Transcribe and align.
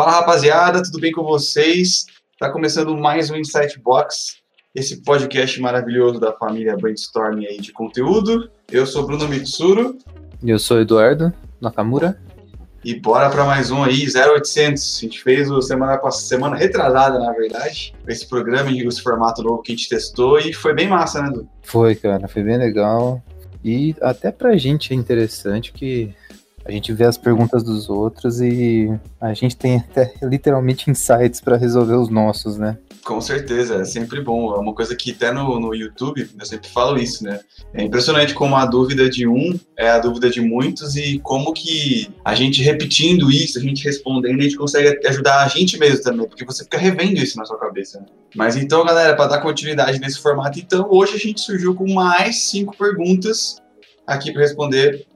Fala 0.00 0.12
rapaziada, 0.12 0.82
tudo 0.82 0.98
bem 0.98 1.12
com 1.12 1.22
vocês? 1.22 2.06
Tá 2.38 2.50
começando 2.50 2.96
mais 2.96 3.30
um 3.30 3.36
Insight 3.36 3.78
Box, 3.78 4.36
esse 4.74 5.02
podcast 5.02 5.60
maravilhoso 5.60 6.18
da 6.18 6.32
família 6.32 6.74
Brainstorming 6.74 7.44
aí 7.44 7.60
de 7.60 7.70
conteúdo. 7.70 8.50
Eu 8.72 8.86
sou 8.86 9.06
Bruno 9.06 9.28
Mitsuru. 9.28 9.98
E 10.42 10.48
eu 10.48 10.58
sou 10.58 10.80
Eduardo 10.80 11.30
Nakamura. 11.60 12.18
E 12.82 12.94
bora 12.94 13.28
para 13.28 13.44
mais 13.44 13.70
um 13.70 13.82
aí, 13.82 14.06
0800. 14.06 14.96
A 14.96 15.00
gente 15.02 15.22
fez 15.22 15.50
o 15.50 15.60
semana 15.60 16.00
semana 16.12 16.56
retrasada, 16.56 17.18
na 17.18 17.32
verdade, 17.32 17.94
esse 18.08 18.26
programa 18.26 18.70
e 18.70 18.80
esse 18.80 19.02
formato 19.02 19.42
novo 19.42 19.60
que 19.60 19.70
a 19.70 19.76
gente 19.76 19.86
testou 19.86 20.38
e 20.38 20.54
foi 20.54 20.72
bem 20.72 20.88
massa, 20.88 21.20
né, 21.20 21.28
Edu? 21.28 21.46
Foi, 21.62 21.94
cara, 21.94 22.26
foi 22.26 22.42
bem 22.42 22.56
legal. 22.56 23.22
E 23.62 23.94
até 24.00 24.32
pra 24.32 24.56
gente 24.56 24.94
é 24.94 24.96
interessante 24.96 25.74
que 25.74 26.14
a 26.70 26.72
gente 26.72 26.92
vê 26.92 27.04
as 27.04 27.18
perguntas 27.18 27.62
dos 27.62 27.90
outros 27.90 28.40
e 28.40 28.88
a 29.20 29.34
gente 29.34 29.56
tem 29.56 29.76
até 29.76 30.14
literalmente 30.22 30.88
insights 30.88 31.40
para 31.40 31.56
resolver 31.56 31.94
os 31.94 32.08
nossos, 32.08 32.56
né? 32.56 32.78
Com 33.04 33.20
certeza, 33.20 33.76
é 33.76 33.84
sempre 33.84 34.20
bom. 34.20 34.54
É 34.54 34.58
uma 34.58 34.72
coisa 34.72 34.94
que 34.94 35.10
até 35.10 35.32
no, 35.32 35.58
no 35.58 35.74
YouTube 35.74 36.28
eu 36.38 36.46
sempre 36.46 36.68
falo 36.68 36.96
isso, 36.96 37.24
né? 37.24 37.40
É 37.74 37.82
impressionante 37.82 38.34
como 38.34 38.54
a 38.54 38.64
dúvida 38.66 39.08
de 39.10 39.26
um 39.26 39.58
é 39.76 39.88
a 39.90 39.98
dúvida 39.98 40.30
de 40.30 40.40
muitos 40.40 40.96
e 40.96 41.18
como 41.18 41.52
que 41.52 42.08
a 42.24 42.34
gente 42.34 42.62
repetindo 42.62 43.30
isso, 43.30 43.58
a 43.58 43.62
gente 43.62 43.84
respondendo, 43.84 44.38
a 44.38 44.42
gente 44.42 44.56
consegue 44.56 45.06
ajudar 45.08 45.42
a 45.42 45.48
gente 45.48 45.76
mesmo 45.78 46.02
também, 46.02 46.28
porque 46.28 46.44
você 46.44 46.62
fica 46.62 46.78
revendo 46.78 47.18
isso 47.18 47.36
na 47.36 47.44
sua 47.44 47.58
cabeça. 47.58 47.98
Né? 47.98 48.06
Mas 48.36 48.56
então, 48.56 48.84
galera, 48.84 49.16
para 49.16 49.26
dar 49.26 49.40
continuidade 49.40 49.98
nesse 49.98 50.20
formato, 50.20 50.60
então 50.60 50.86
hoje 50.88 51.14
a 51.14 51.18
gente 51.18 51.40
surgiu 51.40 51.74
com 51.74 51.92
mais 51.92 52.44
cinco 52.44 52.76
perguntas 52.76 53.56
aqui 54.06 54.32
para 54.32 54.42
responder 54.42 55.06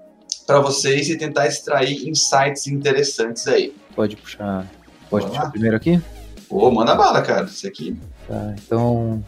para 0.46 0.60
vocês 0.60 1.08
e 1.08 1.16
tentar 1.16 1.46
extrair 1.46 2.08
insights 2.08 2.66
interessantes 2.66 3.46
aí. 3.48 3.74
Pode 3.94 4.16
puxar, 4.16 4.66
pode 5.08 5.26
puxar 5.26 5.50
primeiro 5.50 5.76
aqui? 5.76 6.00
Pô, 6.48 6.70
manda 6.70 6.94
bala, 6.94 7.22
cara. 7.22 7.44
Isso 7.46 7.66
aqui. 7.66 7.96
Tá, 8.28 8.54
então, 8.64 9.24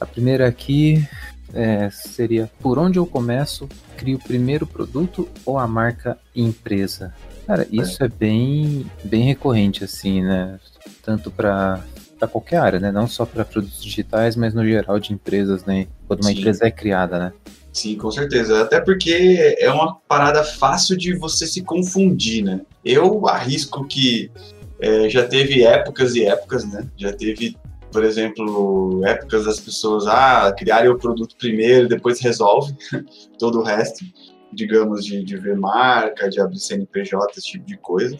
a 0.00 0.06
primeira 0.06 0.46
aqui 0.46 1.06
é, 1.52 1.90
seria 1.90 2.50
por 2.60 2.78
onde 2.78 2.98
eu 2.98 3.06
começo, 3.06 3.68
crio 3.96 4.16
o 4.16 4.22
primeiro 4.22 4.66
produto 4.66 5.28
ou 5.44 5.58
a 5.58 5.66
marca 5.66 6.18
empresa? 6.34 7.14
Cara, 7.46 7.66
isso 7.70 8.02
é, 8.02 8.06
é 8.06 8.08
bem, 8.08 8.86
bem 9.04 9.24
recorrente, 9.24 9.84
assim, 9.84 10.22
né? 10.22 10.58
Tanto 11.02 11.30
para 11.30 11.82
para 12.22 12.28
qualquer 12.28 12.58
área, 12.58 12.78
né? 12.78 12.92
Não 12.92 13.08
só 13.08 13.26
para 13.26 13.44
produtos 13.44 13.82
digitais, 13.82 14.36
mas 14.36 14.54
no 14.54 14.64
geral 14.64 15.00
de 15.00 15.12
empresas, 15.12 15.64
né? 15.64 15.88
Quando 16.06 16.20
uma 16.20 16.30
Sim. 16.30 16.38
empresa 16.38 16.64
é 16.64 16.70
criada, 16.70 17.18
né? 17.18 17.32
Sim, 17.72 17.96
com 17.96 18.10
certeza. 18.10 18.62
Até 18.62 18.80
porque 18.80 19.56
é 19.58 19.70
uma 19.70 19.94
parada 19.94 20.44
fácil 20.44 20.96
de 20.96 21.16
você 21.16 21.46
se 21.46 21.62
confundir, 21.62 22.44
né? 22.44 22.60
Eu 22.84 23.26
arrisco 23.26 23.86
que 23.86 24.30
é, 24.78 25.08
já 25.08 25.26
teve 25.26 25.64
épocas 25.64 26.14
e 26.14 26.24
épocas, 26.24 26.64
né? 26.64 26.86
Já 26.96 27.12
teve, 27.12 27.56
por 27.90 28.04
exemplo, 28.04 29.00
épocas 29.06 29.46
das 29.46 29.58
pessoas 29.58 30.06
ah, 30.06 30.52
criarem 30.56 30.90
o 30.90 30.98
produto 30.98 31.34
primeiro, 31.36 31.88
depois 31.88 32.20
resolve 32.20 32.74
todo 33.38 33.60
o 33.60 33.62
resto, 33.62 34.04
digamos, 34.52 35.04
de, 35.04 35.24
de 35.24 35.36
ver 35.38 35.56
marca, 35.56 36.28
de 36.28 36.40
abrir 36.40 36.58
CNPJ, 36.58 37.38
esse 37.38 37.52
tipo 37.52 37.64
de 37.64 37.78
coisa. 37.78 38.18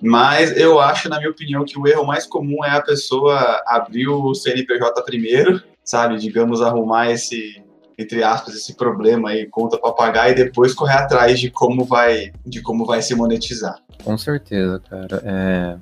Mas 0.00 0.56
eu 0.56 0.78
acho, 0.80 1.08
na 1.08 1.18
minha 1.18 1.30
opinião, 1.30 1.64
que 1.64 1.78
o 1.78 1.86
erro 1.86 2.04
mais 2.04 2.26
comum 2.26 2.64
é 2.64 2.70
a 2.70 2.82
pessoa 2.82 3.62
abrir 3.66 4.08
o 4.08 4.34
CNPJ 4.34 5.00
primeiro, 5.02 5.62
sabe? 5.84 6.18
Digamos, 6.18 6.60
arrumar 6.60 7.10
esse, 7.10 7.61
entre 7.98 8.22
aspas, 8.22 8.54
esse 8.54 8.74
problema 8.74 9.30
aí, 9.30 9.46
conta 9.46 9.78
para 9.78 9.92
pagar 9.92 10.30
e 10.30 10.34
depois 10.34 10.74
correr 10.74 10.94
atrás 10.94 11.38
de 11.38 11.50
como 11.50 11.84
vai, 11.84 12.32
de 12.44 12.60
como 12.60 12.84
vai 12.84 13.02
se 13.02 13.14
monetizar. 13.14 13.78
Com 14.02 14.16
certeza, 14.18 14.80
cara. 14.88 15.22
É, 15.24 15.76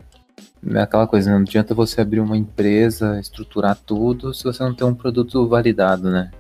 é 0.75 0.81
aquela 0.81 1.07
coisa, 1.07 1.31
não 1.31 1.39
adianta 1.39 1.75
você 1.75 2.01
abrir 2.01 2.21
uma 2.21 2.37
empresa, 2.37 3.19
estruturar 3.21 3.77
tudo, 3.77 4.35
se 4.35 4.45
você 4.45 4.63
não 4.63 4.75
tem 4.75 4.87
um 4.87 4.95
produto 4.95 5.47
validado, 5.49 6.11
né? 6.11 6.31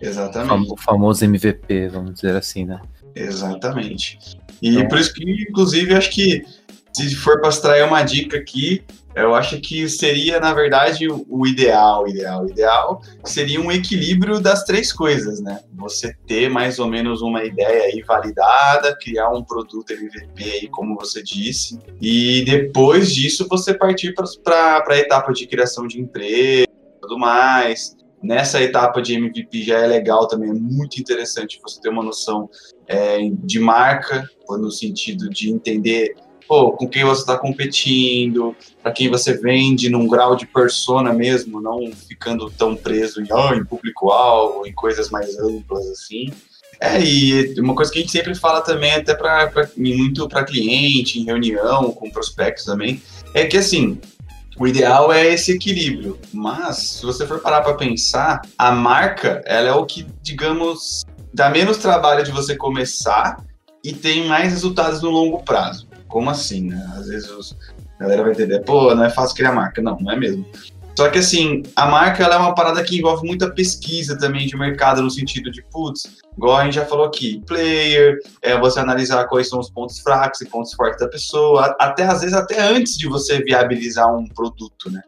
Exatamente. 0.00 0.72
O 0.72 0.76
famoso 0.76 1.24
MVP, 1.24 1.88
vamos 1.88 2.14
dizer 2.14 2.34
assim, 2.34 2.64
né? 2.64 2.80
Exatamente. 3.14 4.18
E 4.62 4.70
então... 4.70 4.88
por 4.88 4.98
isso 4.98 5.12
que, 5.12 5.30
inclusive, 5.48 5.94
acho 5.94 6.10
que 6.10 6.44
se 6.92 7.14
for 7.14 7.40
para 7.40 7.50
extrair 7.50 7.84
uma 7.84 8.02
dica 8.02 8.38
aqui, 8.38 8.82
eu 9.14 9.34
acho 9.34 9.60
que 9.60 9.88
seria, 9.88 10.38
na 10.38 10.54
verdade, 10.54 11.08
o 11.08 11.46
ideal, 11.46 12.06
ideal, 12.06 12.46
ideal 12.46 13.02
seria 13.24 13.60
um 13.60 13.70
equilíbrio 13.70 14.40
das 14.40 14.64
três 14.64 14.92
coisas, 14.92 15.40
né? 15.40 15.60
Você 15.74 16.14
ter 16.26 16.48
mais 16.48 16.78
ou 16.78 16.86
menos 16.86 17.20
uma 17.20 17.44
ideia 17.44 17.84
aí 17.84 18.02
validada, 18.02 18.96
criar 18.96 19.30
um 19.30 19.42
produto 19.42 19.92
MVP 19.92 20.44
aí, 20.44 20.68
como 20.68 20.94
você 20.94 21.22
disse, 21.22 21.78
e 22.00 22.44
depois 22.44 23.12
disso 23.12 23.46
você 23.48 23.74
partir 23.74 24.14
para 24.44 24.84
a 24.86 24.98
etapa 24.98 25.32
de 25.32 25.46
criação 25.46 25.86
de 25.86 26.00
empresa 26.00 26.66
e 26.68 27.00
tudo 27.00 27.18
mais. 27.18 27.96
Nessa 28.22 28.62
etapa 28.62 29.00
de 29.00 29.14
MVP 29.14 29.62
já 29.62 29.78
é 29.78 29.86
legal 29.86 30.28
também, 30.28 30.50
é 30.50 30.54
muito 30.54 31.00
interessante 31.00 31.58
você 31.62 31.80
ter 31.80 31.88
uma 31.88 32.02
noção 32.02 32.50
é, 32.86 33.18
de 33.42 33.58
marca, 33.58 34.28
no 34.48 34.70
sentido 34.70 35.30
de 35.30 35.50
entender 35.50 36.14
pô, 36.50 36.72
com 36.72 36.88
quem 36.88 37.04
você 37.04 37.20
está 37.20 37.38
competindo, 37.38 38.56
para 38.82 38.90
quem 38.90 39.08
você 39.08 39.34
vende 39.34 39.88
num 39.88 40.08
grau 40.08 40.34
de 40.34 40.46
persona 40.46 41.12
mesmo, 41.12 41.60
não 41.60 41.92
ficando 41.92 42.50
tão 42.50 42.74
preso 42.74 43.22
em, 43.22 43.28
oh, 43.30 43.54
em 43.54 43.64
público-alvo, 43.64 44.66
em 44.66 44.72
coisas 44.72 45.10
mais 45.10 45.38
amplas 45.38 45.86
assim. 45.86 46.32
É, 46.80 47.00
e 47.00 47.54
uma 47.60 47.72
coisa 47.76 47.92
que 47.92 47.98
a 47.98 48.02
gente 48.02 48.10
sempre 48.10 48.34
fala 48.34 48.62
também, 48.62 48.90
até 48.90 49.14
pra, 49.14 49.46
pra 49.46 49.68
muito 49.76 50.28
para 50.28 50.42
cliente, 50.42 51.20
em 51.20 51.24
reunião, 51.24 51.92
com 51.92 52.10
prospectos 52.10 52.64
também, 52.64 53.00
é 53.32 53.46
que 53.46 53.56
assim, 53.56 54.00
o 54.58 54.66
ideal 54.66 55.12
é 55.12 55.32
esse 55.32 55.52
equilíbrio. 55.52 56.18
Mas, 56.32 56.78
se 56.78 57.06
você 57.06 57.24
for 57.28 57.38
parar 57.38 57.60
para 57.60 57.74
pensar, 57.74 58.42
a 58.58 58.72
marca, 58.72 59.40
ela 59.46 59.68
é 59.68 59.72
o 59.72 59.86
que, 59.86 60.04
digamos, 60.20 61.04
dá 61.32 61.48
menos 61.48 61.76
trabalho 61.76 62.24
de 62.24 62.32
você 62.32 62.56
começar 62.56 63.36
e 63.84 63.92
tem 63.92 64.26
mais 64.26 64.52
resultados 64.52 65.00
no 65.00 65.10
longo 65.10 65.44
prazo 65.44 65.89
como 66.10 66.28
assim, 66.28 66.68
né? 66.68 66.92
Às 66.96 67.06
vezes 67.06 67.30
os, 67.30 67.56
a 67.98 68.02
galera 68.02 68.22
vai 68.22 68.32
entender, 68.32 68.60
pô, 68.60 68.94
não 68.94 69.04
é 69.04 69.10
fácil 69.10 69.36
criar 69.36 69.52
marca. 69.52 69.80
Não, 69.80 69.96
não 69.98 70.12
é 70.12 70.16
mesmo. 70.16 70.44
Só 70.96 71.08
que 71.08 71.18
assim, 71.18 71.62
a 71.76 71.86
marca 71.86 72.22
ela 72.22 72.34
é 72.34 72.38
uma 72.38 72.54
parada 72.54 72.82
que 72.82 72.98
envolve 72.98 73.26
muita 73.26 73.50
pesquisa 73.50 74.18
também 74.18 74.46
de 74.46 74.56
mercado, 74.56 75.00
no 75.00 75.10
sentido 75.10 75.50
de, 75.50 75.62
putz, 75.62 76.18
igual 76.36 76.56
a 76.56 76.64
gente 76.64 76.74
já 76.74 76.84
falou 76.84 77.06
aqui, 77.06 77.42
player, 77.46 78.18
é 78.42 78.58
você 78.58 78.80
analisar 78.80 79.24
quais 79.26 79.48
são 79.48 79.60
os 79.60 79.70
pontos 79.70 80.00
fracos 80.00 80.40
e 80.42 80.46
pontos 80.46 80.74
fortes 80.74 81.00
da 81.00 81.08
pessoa, 81.08 81.74
até 81.78 82.04
às 82.04 82.20
vezes 82.20 82.36
até 82.36 82.60
antes 82.60 82.98
de 82.98 83.08
você 83.08 83.40
viabilizar 83.42 84.14
um 84.14 84.26
produto, 84.26 84.90
né? 84.90 85.00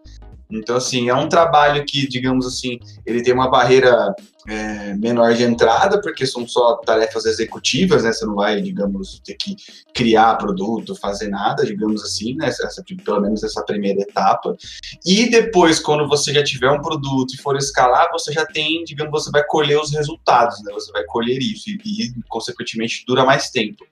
Então, 0.51 0.77
assim, 0.77 1.09
é 1.09 1.15
um 1.15 1.29
trabalho 1.29 1.85
que, 1.85 2.07
digamos 2.07 2.47
assim, 2.47 2.79
ele 3.07 3.23
tem 3.23 3.33
uma 3.33 3.51
barreira 3.51 4.15
é, 4.49 4.95
menor 4.95 5.35
de 5.35 5.45
entrada, 5.45 6.01
porque 6.01 6.27
são 6.27 6.47
só 6.47 6.77
tarefas 6.77 7.25
executivas, 7.27 8.03
né? 8.03 8.13
Você 8.13 8.27
não 8.27 8.35
vai, 8.35 8.61
digamos, 8.61 9.21
ter 9.21 9.35
que 9.35 9.57
criar 9.95 10.37
produto, 10.37 10.97
fazer 10.97 11.29
nada, 11.29 11.65
digamos 11.65 12.03
assim, 12.03 12.35
né? 12.35 12.49
Essa, 12.49 12.83
pelo 13.05 13.21
menos 13.21 13.43
essa 13.43 13.63
primeira 13.65 14.01
etapa. 14.01 14.57
E 15.05 15.31
depois, 15.31 15.79
quando 15.79 16.09
você 16.09 16.33
já 16.33 16.43
tiver 16.43 16.71
um 16.71 16.83
produto 16.83 17.35
e 17.35 17.39
for 17.39 17.57
escalar, 17.57 18.09
você 18.11 18.33
já 18.33 18.45
tem, 18.45 18.85
digamos, 18.85 19.13
você 19.13 19.31
vai 19.31 19.45
colher 19.45 19.81
os 19.81 19.93
resultados, 19.93 20.63
né? 20.65 20.73
Você 20.73 20.91
vai 20.93 21.05
colher 21.05 21.39
isso 21.39 21.71
e, 21.71 21.81
e 21.85 22.13
consequentemente, 22.29 23.05
dura 23.07 23.25
mais 23.25 23.51
tempo. 23.51 23.85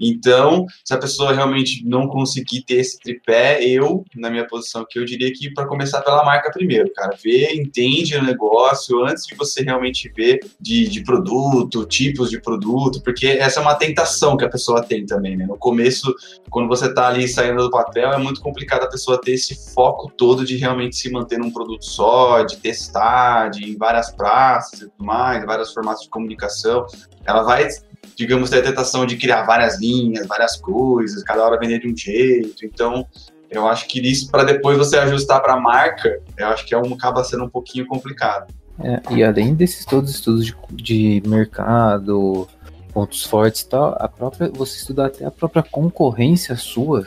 Então, 0.00 0.66
se 0.84 0.94
a 0.94 0.98
pessoa 0.98 1.32
realmente 1.32 1.84
não 1.84 2.08
conseguir 2.08 2.62
ter 2.62 2.76
esse 2.76 2.98
tripé, 2.98 3.64
eu, 3.64 4.04
na 4.14 4.30
minha 4.30 4.46
posição 4.46 4.82
aqui, 4.82 4.98
eu 4.98 5.04
diria 5.04 5.32
que 5.32 5.52
para 5.52 5.66
começar 5.66 6.00
pela 6.02 6.24
marca 6.24 6.50
primeiro, 6.50 6.92
cara. 6.92 7.16
Vê, 7.22 7.54
entende 7.54 8.16
o 8.16 8.22
negócio 8.22 9.04
antes 9.04 9.26
de 9.26 9.34
você 9.34 9.62
realmente 9.62 10.10
ver 10.14 10.40
de, 10.60 10.88
de 10.88 11.02
produto, 11.02 11.84
tipos 11.86 12.30
de 12.30 12.40
produto, 12.40 13.02
porque 13.02 13.26
essa 13.26 13.60
é 13.60 13.62
uma 13.62 13.74
tentação 13.74 14.36
que 14.36 14.44
a 14.44 14.48
pessoa 14.48 14.82
tem 14.82 15.04
também, 15.06 15.36
né? 15.36 15.46
No 15.46 15.56
começo, 15.56 16.14
quando 16.50 16.68
você 16.68 16.86
está 16.86 17.08
ali 17.08 17.28
saindo 17.28 17.62
do 17.62 17.70
papel, 17.70 18.12
é 18.12 18.18
muito 18.18 18.40
complicado 18.40 18.84
a 18.84 18.88
pessoa 18.88 19.20
ter 19.20 19.32
esse 19.32 19.72
foco 19.74 20.10
todo 20.16 20.44
de 20.44 20.56
realmente 20.56 20.96
se 20.96 21.10
manter 21.10 21.38
num 21.38 21.50
produto 21.50 21.84
só, 21.84 22.42
de 22.42 22.56
testar, 22.56 23.48
de 23.48 23.64
ir 23.64 23.74
em 23.74 23.76
várias 23.76 24.10
praças 24.10 24.80
e 24.80 24.88
tudo 24.88 25.04
mais, 25.04 25.44
vários 25.44 25.72
formatos 25.72 26.04
de 26.04 26.10
comunicação. 26.10 26.86
Ela 27.24 27.42
vai 27.42 27.68
digamos, 28.16 28.50
ter 28.50 28.58
a 28.58 28.62
tentação 28.62 29.06
de 29.06 29.16
criar 29.16 29.42
várias 29.44 29.80
linhas, 29.80 30.26
várias 30.26 30.56
coisas, 30.56 31.22
cada 31.22 31.44
hora 31.44 31.58
vender 31.58 31.80
de 31.80 31.88
um 31.88 31.96
jeito. 31.96 32.64
Então, 32.64 33.06
eu 33.50 33.66
acho 33.66 33.86
que 33.86 34.00
isso, 34.00 34.30
para 34.30 34.44
depois 34.44 34.78
você 34.78 34.96
ajustar 34.98 35.42
para 35.42 35.54
a 35.54 35.60
marca, 35.60 36.20
eu 36.36 36.46
acho 36.48 36.66
que 36.66 36.74
é 36.74 36.78
um, 36.78 36.94
acaba 36.94 37.22
sendo 37.22 37.44
um 37.44 37.48
pouquinho 37.48 37.86
complicado. 37.86 38.52
É, 38.82 39.00
e 39.14 39.22
além 39.22 39.54
desses 39.54 39.84
todos 39.84 40.10
os 40.10 40.16
estudos 40.16 40.46
de, 40.46 41.20
de 41.20 41.28
mercado, 41.28 42.48
pontos 42.92 43.24
fortes 43.24 43.62
e 43.62 43.68
tal, 43.68 43.96
a 43.98 44.08
própria, 44.08 44.48
você 44.48 44.78
estudar 44.78 45.06
até 45.06 45.24
a 45.24 45.30
própria 45.30 45.62
concorrência 45.62 46.56
sua 46.56 47.06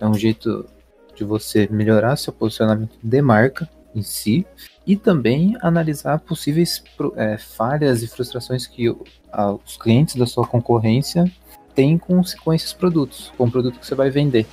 é 0.00 0.06
um 0.06 0.14
jeito 0.14 0.66
de 1.14 1.24
você 1.24 1.68
melhorar 1.70 2.16
seu 2.16 2.32
posicionamento 2.32 2.96
de 3.02 3.22
marca 3.22 3.68
em 3.94 4.02
si 4.02 4.46
e 4.86 4.96
também 4.96 5.56
analisar 5.60 6.18
possíveis 6.18 6.82
é, 7.16 7.38
falhas 7.38 8.02
e 8.02 8.06
frustrações 8.06 8.66
que 8.66 8.88
os 8.90 9.76
clientes 9.76 10.16
da 10.16 10.26
sua 10.26 10.46
concorrência 10.46 11.30
têm 11.74 11.96
com, 11.96 12.20
com 12.44 12.52
esses 12.52 12.72
produtos, 12.72 13.32
com 13.36 13.44
o 13.44 13.50
produto 13.50 13.78
que 13.78 13.86
você 13.86 13.94
vai 13.94 14.10
vender. 14.10 14.46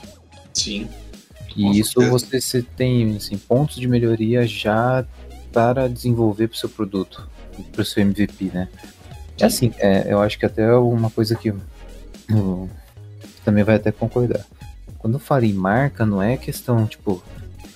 Sim. 0.54 0.88
E 1.56 1.80
isso 1.80 2.00
você, 2.10 2.40
você 2.40 2.62
tem 2.62 3.16
assim, 3.16 3.38
pontos 3.38 3.78
de 3.78 3.88
melhoria 3.88 4.46
já 4.46 5.06
para 5.52 5.90
desenvolver 5.90 6.48
para 6.48 6.56
o 6.56 6.60
seu 6.60 6.70
produto, 6.70 7.28
para 7.72 7.82
o 7.82 7.86
seu 7.86 8.02
MVP, 8.02 8.52
né? 8.54 8.70
É 9.40 9.46
assim, 9.46 9.74
é, 9.80 10.12
eu 10.14 10.22
acho 10.22 10.38
que 10.38 10.46
até 10.46 10.72
uma 10.76 11.10
coisa 11.10 11.36
que 11.36 11.54
também 13.44 13.64
vai 13.64 13.76
até 13.76 13.92
concordar. 13.92 14.46
Quando 14.98 15.14
eu 15.14 15.20
falo 15.20 15.46
em 15.46 15.54
marca, 15.54 16.06
não 16.06 16.22
é 16.22 16.38
questão, 16.38 16.86
tipo, 16.86 17.24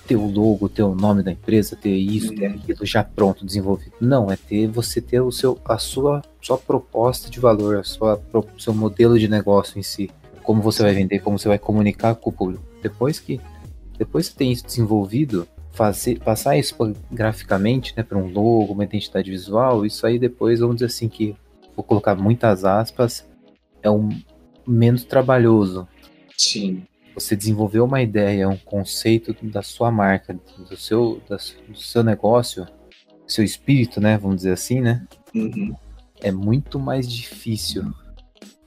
ter 0.07 0.15
o 0.15 0.25
logo, 0.27 0.67
ter 0.69 0.83
o 0.83 0.94
nome 0.95 1.23
da 1.23 1.31
empresa, 1.31 1.75
ter 1.75 1.95
isso, 1.95 2.33
ter 2.35 2.47
Uhum. 2.50 2.55
aquilo 2.55 2.85
já 2.85 3.03
pronto, 3.03 3.45
desenvolvido. 3.45 3.94
Não, 4.01 4.29
é 4.31 4.35
ter 4.35 4.67
você 4.67 5.00
ter 5.01 5.21
o 5.21 5.31
seu, 5.31 5.57
a 5.65 5.77
sua, 5.77 6.21
sua 6.41 6.57
proposta 6.57 7.29
de 7.29 7.39
valor, 7.39 7.77
a 7.77 7.83
sua, 7.83 8.21
seu 8.57 8.73
modelo 8.73 9.17
de 9.17 9.27
negócio 9.27 9.79
em 9.79 9.83
si. 9.83 10.09
Como 10.44 10.61
você 10.61 10.83
vai 10.83 10.94
vender, 10.94 11.19
como 11.19 11.39
você 11.39 11.47
vai 11.47 11.57
comunicar 11.57 12.15
com 12.15 12.29
o 12.29 12.33
público. 12.33 12.63
Depois 12.81 13.19
que 13.19 13.39
depois 13.97 14.27
que 14.27 14.35
tem 14.35 14.51
isso 14.51 14.65
desenvolvido, 14.65 15.47
fazer, 15.71 16.19
passar 16.19 16.57
isso 16.57 16.75
pra- 16.75 16.91
graficamente, 17.11 17.94
né, 17.95 18.03
para 18.03 18.17
um 18.17 18.27
logo, 18.27 18.73
uma 18.73 18.83
identidade 18.83 19.29
visual, 19.29 19.85
isso 19.85 20.05
aí 20.05 20.17
depois, 20.19 20.59
vamos 20.59 20.77
dizer 20.77 20.88
assim, 20.88 21.07
que 21.07 21.35
vou 21.75 21.83
colocar 21.83 22.15
muitas 22.15 22.65
aspas, 22.65 23.23
é 23.81 23.89
um 23.89 24.09
menos 24.67 25.03
trabalhoso. 25.05 25.88
Sim. 26.35 26.83
Você 27.15 27.36
desenvolver 27.36 27.80
uma 27.80 28.01
ideia, 28.01 28.50
um 28.50 28.57
conceito 28.57 29.36
da 29.44 29.62
sua 29.62 29.92
marca, 29.92 30.38
do 30.69 30.75
seu, 30.77 31.21
da 31.30 31.38
do 31.68 31.77
seu 31.77 32.04
negócio, 32.04 32.65
seu 33.27 33.44
espírito, 33.44 34.01
né, 34.01 34.18
vamos 34.18 34.38
dizer 34.38 34.51
assim, 34.54 34.81
né, 34.81 35.06
Uhum. 35.33 35.75
é 36.21 36.31
muito 36.31 36.80
mais 36.80 37.07
difícil 37.12 37.92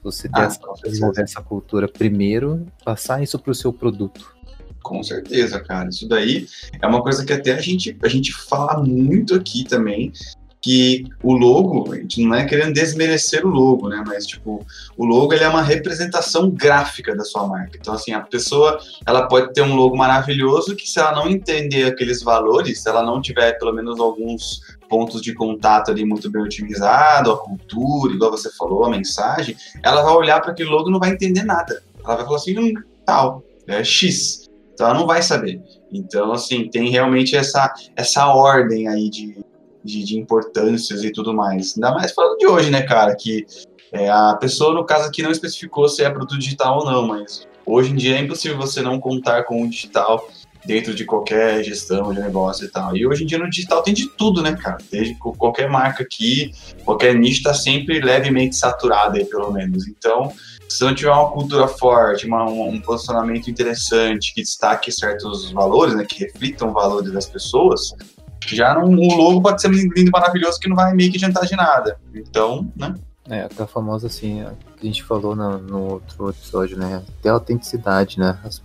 você 0.02 0.28
ter 0.28 0.40
Ah, 0.40 0.44
essa, 0.44 0.60
desenvolver 0.84 1.22
essa 1.22 1.42
cultura 1.42 1.88
primeiro, 1.88 2.64
passar 2.84 3.22
isso 3.22 3.38
para 3.38 3.50
o 3.50 3.54
seu 3.54 3.72
produto. 3.72 4.34
Com 4.82 5.02
certeza, 5.02 5.60
cara. 5.60 5.88
Isso 5.88 6.08
daí 6.08 6.46
é 6.80 6.86
uma 6.86 7.02
coisa 7.02 7.24
que 7.24 7.32
até 7.32 7.52
a 7.54 7.60
gente, 7.60 7.96
a 8.02 8.08
gente 8.08 8.32
fala 8.32 8.84
muito 8.84 9.34
aqui 9.34 9.64
também, 9.64 10.12
que 10.60 11.04
o 11.22 11.32
logo, 11.34 11.92
a 11.92 11.96
gente 11.96 12.24
não 12.24 12.34
é 12.34 12.44
querendo 12.44 12.72
desmerecer 12.72 13.46
o 13.46 13.48
logo, 13.48 13.88
né? 13.88 14.02
Mas, 14.06 14.26
tipo, 14.26 14.66
o 14.96 15.04
logo 15.04 15.32
ele 15.32 15.44
é 15.44 15.48
uma 15.48 15.62
representação 15.62 16.50
gráfica 16.50 17.14
da 17.14 17.24
sua 17.24 17.46
marca. 17.46 17.78
Então, 17.80 17.94
assim, 17.94 18.12
a 18.12 18.20
pessoa, 18.20 18.78
ela 19.06 19.28
pode 19.28 19.52
ter 19.52 19.62
um 19.62 19.76
logo 19.76 19.96
maravilhoso 19.96 20.74
que 20.74 20.88
se 20.88 20.98
ela 20.98 21.12
não 21.12 21.28
entender 21.28 21.84
aqueles 21.84 22.22
valores, 22.22 22.82
se 22.82 22.88
ela 22.88 23.02
não 23.02 23.20
tiver 23.20 23.52
pelo 23.58 23.72
menos 23.72 24.00
alguns 24.00 24.60
pontos 24.88 25.20
de 25.20 25.34
contato 25.34 25.90
ali 25.90 26.04
muito 26.04 26.30
bem 26.30 26.42
otimizado, 26.42 27.30
a 27.32 27.38
cultura, 27.38 28.14
igual 28.14 28.30
você 28.30 28.50
falou, 28.52 28.84
a 28.84 28.90
mensagem, 28.90 29.56
ela 29.82 30.02
vai 30.02 30.14
olhar 30.14 30.40
para 30.40 30.52
aquele 30.52 30.68
logo 30.68 30.88
e 30.88 30.92
não 30.92 31.00
vai 31.00 31.10
entender 31.10 31.44
nada. 31.44 31.82
Ela 32.04 32.16
vai 32.16 32.24
falar 32.24 32.36
assim, 32.36 32.58
hum, 32.58 32.74
tal, 33.04 33.42
é 33.66 33.82
X. 33.84 34.48
Então 34.74 34.88
ela 34.88 34.98
não 34.98 35.06
vai 35.06 35.22
saber. 35.22 35.60
Então, 35.92 36.32
assim, 36.32 36.68
tem 36.68 36.90
realmente 36.90 37.36
essa, 37.36 37.72
essa 37.96 38.26
ordem 38.26 38.88
aí 38.88 39.08
de, 39.08 39.38
de, 39.86 40.04
de 40.04 40.18
importâncias 40.18 41.02
e 41.04 41.10
tudo 41.10 41.32
mais. 41.32 41.74
Ainda 41.76 41.92
mais 41.92 42.12
falando 42.12 42.36
de 42.36 42.46
hoje, 42.46 42.70
né, 42.70 42.82
cara? 42.82 43.14
Que 43.14 43.46
é, 43.92 44.10
a 44.10 44.34
pessoa, 44.34 44.74
no 44.74 44.84
caso 44.84 45.08
aqui, 45.08 45.22
não 45.22 45.30
especificou 45.30 45.88
se 45.88 46.02
é 46.02 46.10
produto 46.10 46.38
digital 46.38 46.80
ou 46.80 46.84
não, 46.84 47.06
mas 47.06 47.46
hoje 47.64 47.92
em 47.92 47.96
dia 47.96 48.16
é 48.16 48.20
impossível 48.20 48.58
você 48.58 48.82
não 48.82 49.00
contar 49.00 49.44
com 49.44 49.62
o 49.62 49.68
digital 49.70 50.28
dentro 50.66 50.92
de 50.92 51.04
qualquer 51.04 51.62
gestão 51.62 52.12
de 52.12 52.20
negócio 52.20 52.64
e 52.64 52.68
tal. 52.68 52.96
E 52.96 53.06
hoje 53.06 53.22
em 53.22 53.26
dia 53.26 53.38
no 53.38 53.48
digital 53.48 53.82
tem 53.82 53.94
de 53.94 54.08
tudo, 54.16 54.42
né, 54.42 54.56
cara? 54.60 54.78
Desde 54.90 55.14
qualquer 55.14 55.68
marca 55.70 56.02
aqui, 56.02 56.50
qualquer 56.84 57.14
nicho 57.14 57.38
está 57.38 57.54
sempre 57.54 58.00
levemente 58.00 58.56
saturado 58.56 59.16
aí, 59.16 59.24
pelo 59.24 59.52
menos. 59.52 59.86
Então, 59.86 60.32
se 60.68 60.82
não 60.82 60.92
tiver 60.92 61.12
uma 61.12 61.30
cultura 61.30 61.68
forte, 61.68 62.26
uma- 62.26 62.50
um, 62.50 62.70
um 62.70 62.80
posicionamento 62.80 63.48
interessante, 63.48 64.34
que 64.34 64.42
destaque 64.42 64.90
certos 64.90 65.52
valores, 65.52 65.94
né, 65.94 66.04
que 66.04 66.24
reflitam 66.24 66.72
valores 66.72 67.12
das 67.12 67.26
pessoas, 67.26 67.94
já 68.54 68.74
não, 68.74 68.84
o 68.90 69.14
logo 69.16 69.40
pode 69.42 69.60
ser 69.60 69.70
lindo 69.70 69.92
e 69.98 70.10
maravilhoso 70.10 70.60
que 70.60 70.68
não 70.68 70.76
vai 70.76 70.92
meio 70.94 71.10
que 71.10 71.16
adiantar 71.16 71.44
de 71.46 71.56
nada. 71.56 71.98
Então, 72.14 72.70
né? 72.76 72.94
É, 73.28 73.40
aquela 73.42 73.66
famosa 73.66 74.06
assim, 74.06 74.42
a 74.42 74.52
que 74.76 74.82
a 74.82 74.86
gente 74.86 75.02
falou 75.02 75.34
no, 75.34 75.58
no 75.58 75.80
outro 75.94 76.28
episódio, 76.30 76.76
né? 76.78 77.02
Até 77.18 77.28
a 77.28 77.32
autenticidade, 77.32 78.20
né? 78.20 78.38
As- 78.44 78.62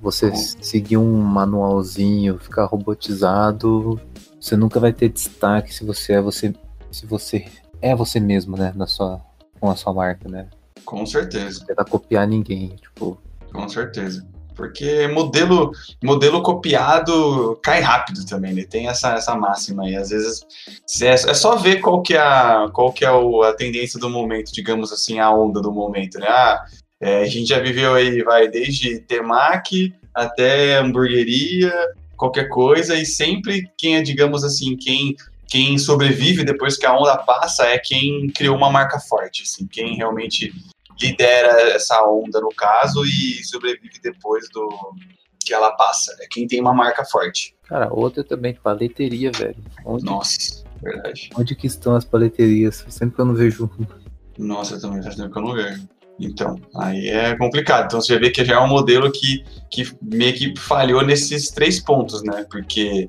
Você 0.00 0.34
seguir 0.34 0.96
um 0.96 1.20
manualzinho, 1.20 2.38
ficar 2.38 2.64
robotizado, 2.64 4.00
você 4.40 4.56
nunca 4.56 4.80
vai 4.80 4.92
ter 4.92 5.10
destaque 5.10 5.74
se 5.74 5.84
você 5.84 6.14
é 6.14 6.20
você, 6.22 6.54
se 6.90 7.04
você 7.04 7.44
é 7.82 7.94
você 7.94 8.18
mesmo, 8.20 8.56
né? 8.56 8.72
Na 8.74 8.86
sua, 8.86 9.20
com 9.60 9.68
a 9.70 9.76
sua 9.76 9.92
marca, 9.92 10.28
né? 10.28 10.46
Com 10.84 11.04
certeza, 11.04 11.60
Não 11.60 11.66
tentar 11.66 11.84
copiar 11.84 12.26
ninguém, 12.26 12.70
tipo, 12.76 13.18
com 13.52 13.68
certeza. 13.68 14.26
Porque 14.54 15.06
modelo, 15.08 15.72
modelo 16.02 16.42
copiado 16.42 17.58
cai 17.62 17.80
rápido 17.80 18.24
também, 18.26 18.52
né? 18.52 18.64
Tem 18.64 18.88
essa, 18.88 19.14
essa 19.14 19.34
máxima 19.34 19.84
aí. 19.84 19.96
Às 19.96 20.10
vezes 20.10 20.46
é, 21.00 21.12
é 21.12 21.34
só 21.34 21.56
ver 21.56 21.80
qual 21.80 22.02
que 22.02 22.14
é, 22.14 22.18
a, 22.18 22.68
qual 22.72 22.92
que 22.92 23.04
é 23.04 23.08
a 23.08 23.52
tendência 23.54 23.98
do 23.98 24.10
momento, 24.10 24.52
digamos 24.52 24.92
assim, 24.92 25.18
a 25.18 25.30
onda 25.30 25.60
do 25.60 25.72
momento, 25.72 26.18
né? 26.18 26.26
Ah, 26.28 26.64
é, 27.00 27.22
a 27.22 27.26
gente 27.26 27.48
já 27.48 27.58
viveu 27.58 27.94
aí, 27.94 28.22
vai, 28.22 28.48
desde 28.48 28.98
temaki 29.00 29.94
até 30.14 30.76
hamburgueria, 30.78 31.72
qualquer 32.16 32.48
coisa, 32.48 32.94
e 32.96 33.06
sempre 33.06 33.70
quem 33.78 33.96
é, 33.96 34.02
digamos 34.02 34.44
assim, 34.44 34.76
quem, 34.76 35.16
quem 35.48 35.78
sobrevive 35.78 36.44
depois 36.44 36.76
que 36.76 36.84
a 36.84 36.94
onda 36.94 37.16
passa 37.16 37.64
é 37.66 37.78
quem 37.78 38.28
criou 38.28 38.56
uma 38.56 38.70
marca 38.70 39.00
forte, 39.00 39.42
assim, 39.42 39.66
quem 39.66 39.96
realmente 39.96 40.52
lidera 41.00 41.72
essa 41.72 42.02
onda 42.06 42.40
no 42.40 42.50
caso 42.50 43.04
e 43.04 43.42
sobrevive 43.44 43.98
depois 44.02 44.48
do 44.50 44.68
que 45.44 45.54
ela 45.54 45.72
passa. 45.72 46.14
É 46.20 46.26
quem 46.30 46.46
tem 46.46 46.60
uma 46.60 46.74
marca 46.74 47.04
forte. 47.04 47.56
cara, 47.64 47.88
outra 47.92 48.22
também, 48.22 48.54
paleteria, 48.54 49.32
velho. 49.32 49.56
Onde, 49.84 50.04
Nossa, 50.04 50.64
verdade. 50.82 51.30
onde 51.36 51.54
que 51.54 51.66
estão 51.66 51.94
as 51.96 52.04
paleterias? 52.04 52.84
Sempre 52.88 53.14
que 53.16 53.20
eu 53.20 53.24
não 53.24 53.34
vejo 53.34 53.70
Nossa, 54.38 54.74
eu 54.74 54.80
também 54.80 55.02
faz 55.02 55.16
tempo 55.16 55.32
que 55.32 55.38
eu 55.38 55.42
não 55.42 55.54
vejo. 55.54 55.88
Então, 56.20 56.60
aí 56.76 57.08
é 57.08 57.36
complicado. 57.36 57.86
Então 57.86 58.00
você 58.00 58.18
vê 58.18 58.30
que 58.30 58.44
já 58.44 58.56
é 58.56 58.58
um 58.58 58.68
modelo 58.68 59.10
que, 59.10 59.42
que 59.70 59.90
meio 60.02 60.34
que 60.34 60.60
falhou 60.60 61.02
nesses 61.02 61.50
três 61.50 61.80
pontos, 61.80 62.22
né? 62.22 62.44
Porque 62.50 63.08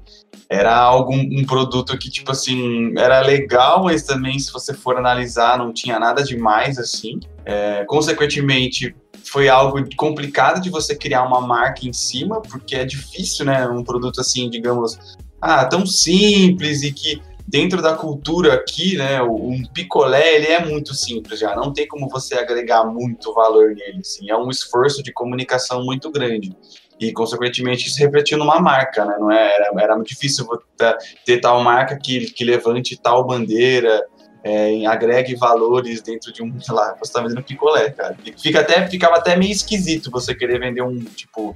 era 0.50 0.76
algum 0.76 1.18
um 1.18 1.46
produto 1.46 1.98
que, 1.98 2.10
tipo 2.10 2.32
assim, 2.32 2.94
era 2.98 3.22
legal, 3.22 3.84
mas 3.84 4.04
também, 4.04 4.40
se 4.40 4.52
você 4.52 4.74
for 4.74 4.98
analisar, 4.98 5.58
não 5.58 5.74
tinha 5.74 6.00
nada 6.00 6.24
demais, 6.24 6.78
assim. 6.78 7.20
É, 7.46 7.84
consequentemente, 7.86 8.96
foi 9.24 9.50
algo 9.50 9.84
complicado 9.96 10.62
de 10.62 10.70
você 10.70 10.96
criar 10.96 11.24
uma 11.24 11.42
marca 11.42 11.88
em 11.88 11.94
cima, 11.94 12.42
porque 12.42 12.76
é 12.76 12.86
difícil, 12.86 13.46
né? 13.46 13.68
Um 13.68 13.84
produto 13.84 14.20
assim, 14.22 14.50
digamos, 14.50 14.98
ah, 15.42 15.66
tão 15.66 15.86
simples 15.86 16.84
e 16.84 16.92
que 16.92 17.22
dentro 17.52 17.82
da 17.82 17.94
cultura 17.94 18.54
aqui, 18.54 18.96
né, 18.96 19.22
o- 19.22 19.50
um 19.50 19.62
picolé, 19.74 20.36
ele 20.38 20.48
é 20.48 20.66
muito 20.66 20.94
simples 20.96 21.38
já, 21.38 21.54
não 21.54 21.74
tem 21.74 21.86
como 21.86 22.08
você 22.08 22.36
agregar 22.36 22.86
muito 22.86 23.34
valor 23.34 23.76
nele, 23.76 24.00
assim, 24.00 24.30
é 24.32 24.38
um 24.38 24.50
esforço 24.50 25.04
de 25.04 25.12
comunicação 25.12 25.84
muito 25.84 26.10
grande. 26.10 26.56
E, 26.98 27.12
consequentemente, 27.12 27.88
isso 27.88 28.00
refletiu 28.00 28.38
numa 28.38 28.60
marca, 28.62 29.04
né? 29.04 29.16
Não 29.20 29.30
é, 29.32 29.56
era, 29.56 29.72
era 29.80 29.96
muito 29.96 30.08
difícil 30.10 30.48
ta- 30.78 30.98
ter 31.26 31.42
tal 31.42 31.62
marca 31.64 31.98
que, 32.02 32.28
que 32.32 32.44
levante 32.46 32.96
tal 32.96 33.26
bandeira, 33.26 34.06
é, 34.44 34.86
agregue 34.86 35.36
valores 35.36 36.02
dentro 36.02 36.32
de 36.32 36.42
um, 36.44 36.60
sei 36.62 36.74
lá, 36.76 36.96
você 37.00 37.12
tá 37.12 37.22
vendendo 37.22 37.44
picolé, 37.44 37.90
cara. 37.90 38.16
Fica 38.40 38.60
até, 38.62 38.88
ficava 38.88 39.16
até 39.18 39.36
meio 39.36 39.52
esquisito 39.52 40.10
você 40.12 40.34
querer 40.36 40.60
vender 40.60 40.84
um, 40.84 41.00
tipo, 41.00 41.56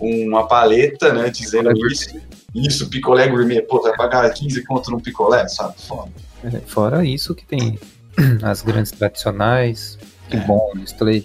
uma 0.00 0.48
paleta, 0.48 1.12
né, 1.12 1.28
dizendo 1.30 1.70
isso. 1.86 2.16
Isso, 2.56 2.88
picolé 2.88 3.28
gourmet. 3.28 3.60
Pô, 3.62 3.82
vai 3.82 3.94
pagar 3.96 4.28
15 4.30 4.64
conto 4.64 4.90
num 4.90 5.00
picolé, 5.00 5.46
sabe? 5.48 5.74
Foda. 5.82 6.10
É, 6.42 6.50
Fora 6.60 7.04
isso 7.04 7.34
que 7.34 7.44
tem 7.44 7.78
as 8.42 8.62
grandes 8.62 8.92
tradicionais, 8.92 9.98
que 10.28 10.36
É. 10.36 10.40
bom, 10.40 10.72
Nestlé, 10.74 11.22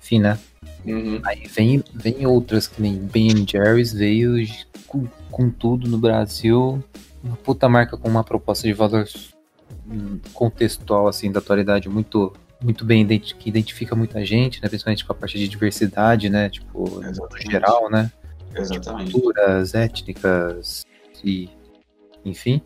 enfim, 0.00 0.20
né? 0.20 0.38
Uhum. 0.84 1.20
Aí 1.24 1.46
vem, 1.46 1.82
vem 1.94 2.26
outras 2.26 2.66
que 2.66 2.80
nem 2.80 2.96
Ben 2.96 3.46
Jerry's 3.46 3.92
veio 3.92 4.34
com, 4.86 5.06
com 5.30 5.50
tudo 5.50 5.88
no 5.88 5.98
Brasil, 5.98 6.82
uma 7.22 7.36
puta 7.36 7.68
marca 7.68 7.96
com 7.96 8.08
uma 8.08 8.24
proposta 8.24 8.66
de 8.66 8.72
valor 8.72 9.06
hum, 9.86 10.18
contextual 10.32 11.08
assim 11.08 11.30
da 11.32 11.40
atualidade 11.40 11.88
muito 11.88 12.32
muito 12.60 12.84
bem 12.84 13.06
que 13.06 13.48
identifica 13.48 13.94
muita 13.94 14.24
gente, 14.24 14.60
né? 14.60 14.68
Principalmente 14.68 15.04
com 15.04 15.12
a 15.12 15.14
parte 15.14 15.38
de 15.38 15.46
diversidade, 15.46 16.28
né? 16.28 16.50
Tipo, 16.50 17.00
no 17.00 17.50
geral, 17.50 17.88
né? 17.88 18.10
Exatamente. 18.54 19.12
culturas 19.12 19.74
étnicas 19.74 20.82
e 21.24 21.48
enfim 22.24 22.60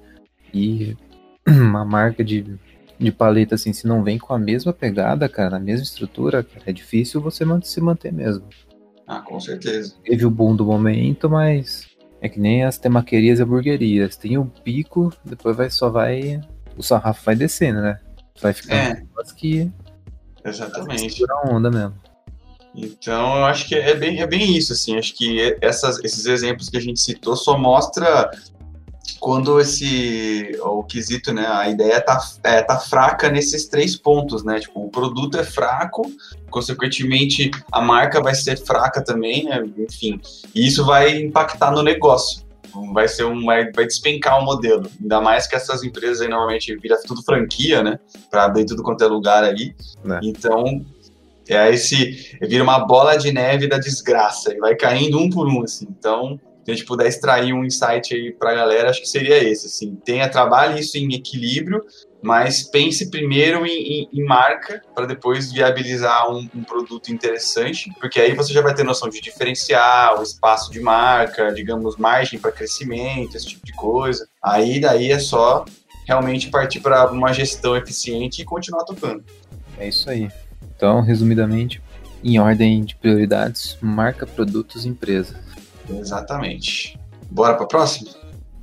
e 0.53 0.97
uma 1.49 1.85
marca 1.85 2.23
de, 2.25 2.59
de 2.99 3.13
paleta 3.13 3.55
assim 3.55 3.73
se 3.73 3.87
não 3.87 4.03
vem 4.03 4.19
com 4.19 4.33
a 4.33 4.39
mesma 4.39 4.73
pegada 4.73 5.29
cara 5.29 5.57
a 5.57 5.61
mesma 5.61 5.83
estrutura 5.85 6.43
cara, 6.43 6.63
é 6.67 6.73
difícil 6.73 7.21
você 7.21 7.45
se 7.63 7.81
manter 7.81 8.13
mesmo 8.13 8.47
Ah, 9.07 9.21
com 9.21 9.39
certeza. 9.41 9.95
teve 10.05 10.25
o 10.25 10.31
boom 10.31 10.55
do 10.57 10.65
momento 10.65 11.29
mas 11.29 11.87
é 12.21 12.29
que 12.29 12.39
nem 12.41 12.65
as 12.65 12.79
temaquerias 12.79 13.39
e 13.39 13.43
hamburguerias 13.43 14.17
tem 14.17 14.39
o 14.39 14.47
pico 14.47 15.13
depois 15.25 15.57
vai 15.57 15.71
só 15.71 15.91
vai 15.91 16.41
o 16.77 16.83
sarrafo 16.83 17.25
vai 17.25 17.35
descendo 17.37 17.81
né 17.81 17.99
vai 18.41 18.53
ficando 18.53 18.75
É. 18.77 19.03
um 19.03 19.35
que 19.35 19.71
Exatamente. 20.45 21.25
a 21.31 21.49
onda 21.55 21.71
mesmo 21.71 21.95
Então, 22.75 23.37
eu 23.37 23.45
acho 23.45 23.69
que 23.69 23.75
é 23.75 23.95
bem, 23.95 24.21
é 24.21 24.27
bem 24.27 24.57
isso, 24.57 24.73
assim, 24.73 24.97
acho 24.97 25.15
que 25.15 25.57
essas, 25.61 26.03
esses 26.03 26.25
exemplos 26.27 26.71
que 26.71 26.77
a 26.77 26.81
gente 26.81 27.01
citou 27.01 27.37
só 27.37 27.59
mostra 27.59 28.31
quando 29.19 29.61
esse 29.61 30.59
o 30.61 30.83
quesito, 30.83 31.33
né, 31.33 31.47
a 31.47 31.69
ideia 31.69 32.01
tá, 32.01 32.21
é, 32.43 32.63
tá 32.63 32.79
fraca 32.79 33.31
nesses 33.31 33.67
três 33.69 33.97
pontos, 33.97 34.45
né? 34.45 34.59
Tipo, 34.61 34.85
o 34.85 34.91
produto 34.91 35.39
é 35.39 35.45
fraco, 35.45 36.03
consequentemente 36.51 37.51
a 37.71 37.81
marca 37.81 38.21
vai 38.21 38.35
ser 38.35 38.57
fraca 38.57 39.03
também, 39.03 39.45
né? 39.45 39.65
Enfim, 39.79 40.21
e 40.55 40.67
isso 40.67 40.85
vai 40.85 41.21
impactar 41.21 41.71
no 41.71 41.83
negócio. 41.83 42.43
Vai 42.93 43.07
ser 43.07 43.25
um 43.25 43.45
vai, 43.45 43.71
vai 43.71 43.87
despencar 43.87 44.41
o 44.41 44.45
modelo. 44.45 44.91
Ainda 45.01 45.21
mais 45.21 45.47
que 45.47 45.55
essas 45.55 45.85
empresas 45.85 46.23
aí 46.23 46.29
normalmente 46.29 46.75
vira 46.77 46.99
tudo 47.07 47.23
franquia, 47.23 47.83
né? 47.83 48.01
Para 48.31 48.45
abrir 48.45 48.65
tudo 48.65 48.83
quanto 48.83 49.05
é 49.05 49.07
lugar 49.07 49.45
aí. 49.45 49.75
É. 50.05 50.21
Então, 50.23 50.85
é 51.53 51.73
esse 51.73 52.37
vira 52.41 52.63
uma 52.63 52.81
bola 52.81 53.17
de 53.17 53.33
neve 53.33 53.67
da 53.67 53.79
desgraça 53.79 54.53
e 54.53 54.59
vai 54.59 54.75
caindo 54.75 55.19
um 55.19 55.31
por 55.31 55.49
um 55.49 55.63
assim. 55.63 55.87
Então, 55.91 56.39
se 56.65 56.71
a 56.71 56.75
gente 56.75 56.87
puder 56.87 57.09
extrair 57.09 57.53
um 57.53 57.65
insight 57.65 58.15
aí 58.15 58.33
para 58.33 58.53
a 58.53 58.55
galera, 58.55 58.91
acho 58.91 59.01
que 59.01 59.09
seria 59.09 59.43
esse. 59.43 59.67
Assim, 59.67 59.97
tenha 60.05 60.29
trabalhe 60.29 60.81
isso 60.81 60.97
em 60.97 61.13
equilíbrio, 61.13 61.85
mas 62.23 62.63
pense 62.63 63.11
primeiro 63.11 63.67
em, 63.67 64.03
em, 64.03 64.09
em 64.13 64.25
marca 64.25 64.81
para 64.95 65.07
depois 65.07 65.51
viabilizar 65.51 66.31
um, 66.31 66.49
um, 66.55 66.63
produto 66.63 67.13
interessante, 67.13 67.93
porque 68.01 68.21
aí 68.21 68.33
você 68.33 68.53
já 68.53 68.63
vai 68.63 68.75
ter 68.75 68.85
noção 68.85 69.09
de 69.09 69.21
diferencial, 69.21 70.23
espaço 70.23 70.71
de 70.71 70.81
marca, 70.81 71.53
digamos, 71.53 71.97
margem 71.97 72.39
para 72.39 72.53
crescimento, 72.53 73.37
esse 73.37 73.49
tipo 73.49 73.67
de 73.67 73.73
coisa. 73.73 74.27
Aí 74.43 74.81
daí 74.81 75.11
é 75.11 75.19
só 75.19 75.65
realmente 76.07 76.49
partir 76.49 76.81
para 76.81 77.11
uma 77.11 77.33
gestão 77.33 77.77
eficiente 77.77 78.43
e 78.43 78.45
continuar 78.45 78.85
tocando. 78.85 79.25
É 79.79 79.89
isso 79.89 80.09
aí. 80.09 80.29
Então, 80.83 81.01
resumidamente, 81.01 81.81
em 82.25 82.41
ordem 82.41 82.83
de 82.83 82.97
prioridades, 82.97 83.79
marca, 83.81 84.27
produtos, 84.27 84.85
empresa. 84.85 85.37
Exatamente. 85.89 86.99
Bora 87.31 87.55
para 87.55 87.63
a 87.63 87.69
próxima? 87.69 88.11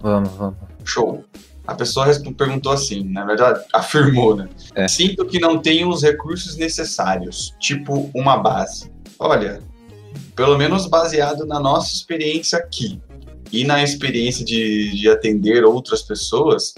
Vamos, 0.02 0.30
vamos. 0.34 0.58
Show. 0.84 1.24
A 1.66 1.74
pessoa 1.76 2.08
perguntou 2.38 2.74
assim, 2.74 3.06
na 3.06 3.24
verdade, 3.24 3.64
afirmou, 3.74 4.36
né? 4.36 4.50
É. 4.76 4.86
Sinto 4.86 5.26
que 5.28 5.40
não 5.40 5.60
tenho 5.60 5.88
os 5.88 6.04
recursos 6.04 6.58
necessários, 6.58 7.56
tipo 7.58 8.12
uma 8.14 8.36
base. 8.36 8.92
Olha, 9.18 9.62
pelo 10.36 10.58
menos 10.58 10.88
baseado 10.88 11.46
na 11.46 11.58
nossa 11.58 11.94
experiência 11.94 12.60
aqui 12.60 13.02
e 13.50 13.64
na 13.64 13.82
experiência 13.82 14.44
de, 14.44 14.92
de 14.92 15.10
atender 15.10 15.64
outras 15.64 16.02
pessoas, 16.02 16.74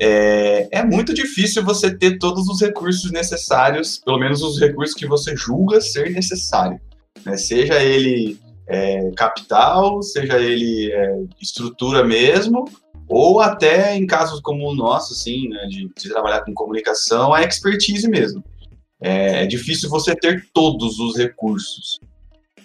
é, 0.00 0.68
é 0.70 0.84
muito 0.84 1.12
difícil 1.12 1.64
você 1.64 1.94
ter 1.94 2.18
todos 2.18 2.48
os 2.48 2.60
recursos 2.60 3.10
necessários, 3.10 3.98
pelo 3.98 4.18
menos 4.18 4.42
os 4.42 4.58
recursos 4.58 4.94
que 4.94 5.06
você 5.06 5.36
julga 5.36 5.80
ser 5.80 6.10
necessário. 6.10 6.80
Né? 7.24 7.36
Seja 7.36 7.82
ele 7.82 8.38
é, 8.66 9.10
capital, 9.16 10.02
seja 10.02 10.38
ele 10.38 10.92
é, 10.92 11.18
estrutura 11.40 12.04
mesmo, 12.04 12.64
ou 13.08 13.40
até 13.40 13.96
em 13.96 14.06
casos 14.06 14.40
como 14.40 14.68
o 14.68 14.74
nosso, 14.74 15.14
assim, 15.14 15.48
né, 15.48 15.66
de, 15.66 15.90
de 15.96 16.08
trabalhar 16.10 16.42
com 16.44 16.52
comunicação, 16.52 17.32
a 17.32 17.42
expertise 17.42 18.06
mesmo. 18.06 18.44
É, 19.00 19.44
é 19.44 19.46
difícil 19.46 19.88
você 19.88 20.14
ter 20.14 20.46
todos 20.52 20.98
os 20.98 21.16
recursos. 21.16 21.98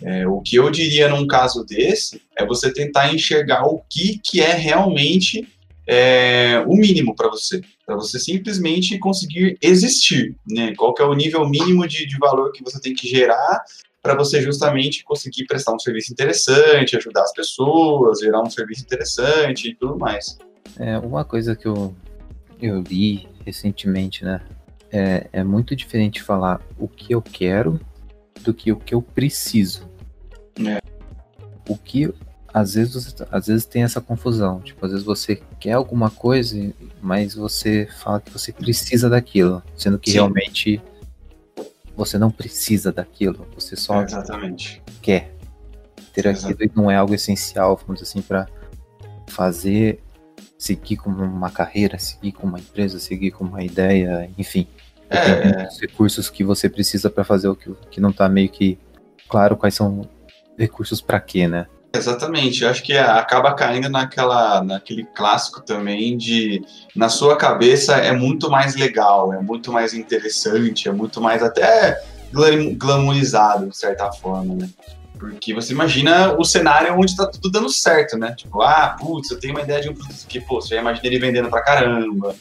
É, 0.02 0.28
o 0.28 0.42
que 0.42 0.58
eu 0.58 0.70
diria 0.70 1.08
num 1.08 1.26
caso 1.26 1.64
desse 1.64 2.22
é 2.38 2.46
você 2.46 2.74
tentar 2.74 3.14
enxergar 3.14 3.66
o 3.66 3.82
que, 3.90 4.20
que 4.22 4.42
é 4.42 4.54
realmente 4.54 5.48
é, 5.88 6.64
o 6.68 6.76
mínimo 6.76 7.16
para 7.16 7.30
você, 7.30 7.62
para 7.86 7.96
você 7.96 8.20
simplesmente 8.20 8.98
conseguir 9.00 9.58
existir, 9.62 10.36
né? 10.48 10.74
Qual 10.76 10.94
que 10.94 11.02
é 11.02 11.06
o 11.06 11.14
nível 11.14 11.48
mínimo 11.48 11.88
de, 11.88 12.06
de 12.06 12.18
valor 12.18 12.52
que 12.52 12.64
você 12.64 12.80
tem 12.80 12.94
que 12.94 13.08
gerar 13.08 13.64
para 14.02 14.16
você 14.16 14.42
justamente 14.42 15.04
conseguir 15.04 15.46
prestar 15.46 15.74
um 15.74 15.80
serviço 15.80 16.12
interessante, 16.12 16.98
ajudar 16.98 17.24
as 17.24 17.32
pessoas, 17.32 18.20
gerar 18.20 18.42
um 18.42 18.50
serviço 18.50 18.84
interessante 18.84 19.70
e 19.70 19.76
tudo 19.76 19.98
mais. 19.98 20.38
É, 20.78 20.98
uma 21.00 21.24
coisa 21.24 21.56
que 21.56 21.66
eu, 21.66 21.96
eu 22.62 22.82
li 22.82 23.30
recentemente, 23.46 24.26
né? 24.26 24.42
É, 24.92 25.28
é 25.32 25.44
muito 25.44 25.76
diferente 25.76 26.22
falar 26.22 26.62
o 26.78 26.88
que 26.88 27.14
eu 27.14 27.22
quero 27.22 27.80
do 28.42 28.54
que 28.54 28.72
o 28.72 28.76
que 28.76 28.94
eu 28.94 29.02
preciso. 29.02 29.90
É. 30.60 30.80
O 31.68 31.78
que 31.78 32.14
às 32.54 32.76
vezes, 32.76 33.16
às 33.32 33.48
vezes 33.48 33.66
tem 33.66 33.84
essa 33.84 34.00
confusão. 34.00 34.62
Tipo, 34.62 34.86
às 34.86 34.92
vezes 34.92 35.06
você 35.06 35.42
quer 35.60 35.72
alguma 35.74 36.12
coisa, 36.12 36.56
mas 37.02 37.34
você 37.34 37.88
fala 38.00 38.22
que 38.22 38.32
você 38.32 38.52
precisa 38.52 39.10
daquilo, 39.10 39.64
sendo 39.76 39.98
que 39.98 40.12
Sim. 40.12 40.18
realmente 40.18 40.82
você 41.96 42.18
não 42.18 42.30
precisa 42.30 42.92
daquilo, 42.92 43.48
você 43.56 43.76
só 43.76 44.02
é 44.02 44.06
exatamente. 44.06 44.82
quer 45.02 45.32
ter 46.14 46.28
aquilo 46.28 46.58
e 46.64 46.72
não 46.76 46.90
é 46.90 46.96
algo 46.96 47.14
essencial, 47.14 47.76
vamos 47.76 48.02
dizer 48.02 48.12
assim, 48.12 48.22
para 48.22 48.48
fazer 49.28 50.00
seguir 50.58 50.98
com 50.98 51.10
uma 51.10 51.50
carreira, 51.50 51.98
seguir 52.00 52.32
com 52.32 52.48
uma 52.48 52.60
empresa, 52.60 53.00
seguir 53.00 53.32
com 53.32 53.44
uma 53.44 53.64
ideia, 53.64 54.30
enfim. 54.38 54.68
É, 55.10 55.68
os 55.68 55.80
recursos 55.80 56.30
que 56.30 56.44
você 56.44 56.70
precisa 56.70 57.10
para 57.10 57.24
fazer 57.24 57.48
o 57.48 57.56
que, 57.56 57.72
que 57.92 58.02
não 58.02 58.12
tá 58.12 58.28
meio 58.30 58.50
que 58.50 58.80
claro 59.28 59.58
quais 59.58 59.76
são 59.76 60.08
recursos 60.58 61.02
para 61.02 61.20
quê, 61.20 61.48
né? 61.48 61.68
Exatamente, 61.96 62.64
eu 62.64 62.70
acho 62.70 62.82
que 62.82 62.98
acaba 62.98 63.54
caindo 63.54 63.88
naquela, 63.88 64.64
naquele 64.64 65.04
clássico 65.04 65.62
também 65.62 66.18
de 66.18 66.60
na 66.96 67.08
sua 67.08 67.38
cabeça 67.38 67.98
é 67.98 68.12
muito 68.12 68.50
mais 68.50 68.76
legal, 68.76 69.32
é 69.32 69.40
muito 69.40 69.72
mais 69.72 69.94
interessante, 69.94 70.90
é 70.90 70.92
muito 70.92 71.22
mais 71.22 71.44
até 71.44 72.02
glamourizado, 72.78 73.68
de 73.70 73.78
certa 73.78 74.12
forma, 74.12 74.56
né? 74.56 74.70
Porque 75.20 75.54
você 75.54 75.72
imagina 75.72 76.36
o 76.36 76.44
cenário 76.44 76.98
onde 76.98 77.16
tá 77.16 77.28
tudo 77.28 77.52
dando 77.52 77.70
certo, 77.70 78.18
né? 78.18 78.34
Tipo, 78.36 78.64
ah, 78.64 78.98
putz, 79.00 79.30
eu 79.30 79.40
tenho 79.40 79.54
uma 79.54 79.62
ideia 79.62 79.82
de 79.82 79.90
um 79.90 79.94
produto 79.94 80.26
que, 80.28 80.42
pô, 80.42 80.60
você 80.60 80.76
já 80.76 80.82
imagina 80.82 81.06
ele 81.06 81.20
vendendo 81.20 81.50
pra 81.50 81.62
caramba, 81.62 82.36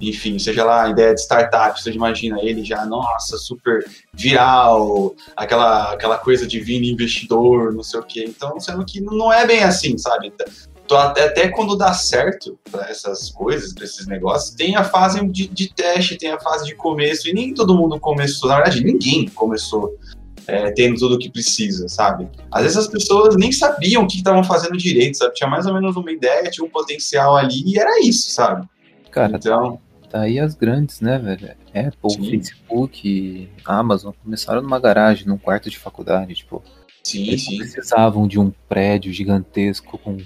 enfim, 0.00 0.38
seja 0.38 0.64
lá 0.64 0.84
a 0.84 0.90
ideia 0.90 1.14
de 1.14 1.20
startup, 1.20 1.80
você 1.80 1.90
imagina 1.90 2.40
ele 2.40 2.64
já, 2.64 2.84
nossa, 2.86 3.36
super 3.36 3.84
viral, 4.12 5.14
aquela, 5.36 5.92
aquela 5.92 6.18
coisa 6.18 6.46
de 6.46 6.60
vir 6.60 6.82
investidor, 6.84 7.72
não 7.72 7.82
sei 7.82 8.00
o 8.00 8.02
quê. 8.02 8.24
Então, 8.26 8.58
sendo 8.60 8.84
que 8.84 9.00
não 9.00 9.32
é 9.32 9.46
bem 9.46 9.62
assim, 9.62 9.98
sabe? 9.98 10.32
Até, 10.90 11.24
até 11.24 11.48
quando 11.48 11.76
dá 11.76 11.92
certo 11.92 12.58
para 12.70 12.88
essas 12.88 13.30
coisas, 13.30 13.74
para 13.74 13.84
esses 13.84 14.06
negócios, 14.06 14.54
tem 14.54 14.76
a 14.76 14.84
fase 14.84 15.26
de, 15.28 15.48
de 15.48 15.72
teste, 15.74 16.16
tem 16.16 16.30
a 16.30 16.40
fase 16.40 16.64
de 16.64 16.74
começo, 16.74 17.28
e 17.28 17.32
nem 17.32 17.52
todo 17.52 17.76
mundo 17.76 17.98
começou, 17.98 18.48
na 18.48 18.56
verdade, 18.56 18.84
ninguém 18.84 19.28
começou 19.28 19.98
é, 20.46 20.70
tendo 20.70 20.98
tudo 20.98 21.16
o 21.16 21.18
que 21.18 21.30
precisa, 21.30 21.88
sabe? 21.88 22.26
Às 22.50 22.62
vezes 22.62 22.78
as 22.78 22.88
pessoas 22.88 23.36
nem 23.36 23.52
sabiam 23.52 24.02
o 24.02 24.06
que 24.06 24.16
estavam 24.16 24.42
fazendo 24.42 24.78
direito, 24.78 25.18
sabe? 25.18 25.34
Tinha 25.34 25.48
mais 25.48 25.66
ou 25.66 25.74
menos 25.74 25.94
uma 25.94 26.10
ideia, 26.10 26.50
tinha 26.50 26.64
um 26.64 26.70
potencial 26.70 27.36
ali 27.36 27.62
e 27.66 27.78
era 27.78 28.00
isso, 28.00 28.30
sabe? 28.30 28.66
Cara, 29.10 29.36
então, 29.36 29.78
Tá 30.10 30.22
aí 30.22 30.38
as 30.38 30.54
grandes, 30.54 31.00
né, 31.00 31.18
velho? 31.18 31.54
Apple, 31.74 32.10
Sim. 32.10 32.30
Facebook, 32.30 33.50
Amazon 33.64 34.12
começaram 34.22 34.62
numa 34.62 34.80
garagem, 34.80 35.26
num 35.26 35.38
quarto 35.38 35.68
de 35.68 35.78
faculdade, 35.78 36.34
tipo. 36.34 36.62
Sim, 37.04 37.26
eles 37.28 37.44
sim. 37.44 37.58
precisavam 37.58 38.26
de 38.26 38.38
um 38.38 38.50
prédio 38.68 39.12
gigantesco 39.12 39.96
com 39.98 40.18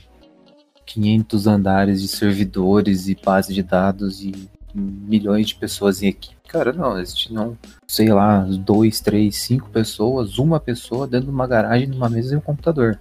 500 0.87 1.47
andares 1.47 2.03
de 2.03 2.09
servidores 2.09 3.09
e 3.09 3.15
base 3.15 3.55
de 3.55 3.63
dados 3.63 4.23
e 4.23 4.33
milhões 4.75 5.49
de 5.49 5.55
pessoas 5.55 6.03
em 6.03 6.09
equipe. 6.09 6.37
Cara, 6.49 6.73
não, 6.73 6.97
eles 6.97 7.15
tinham, 7.15 7.57
sei 7.87 8.13
lá, 8.13 8.41
dois, 8.41 9.01
três, 9.01 9.37
cinco 9.37 9.71
pessoas, 9.71 10.39
uma 10.39 10.61
pessoa 10.61 11.07
dentro 11.07 11.27
de 11.27 11.33
uma 11.33 11.47
garagem, 11.47 11.89
numa 11.89 12.09
mesa 12.09 12.35
e 12.35 12.37
um 12.37 12.41
computador. 12.41 13.01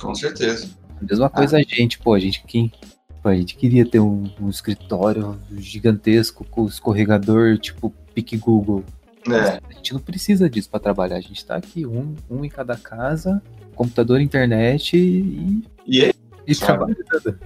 Com 0.00 0.14
certeza. 0.14 0.70
A 1.00 1.04
mesma 1.04 1.30
coisa 1.30 1.56
ah. 1.56 1.60
a 1.60 1.62
gente, 1.62 1.98
pô, 1.98 2.14
a 2.14 2.18
gente, 2.18 2.42
quem, 2.46 2.72
a 3.24 3.34
gente 3.34 3.56
queria 3.56 3.84
ter 3.84 4.00
um, 4.00 4.30
um 4.40 4.48
escritório 4.48 5.38
gigantesco 5.56 6.44
com 6.44 6.66
escorregador, 6.66 7.58
tipo 7.58 7.92
pique 8.14 8.36
Google. 8.36 8.84
É. 9.28 9.60
A 9.68 9.72
gente 9.74 9.92
não 9.92 10.00
precisa 10.00 10.48
disso 10.48 10.70
para 10.70 10.80
trabalhar. 10.80 11.16
A 11.16 11.20
gente 11.20 11.44
tá 11.44 11.56
aqui, 11.56 11.86
um, 11.86 12.14
um 12.30 12.44
em 12.44 12.48
cada 12.48 12.76
casa, 12.76 13.42
computador, 13.74 14.20
internet 14.20 14.96
e. 14.96 15.62
E 15.86 16.04
é 16.04 16.12
e 16.46 16.54
trabalhando. 16.56 16.96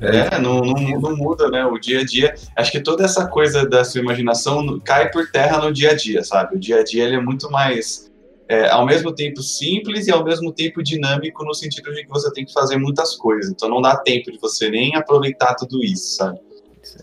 É, 0.00 0.38
não, 0.38 0.60
não, 0.60 1.00
não, 1.00 1.16
muda, 1.16 1.50
né? 1.50 1.64
O 1.64 1.78
dia 1.78 2.00
a 2.00 2.04
dia. 2.04 2.34
Acho 2.56 2.72
que 2.72 2.80
toda 2.80 3.04
essa 3.04 3.26
coisa 3.26 3.68
da 3.68 3.84
sua 3.84 4.00
imaginação 4.00 4.80
cai 4.80 5.10
por 5.10 5.30
terra 5.30 5.58
no 5.58 5.72
dia 5.72 5.90
a 5.90 5.94
dia, 5.94 6.24
sabe? 6.24 6.56
O 6.56 6.58
dia 6.58 6.80
a 6.80 6.84
dia 6.84 7.04
ele 7.04 7.16
é 7.16 7.20
muito 7.20 7.50
mais 7.50 8.03
é, 8.48 8.68
ao 8.68 8.84
mesmo 8.84 9.14
tempo 9.14 9.42
simples 9.42 10.06
e 10.06 10.10
ao 10.10 10.24
mesmo 10.24 10.52
tempo 10.52 10.82
dinâmico 10.82 11.44
no 11.44 11.54
sentido 11.54 11.92
de 11.92 12.04
que 12.04 12.10
você 12.10 12.30
tem 12.32 12.44
que 12.44 12.52
fazer 12.52 12.76
muitas 12.76 13.16
coisas. 13.16 13.50
Então 13.50 13.68
não 13.68 13.80
dá 13.80 13.96
tempo 13.96 14.30
de 14.30 14.38
você 14.38 14.68
nem 14.68 14.94
aproveitar 14.94 15.54
tudo 15.54 15.82
isso, 15.82 16.16
sabe? 16.16 16.38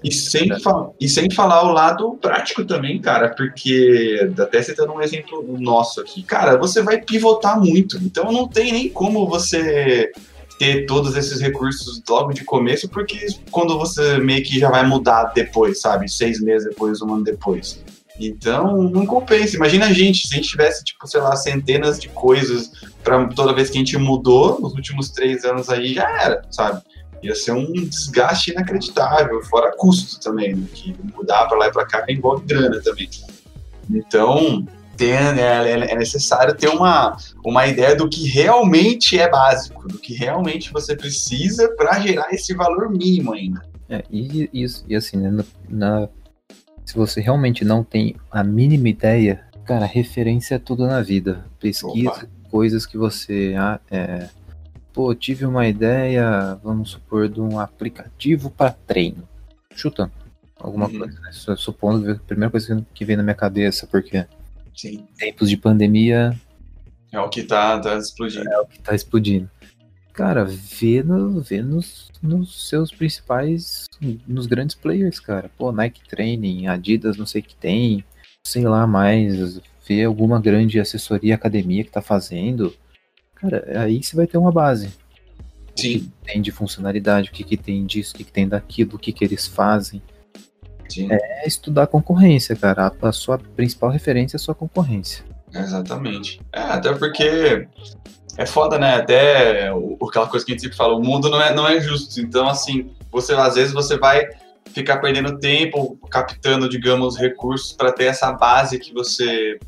E 0.04 0.12
sem, 0.12 0.48
e 1.00 1.10
sem 1.10 1.32
falar 1.32 1.64
o 1.64 1.74
lado 1.74 2.16
prático 2.22 2.64
também, 2.64 3.02
cara, 3.02 3.30
porque 3.30 4.32
até 4.38 4.62
citando 4.62 4.94
um 4.94 5.02
exemplo 5.02 5.44
nosso 5.60 6.00
aqui, 6.00 6.22
cara, 6.22 6.56
você 6.56 6.84
vai 6.84 7.02
pivotar 7.02 7.60
muito, 7.60 7.98
então 7.98 8.32
não 8.32 8.48
tem 8.48 8.72
nem 8.72 8.90
como 8.90 9.28
você 9.28 10.12
ter 10.60 10.86
todos 10.86 11.18
esses 11.18 11.42
recursos 11.42 12.00
logo 12.08 12.32
de 12.32 12.44
começo, 12.44 12.88
porque 12.88 13.26
quando 13.50 13.76
você 13.80 14.20
meio 14.20 14.44
que 14.44 14.60
já 14.60 14.70
vai 14.70 14.86
mudar 14.86 15.32
depois, 15.34 15.82
sabe? 15.82 16.08
Seis 16.08 16.40
meses 16.40 16.70
depois, 16.70 17.02
um 17.02 17.16
ano 17.16 17.24
depois. 17.24 17.84
Então, 18.28 18.84
não 18.84 19.06
compensa. 19.06 19.56
Imagina 19.56 19.88
a 19.88 19.94
gente, 19.94 20.28
se 20.28 20.34
a 20.34 20.38
gente 20.38 20.50
tivesse, 20.50 20.84
tipo, 20.84 21.08
sei 21.08 21.22
lá, 21.22 21.36
centenas 21.36 22.00
de 22.00 22.08
coisas 22.10 22.72
para 23.04 23.28
toda 23.30 23.54
vez 23.54 23.70
que 23.70 23.78
a 23.78 23.80
gente 23.80 23.98
mudou, 23.98 24.60
nos 24.62 24.74
últimos 24.74 25.10
três 25.10 25.44
anos 25.44 25.70
aí, 25.70 25.94
já 25.96 26.08
era, 26.22 26.44
sabe? 26.52 26.82
Ia 27.24 27.36
ser 27.36 27.52
um 27.52 27.72
desgaste 27.74 28.52
inacreditável, 28.52 29.42
fora 29.44 29.76
custo 29.76 30.20
também, 30.20 30.56
né? 30.56 30.68
que 30.74 30.96
mudar 31.16 31.48
para 31.48 31.58
lá 31.58 31.68
e 31.68 31.72
para 31.72 31.86
cá 31.86 32.06
envolve 32.10 32.46
grana 32.46 32.80
também. 32.82 33.10
Então, 33.90 34.66
tem, 34.98 35.14
é, 35.14 35.92
é 35.92 35.96
necessário 35.96 36.56
ter 36.56 36.70
uma, 36.70 37.18
uma 37.44 37.66
ideia 37.66 37.96
do 37.96 38.08
que 38.08 38.28
realmente 38.28 39.20
é 39.20 39.30
básico, 39.30 39.88
do 39.88 39.98
que 39.98 40.14
realmente 40.14 40.72
você 40.72 40.96
precisa 40.96 41.70
para 41.76 42.00
gerar 42.00 42.32
esse 42.32 42.54
valor 42.54 42.90
mínimo 42.90 43.34
ainda. 43.34 43.62
É, 43.90 44.04
e, 44.10 44.50
isso, 44.54 44.86
e 44.88 44.96
assim, 44.96 45.18
né, 45.18 45.44
na, 45.68 46.08
se 46.92 46.98
você 46.98 47.22
realmente 47.22 47.64
não 47.64 47.86
tem 47.86 48.18
a 48.30 48.44
mínima 48.44 48.90
ideia, 48.90 49.46
cara, 49.64 49.86
referência 49.86 50.56
é 50.56 50.60
tudo 50.60 50.86
na 50.86 51.02
vida. 51.02 51.46
Pesquisa 51.58 52.10
Opa. 52.10 52.28
coisas 52.50 52.86
que 52.86 52.98
você. 52.98 53.56
Ah, 53.58 53.80
é, 53.90 54.28
pô, 54.92 55.16
tive 55.16 55.46
uma 55.46 55.66
ideia, 55.66 56.60
vamos 56.62 56.92
supor, 56.92 57.30
de 57.30 57.40
um 57.40 57.58
aplicativo 57.58 58.50
para 58.50 58.72
treino. 58.72 59.26
Chutando. 59.74 60.12
Alguma 60.60 60.88
uhum. 60.88 61.00
coisa, 61.00 61.18
né? 61.22 61.32
Supondo 61.56 62.12
a 62.12 62.16
primeira 62.16 62.52
coisa 62.52 62.86
que 62.94 63.06
vem 63.06 63.16
na 63.16 63.24
minha 63.24 63.36
cabeça, 63.36 63.88
porque 63.88 64.26
Sim. 64.76 65.08
tempos 65.18 65.50
de 65.50 65.56
pandemia. 65.56 66.38
É 67.10 67.22
o 67.22 67.30
que 67.30 67.44
tá, 67.44 67.80
tá 67.80 67.96
explodindo. 67.96 68.50
É 68.50 68.60
o 68.60 68.66
que 68.66 68.82
tá 68.82 68.94
explodindo. 68.94 69.50
Cara, 70.22 70.46
vê, 70.46 71.02
no, 71.02 71.42
vê 71.42 71.64
nos, 71.64 72.12
nos 72.22 72.70
seus 72.70 72.92
principais, 72.92 73.88
nos 74.28 74.46
grandes 74.46 74.76
players, 74.76 75.20
cara. 75.20 75.50
Pô, 75.58 75.72
Nike 75.72 76.08
Training, 76.08 76.68
Adidas, 76.68 77.18
não 77.18 77.26
sei 77.26 77.42
o 77.42 77.44
que 77.44 77.56
tem, 77.56 78.06
sei 78.44 78.68
lá 78.68 78.86
mais, 78.86 79.60
vê 79.88 80.04
alguma 80.04 80.40
grande 80.40 80.80
assessoria, 80.80 81.34
academia 81.34 81.84
que 81.84 81.90
tá 81.90 82.04
fazendo. 82.04 82.72
Cara, 83.34 83.66
aí 83.82 84.04
você 84.04 84.16
vai 84.16 84.28
ter 84.28 84.38
uma 84.38 84.52
base. 84.52 84.90
Sim. 85.76 85.96
O 85.96 86.00
que 86.02 86.12
tem 86.24 86.40
de 86.40 86.52
funcionalidade, 86.52 87.32
o 87.32 87.34
que, 87.34 87.44
que 87.44 87.58
tem 87.58 87.84
disso, 87.84 88.14
o 88.14 88.18
que, 88.18 88.24
que 88.24 88.32
tem 88.32 88.48
daquilo, 88.48 88.98
o 88.98 89.00
que, 89.00 89.12
que 89.12 89.26
eles 89.26 89.48
fazem. 89.48 90.04
Sim. 90.88 91.08
É 91.10 91.48
estudar 91.48 91.88
concorrência, 91.88 92.56
cara. 92.56 92.94
A, 93.02 93.08
a 93.08 93.12
sua 93.12 93.40
principal 93.40 93.90
referência 93.90 94.36
é 94.36 94.38
a 94.38 94.40
sua 94.40 94.54
concorrência. 94.54 95.26
Exatamente. 95.52 96.40
É, 96.54 96.60
até 96.60 96.94
porque 96.94 97.68
é 98.38 98.46
foda, 98.46 98.78
né? 98.78 98.96
Até 98.96 99.70
aquela 100.08 100.28
coisa 100.28 100.46
que 100.46 100.52
a 100.52 100.56
gente 100.56 100.62
sempre 100.62 100.78
fala, 100.78 100.96
o 100.96 101.04
mundo 101.04 101.30
não 101.30 101.42
é, 101.42 101.54
não 101.54 101.68
é 101.68 101.80
justo. 101.80 102.20
Então, 102.20 102.48
assim, 102.48 102.92
você 103.12 103.34
às 103.34 103.56
vezes 103.56 103.74
você 103.74 103.98
vai 103.98 104.28
ficar 104.74 104.98
perdendo 104.98 105.40
tempo 105.40 105.98
captando, 106.10 106.70
digamos, 106.70 107.18
recursos 107.18 107.74
para 107.74 107.92
ter 107.92 108.06
essa 108.06 108.32
base 108.32 108.80
que 108.80 108.94
você 108.94 109.60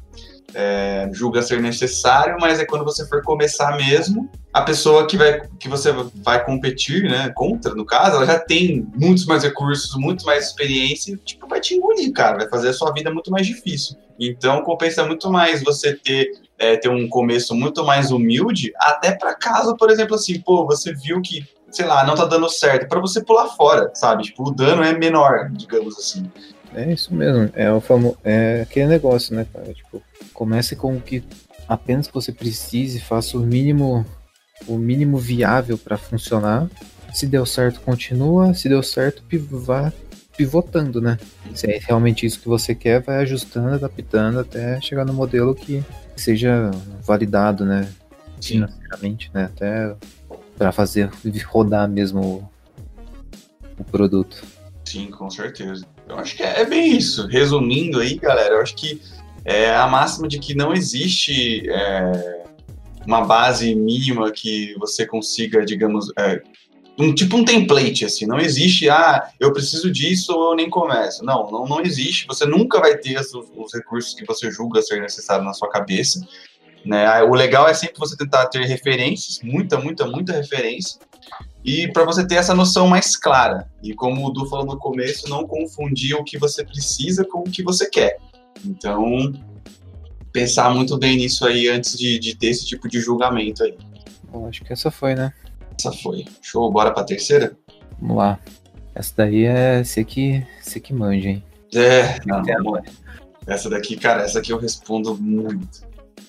é, 0.53 1.09
julga 1.11 1.41
ser 1.41 1.61
necessário, 1.61 2.37
mas 2.39 2.59
é 2.59 2.65
quando 2.65 2.85
você 2.85 3.05
for 3.07 3.21
começar 3.23 3.75
mesmo, 3.75 4.29
a 4.53 4.61
pessoa 4.61 5.07
que, 5.07 5.17
vai, 5.17 5.41
que 5.59 5.67
você 5.67 5.91
vai 6.23 6.45
competir, 6.45 7.03
né, 7.03 7.31
contra, 7.35 7.73
no 7.73 7.85
caso, 7.85 8.17
ela 8.17 8.25
já 8.25 8.39
tem 8.39 8.87
muitos 8.95 9.25
mais 9.25 9.43
recursos, 9.43 9.95
muito 9.95 10.25
mais 10.25 10.47
experiência, 10.47 11.13
e, 11.13 11.17
tipo, 11.17 11.47
vai 11.47 11.59
te 11.59 11.73
engolir, 11.73 12.13
cara, 12.13 12.37
vai 12.37 12.49
fazer 12.49 12.69
a 12.69 12.73
sua 12.73 12.91
vida 12.93 13.11
muito 13.11 13.31
mais 13.31 13.47
difícil. 13.47 13.97
Então, 14.19 14.61
compensa 14.61 15.03
muito 15.03 15.29
mais 15.31 15.63
você 15.63 15.95
ter, 15.95 16.31
é, 16.57 16.77
ter 16.77 16.89
um 16.89 17.07
começo 17.07 17.55
muito 17.55 17.83
mais 17.83 18.11
humilde, 18.11 18.71
até 18.77 19.11
para 19.11 19.35
caso, 19.35 19.75
por 19.75 19.89
exemplo, 19.89 20.15
assim, 20.15 20.39
pô, 20.41 20.65
você 20.65 20.93
viu 20.93 21.21
que, 21.21 21.45
sei 21.71 21.85
lá, 21.85 22.05
não 22.05 22.15
tá 22.15 22.25
dando 22.25 22.49
certo, 22.49 22.87
para 22.87 22.99
você 22.99 23.23
pular 23.23 23.47
fora, 23.49 23.91
sabe? 23.93 24.23
Tipo, 24.23 24.49
o 24.49 24.51
dano 24.51 24.83
é 24.83 24.93
menor, 24.97 25.49
digamos 25.51 25.97
assim. 25.97 26.29
É 26.75 26.91
isso 26.91 27.13
mesmo, 27.13 27.49
é 27.53 27.71
o 27.71 27.79
famo... 27.79 28.17
é 28.23 28.61
aquele 28.61 28.87
negócio, 28.87 29.35
né, 29.35 29.45
cara? 29.51 29.73
Tipo, 29.73 30.01
comece 30.33 30.75
com 30.75 30.95
o 30.95 31.01
que 31.01 31.23
apenas 31.67 32.07
você 32.07 32.31
precise, 32.31 32.99
faça 32.99 33.37
o 33.37 33.41
mínimo 33.41 34.05
o 34.67 34.77
mínimo 34.77 35.17
viável 35.17 35.77
para 35.77 35.97
funcionar. 35.97 36.67
Se 37.13 37.27
deu 37.27 37.45
certo, 37.45 37.81
continua. 37.81 38.53
Se 38.53 38.67
deu 38.69 38.81
certo, 38.81 39.23
vá 39.51 39.91
pivotando, 40.35 40.99
né? 41.01 41.17
Se 41.53 41.71
é 41.71 41.79
realmente 41.79 42.25
isso 42.25 42.39
que 42.39 42.47
você 42.47 42.73
quer, 42.73 43.01
vai 43.01 43.17
ajustando, 43.17 43.75
adaptando 43.75 44.39
até 44.39 44.79
chegar 44.81 45.05
no 45.05 45.13
modelo 45.13 45.53
que 45.53 45.83
seja 46.15 46.71
validado, 47.05 47.65
né? 47.65 47.87
Financeiramente, 48.41 49.29
né? 49.33 49.45
Até 49.45 49.95
para 50.57 50.71
fazer 50.71 51.09
rodar 51.47 51.89
mesmo 51.89 52.21
o, 52.21 52.49
o 53.79 53.83
produto. 53.83 54.43
Sim, 54.85 55.07
com 55.07 55.29
certeza. 55.29 55.85
Eu 56.07 56.17
acho 56.17 56.35
que 56.35 56.43
é, 56.43 56.61
é 56.61 56.65
bem 56.65 56.95
isso. 56.97 57.27
Resumindo 57.27 57.99
aí, 57.99 58.17
galera, 58.17 58.55
eu 58.55 58.61
acho 58.61 58.75
que 58.75 59.01
é 59.45 59.73
a 59.75 59.87
máxima 59.87 60.27
de 60.27 60.39
que 60.39 60.55
não 60.55 60.73
existe 60.73 61.69
é, 61.69 62.43
uma 63.05 63.25
base 63.25 63.73
mínima 63.75 64.31
que 64.31 64.75
você 64.77 65.05
consiga, 65.05 65.65
digamos, 65.65 66.11
é, 66.17 66.41
um 66.97 67.13
tipo 67.13 67.37
um 67.37 67.43
template, 67.43 68.05
assim, 68.05 68.25
não 68.25 68.39
existe, 68.39 68.89
ah, 68.89 69.29
eu 69.39 69.51
preciso 69.51 69.91
disso 69.91 70.33
ou 70.33 70.51
eu 70.51 70.55
nem 70.55 70.69
começo. 70.69 71.23
Não, 71.25 71.49
não, 71.49 71.65
não 71.65 71.81
existe, 71.81 72.27
você 72.27 72.45
nunca 72.45 72.79
vai 72.79 72.97
ter 72.97 73.19
os, 73.19 73.33
os 73.33 73.73
recursos 73.73 74.13
que 74.13 74.25
você 74.25 74.51
julga 74.51 74.81
ser 74.81 75.01
necessário 75.01 75.43
na 75.43 75.53
sua 75.53 75.69
cabeça. 75.69 76.25
Né? 76.85 77.23
O 77.23 77.33
legal 77.33 77.67
é 77.67 77.73
sempre 77.73 77.97
você 77.97 78.15
tentar 78.15 78.45
ter 78.47 78.65
referências, 78.65 79.39
muita, 79.41 79.79
muita, 79.79 80.05
muita 80.05 80.33
referência, 80.33 80.99
e 81.63 81.87
para 81.87 82.03
você 82.03 82.27
ter 82.27 82.35
essa 82.35 82.53
noção 82.53 82.87
mais 82.87 83.15
clara. 83.15 83.67
E 83.81 83.93
como 83.93 84.27
o 84.27 84.31
Du 84.31 84.45
falou 84.45 84.65
no 84.65 84.77
começo, 84.77 85.29
não 85.29 85.47
confundir 85.47 86.13
o 86.15 86.23
que 86.23 86.37
você 86.37 86.63
precisa 86.63 87.23
com 87.23 87.39
o 87.39 87.49
que 87.49 87.63
você 87.63 87.89
quer. 87.89 88.17
Então, 88.65 89.33
pensar 90.31 90.73
muito 90.73 90.97
bem 90.97 91.17
nisso 91.17 91.45
aí 91.45 91.69
antes 91.69 91.97
de, 91.97 92.19
de 92.19 92.35
ter 92.35 92.47
esse 92.47 92.65
tipo 92.65 92.87
de 92.89 92.99
julgamento 92.99 93.63
aí. 93.63 93.77
Bom, 94.29 94.47
acho 94.47 94.63
que 94.63 94.73
essa 94.73 94.91
foi, 94.91 95.15
né? 95.15 95.33
Essa 95.77 95.91
foi. 95.91 96.25
Show, 96.41 96.71
bora 96.71 96.91
pra 96.91 97.03
terceira? 97.03 97.55
Vamos 97.99 98.17
lá. 98.17 98.39
Essa 98.95 99.13
daí 99.17 99.45
é 99.45 99.83
você 99.83 100.03
que, 100.03 100.45
você 100.61 100.79
que 100.79 100.93
manja, 100.93 101.29
hein? 101.29 101.43
É, 101.73 102.19
não, 102.25 102.43
essa 103.47 103.69
daqui, 103.69 103.97
cara, 103.97 104.23
essa 104.23 104.39
aqui 104.39 104.51
eu 104.51 104.57
respondo 104.57 105.15
muito. 105.15 105.81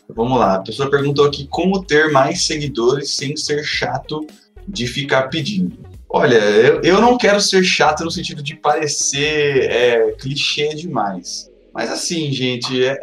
Vamos 0.08 0.38
lá, 0.38 0.56
a 0.56 0.62
pessoa 0.62 0.90
perguntou 0.90 1.26
aqui 1.26 1.46
como 1.46 1.84
ter 1.84 2.10
mais 2.10 2.46
seguidores 2.46 3.10
sem 3.10 3.36
ser 3.36 3.62
chato 3.64 4.26
de 4.66 4.86
ficar 4.86 5.28
pedindo. 5.28 5.78
Olha, 6.08 6.36
eu, 6.36 6.80
eu 6.82 7.00
não 7.00 7.16
quero 7.16 7.40
ser 7.40 7.64
chato 7.64 8.04
no 8.04 8.10
sentido 8.10 8.42
de 8.42 8.54
parecer 8.56 9.70
é, 9.70 10.12
clichê 10.12 10.74
demais. 10.74 11.50
Mas 11.72 11.90
assim, 11.90 12.30
gente, 12.32 12.84
é, 12.84 12.98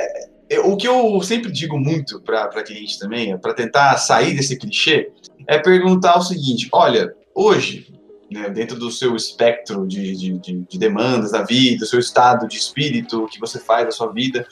é, 0.49 0.59
o 0.59 0.77
que 0.77 0.87
eu 0.87 1.21
sempre 1.21 1.51
digo 1.51 1.77
muito 1.77 2.21
para 2.21 2.63
cliente 2.63 2.99
também, 2.99 3.33
é 3.33 3.37
para 3.37 3.53
tentar 3.53 3.97
sair 3.97 4.35
desse 4.35 4.57
clichê, 4.57 5.11
é 5.47 5.57
perguntar 5.57 6.17
o 6.17 6.21
seguinte: 6.21 6.67
olha, 6.71 7.13
hoje, 7.33 7.93
né, 8.31 8.49
dentro 8.49 8.77
do 8.77 8.91
seu 8.91 9.15
espectro 9.15 9.87
de, 9.87 10.15
de, 10.15 10.39
de, 10.39 10.65
de, 10.69 10.79
demandas 10.79 11.31
da 11.31 11.43
vida, 11.43 11.79
do 11.79 11.85
seu 11.85 11.99
estado 11.99 12.47
de 12.47 12.57
espírito, 12.57 13.23
o 13.23 13.27
que 13.27 13.39
você 13.39 13.59
faz 13.59 13.85
da 13.85 13.91
sua 13.91 14.11
vida, 14.11 14.47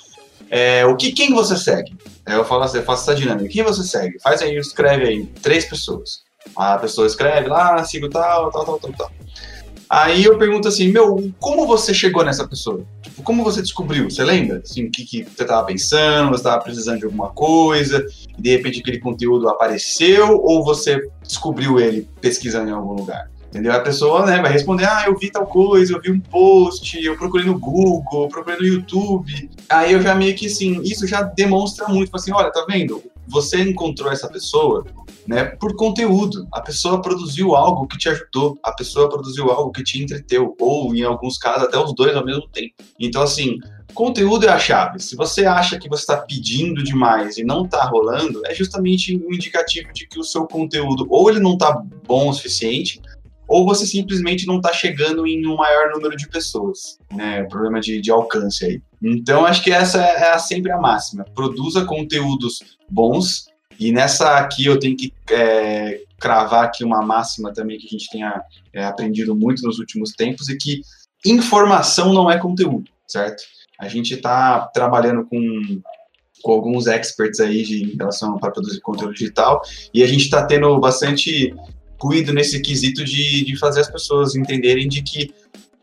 é, 0.49 0.85
o 0.85 0.95
que 0.95 1.11
quem 1.11 1.33
você 1.33 1.55
segue? 1.55 1.95
Eu 2.25 2.43
falo 2.43 2.63
assim, 2.63 2.77
eu 2.77 2.83
faço 2.83 3.03
essa 3.09 3.19
dinâmica. 3.19 3.49
Quem 3.49 3.63
você 3.63 3.83
segue? 3.83 4.19
Faz 4.21 4.41
aí, 4.41 4.55
escreve 4.57 5.05
aí, 5.05 5.25
três 5.41 5.65
pessoas. 5.65 6.23
A 6.55 6.77
pessoa 6.77 7.07
escreve 7.07 7.47
lá, 7.47 7.83
sigo 7.83 8.09
tal, 8.09 8.51
tal, 8.51 8.65
tal, 8.65 8.79
tal, 8.79 8.93
tal. 8.93 9.11
Aí 9.89 10.23
eu 10.23 10.37
pergunto 10.37 10.67
assim, 10.67 10.91
meu, 10.91 11.33
como 11.39 11.65
você 11.65 11.95
chegou 11.95 12.23
nessa 12.23 12.47
pessoa? 12.47 12.85
Tipo, 13.01 13.23
como 13.23 13.43
você 13.43 13.59
descobriu? 13.59 14.07
Você 14.07 14.23
lembra? 14.23 14.61
Assim, 14.63 14.85
o 14.85 14.91
que, 14.91 15.03
que 15.03 15.23
você 15.23 15.41
estava 15.41 15.65
pensando? 15.65 16.29
Você 16.29 16.41
estava 16.41 16.61
precisando 16.61 16.99
de 16.99 17.05
alguma 17.05 17.29
coisa? 17.29 18.05
E 18.37 18.41
de 18.41 18.51
repente 18.51 18.81
aquele 18.81 18.99
conteúdo 18.99 19.49
apareceu? 19.49 20.37
Ou 20.43 20.63
você 20.63 21.01
descobriu 21.23 21.79
ele 21.79 22.07
pesquisando 22.21 22.69
em 22.69 22.73
algum 22.73 22.93
lugar? 22.93 23.31
Entendeu? 23.49 23.73
A 23.73 23.79
pessoa 23.79 24.27
né, 24.27 24.39
vai 24.39 24.51
responder: 24.51 24.85
Ah, 24.85 25.05
eu 25.07 25.17
vi 25.17 25.31
tal 25.31 25.47
coisa, 25.47 25.93
eu 25.93 25.99
vi 25.99 26.11
um 26.11 26.19
post, 26.19 27.03
eu 27.03 27.17
procurei 27.17 27.47
no 27.47 27.57
Google, 27.57 28.29
procurei 28.29 28.59
no 28.59 28.65
YouTube. 28.67 29.49
Aí 29.67 29.93
eu 29.93 30.01
já 30.01 30.13
meio 30.13 30.35
que 30.35 30.45
assim, 30.45 30.81
isso 30.83 31.07
já 31.07 31.23
demonstra 31.23 31.87
muito, 31.87 32.15
assim, 32.15 32.31
olha, 32.31 32.51
tá 32.51 32.63
vendo? 32.69 33.01
Você 33.29 33.61
encontrou 33.61 34.11
essa 34.11 34.27
pessoa 34.27 34.85
né, 35.27 35.45
por 35.45 35.75
conteúdo. 35.75 36.47
A 36.51 36.59
pessoa 36.59 37.01
produziu 37.01 37.55
algo 37.55 37.87
que 37.87 37.97
te 37.97 38.09
ajudou, 38.09 38.57
a 38.63 38.71
pessoa 38.71 39.07
produziu 39.07 39.51
algo 39.51 39.71
que 39.71 39.83
te 39.83 40.01
entreteu, 40.01 40.55
ou 40.59 40.93
em 40.95 41.03
alguns 41.03 41.37
casos 41.37 41.63
até 41.63 41.77
os 41.77 41.93
dois 41.93 42.15
ao 42.15 42.25
mesmo 42.25 42.47
tempo. 42.49 42.73
Então, 42.99 43.21
assim, 43.21 43.59
conteúdo 43.93 44.47
é 44.47 44.49
a 44.49 44.57
chave. 44.57 44.99
Se 44.99 45.15
você 45.15 45.45
acha 45.45 45.77
que 45.77 45.87
você 45.87 46.01
está 46.01 46.17
pedindo 46.17 46.83
demais 46.83 47.37
e 47.37 47.43
não 47.43 47.65
está 47.65 47.83
rolando, 47.85 48.41
é 48.45 48.55
justamente 48.55 49.15
um 49.17 49.33
indicativo 49.33 49.93
de 49.93 50.07
que 50.07 50.19
o 50.19 50.23
seu 50.23 50.47
conteúdo 50.47 51.05
ou 51.09 51.29
ele 51.29 51.39
não 51.39 51.53
está 51.53 51.79
bom 52.07 52.29
o 52.29 52.33
suficiente, 52.33 53.01
ou 53.49 53.65
você 53.65 53.85
simplesmente 53.85 54.45
não 54.45 54.57
está 54.57 54.71
chegando 54.71 55.25
em 55.25 55.45
um 55.47 55.55
maior 55.55 55.89
número 55.91 56.15
de 56.15 56.29
pessoas, 56.29 56.99
né? 57.11 57.43
Problema 57.45 57.81
de, 57.81 57.99
de 57.99 58.11
alcance 58.11 58.63
aí. 58.63 58.81
Então, 59.01 59.43
acho 59.43 59.63
que 59.63 59.71
essa 59.71 60.01
é, 60.01 60.29
é 60.29 60.37
sempre 60.37 60.71
a 60.71 60.77
máxima. 60.77 61.25
Produza 61.33 61.83
conteúdos 61.83 62.59
bons, 62.89 63.47
e 63.79 63.91
nessa 63.91 64.37
aqui 64.37 64.65
eu 64.65 64.77
tenho 64.77 64.95
que 64.95 65.11
é, 65.31 66.01
cravar 66.19 66.65
aqui 66.65 66.83
uma 66.83 67.01
máxima 67.01 67.51
também 67.51 67.79
que 67.79 67.87
a 67.87 67.89
gente 67.89 68.09
tenha 68.11 68.39
é, 68.71 68.85
aprendido 68.85 69.35
muito 69.35 69.63
nos 69.63 69.79
últimos 69.79 70.11
tempos, 70.11 70.47
e 70.47 70.55
que 70.55 70.81
informação 71.25 72.13
não 72.13 72.29
é 72.29 72.37
conteúdo, 72.37 72.89
certo? 73.07 73.41
A 73.79 73.87
gente 73.87 74.13
está 74.13 74.67
trabalhando 74.73 75.25
com, 75.25 75.81
com 76.43 76.51
alguns 76.51 76.85
experts 76.85 77.39
aí 77.39 77.63
de, 77.63 77.83
em 77.83 77.97
relação 77.97 78.37
para 78.37 78.51
produzir 78.51 78.79
conteúdo 78.81 79.13
digital 79.13 79.61
e 79.93 80.03
a 80.03 80.07
gente 80.07 80.25
está 80.25 80.45
tendo 80.45 80.77
bastante 80.79 81.55
cuido 81.99 82.33
nesse 82.33 82.61
quesito 82.61 83.03
de, 83.03 83.45
de 83.45 83.59
fazer 83.59 83.81
as 83.81 83.91
pessoas 83.91 84.35
entenderem 84.35 84.87
de 84.87 85.03
que 85.03 85.33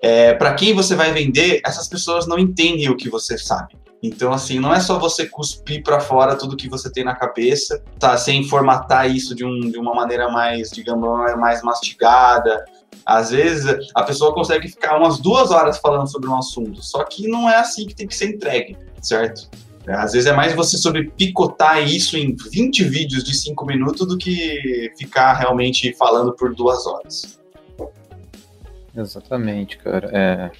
é, 0.00 0.34
para 0.34 0.54
quem 0.54 0.74
você 0.74 0.94
vai 0.94 1.12
vender, 1.12 1.60
essas 1.64 1.88
pessoas 1.88 2.26
não 2.26 2.38
entendem 2.38 2.88
o 2.88 2.96
que 2.96 3.08
você 3.08 3.38
sabe. 3.38 3.76
Então, 4.02 4.32
assim, 4.32 4.58
não 4.60 4.72
é 4.72 4.78
só 4.78 4.98
você 4.98 5.26
cuspir 5.26 5.82
para 5.82 6.00
fora 6.00 6.36
tudo 6.36 6.56
que 6.56 6.68
você 6.68 6.90
tem 6.90 7.02
na 7.02 7.14
cabeça, 7.14 7.82
tá? 7.98 8.16
Sem 8.16 8.44
formatar 8.44 9.10
isso 9.10 9.34
de, 9.34 9.44
um, 9.44 9.58
de 9.70 9.78
uma 9.78 9.94
maneira 9.94 10.30
mais, 10.30 10.70
digamos, 10.70 11.34
mais 11.36 11.62
mastigada. 11.62 12.64
Às 13.04 13.30
vezes, 13.30 13.64
a 13.94 14.02
pessoa 14.02 14.34
consegue 14.34 14.68
ficar 14.68 14.98
umas 14.98 15.18
duas 15.18 15.50
horas 15.50 15.78
falando 15.78 16.10
sobre 16.10 16.28
um 16.28 16.36
assunto, 16.36 16.82
só 16.82 17.04
que 17.04 17.26
não 17.26 17.48
é 17.48 17.56
assim 17.56 17.86
que 17.86 17.94
tem 17.94 18.06
que 18.06 18.14
ser 18.14 18.26
entregue, 18.26 18.76
certo? 19.00 19.48
Às 19.88 20.12
vezes 20.12 20.26
é 20.26 20.32
mais 20.32 20.54
você 20.54 20.76
sobre 20.76 21.10
picotar 21.10 21.86
isso 21.86 22.16
em 22.16 22.34
20 22.50 22.84
vídeos 22.84 23.22
de 23.22 23.36
5 23.36 23.64
minutos 23.64 24.06
do 24.06 24.18
que 24.18 24.92
ficar 24.98 25.34
realmente 25.34 25.92
falando 25.94 26.32
por 26.32 26.54
duas 26.54 26.86
horas. 26.86 27.38
Exatamente, 28.96 29.78
cara. 29.78 30.10
É, 30.12 30.50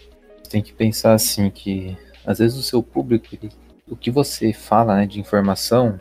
tem 0.48 0.62
que 0.62 0.72
pensar 0.72 1.14
assim 1.14 1.50
que 1.50 1.96
às 2.24 2.38
vezes 2.38 2.56
o 2.56 2.62
seu 2.62 2.82
público, 2.82 3.26
ele, 3.32 3.50
o 3.88 3.96
que 3.96 4.10
você 4.10 4.52
fala 4.52 4.96
né, 4.96 5.06
de 5.06 5.18
informação, 5.18 5.98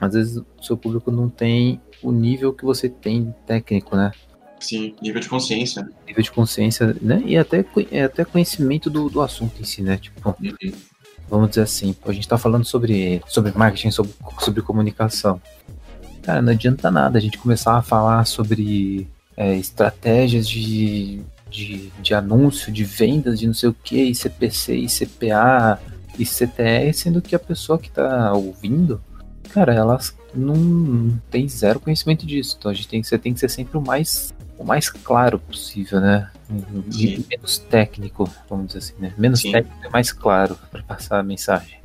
às 0.00 0.14
vezes 0.14 0.36
o 0.36 0.62
seu 0.62 0.76
público 0.76 1.10
não 1.10 1.28
tem 1.28 1.80
o 2.02 2.12
nível 2.12 2.52
que 2.52 2.64
você 2.64 2.88
tem 2.88 3.34
técnico, 3.46 3.96
né? 3.96 4.10
Sim, 4.60 4.94
nível 5.00 5.20
de 5.20 5.28
consciência. 5.28 5.88
Nível 6.06 6.22
de 6.22 6.30
consciência, 6.30 6.96
né? 7.00 7.22
E 7.26 7.36
até, 7.36 7.64
até 8.04 8.24
conhecimento 8.24 8.88
do, 8.88 9.08
do 9.10 9.20
assunto 9.20 9.60
em 9.60 9.64
si, 9.64 9.82
né? 9.82 9.98
Tipo, 9.98 10.28
uhum. 10.28 10.72
Vamos 11.28 11.50
dizer 11.50 11.62
assim, 11.62 11.94
a 12.06 12.12
gente 12.12 12.28
tá 12.28 12.38
falando 12.38 12.64
sobre, 12.64 13.22
sobre 13.26 13.52
marketing, 13.56 13.90
sobre, 13.90 14.12
sobre 14.40 14.62
comunicação. 14.62 15.40
Cara, 16.22 16.40
não 16.40 16.52
adianta 16.52 16.90
nada 16.90 17.18
a 17.18 17.20
gente 17.20 17.38
começar 17.38 17.76
a 17.76 17.82
falar 17.82 18.24
sobre 18.24 19.08
é, 19.36 19.56
estratégias 19.56 20.48
de 20.48 21.22
de, 21.50 21.92
de 22.02 22.14
anúncio, 22.14 22.72
de 22.72 22.82
vendas, 22.82 23.38
de 23.38 23.46
não 23.46 23.54
sei 23.54 23.68
o 23.68 23.74
que, 23.74 24.12
CPC, 24.12 24.86
CPA, 24.88 25.80
e 26.18 26.24
CTE, 26.24 26.92
sendo 26.92 27.20
que 27.20 27.34
a 27.34 27.38
pessoa 27.38 27.78
que 27.78 27.88
está 27.88 28.32
ouvindo, 28.32 29.00
cara, 29.50 29.74
elas 29.74 30.14
não 30.34 31.18
tem 31.30 31.48
zero 31.48 31.80
conhecimento 31.80 32.26
disso. 32.26 32.56
Então 32.58 32.70
a 32.70 32.74
gente 32.74 32.88
tem, 32.88 33.02
você 33.02 33.18
tem 33.18 33.34
que 33.34 33.40
ser 33.40 33.50
sempre 33.50 33.76
o 33.76 33.80
mais, 33.80 34.32
o 34.64 34.66
mais 34.66 34.88
claro 34.88 35.38
possível, 35.38 36.00
né? 36.00 36.30
Menos 36.48 37.58
técnico, 37.58 38.28
vamos 38.48 38.68
dizer 38.68 38.78
assim, 38.78 38.94
né? 38.98 39.14
Menos 39.18 39.40
Sim. 39.40 39.52
técnico 39.52 39.86
e 39.86 39.90
mais 39.90 40.10
claro 40.10 40.58
para 40.70 40.82
passar 40.82 41.20
a 41.20 41.22
mensagem. 41.22 41.78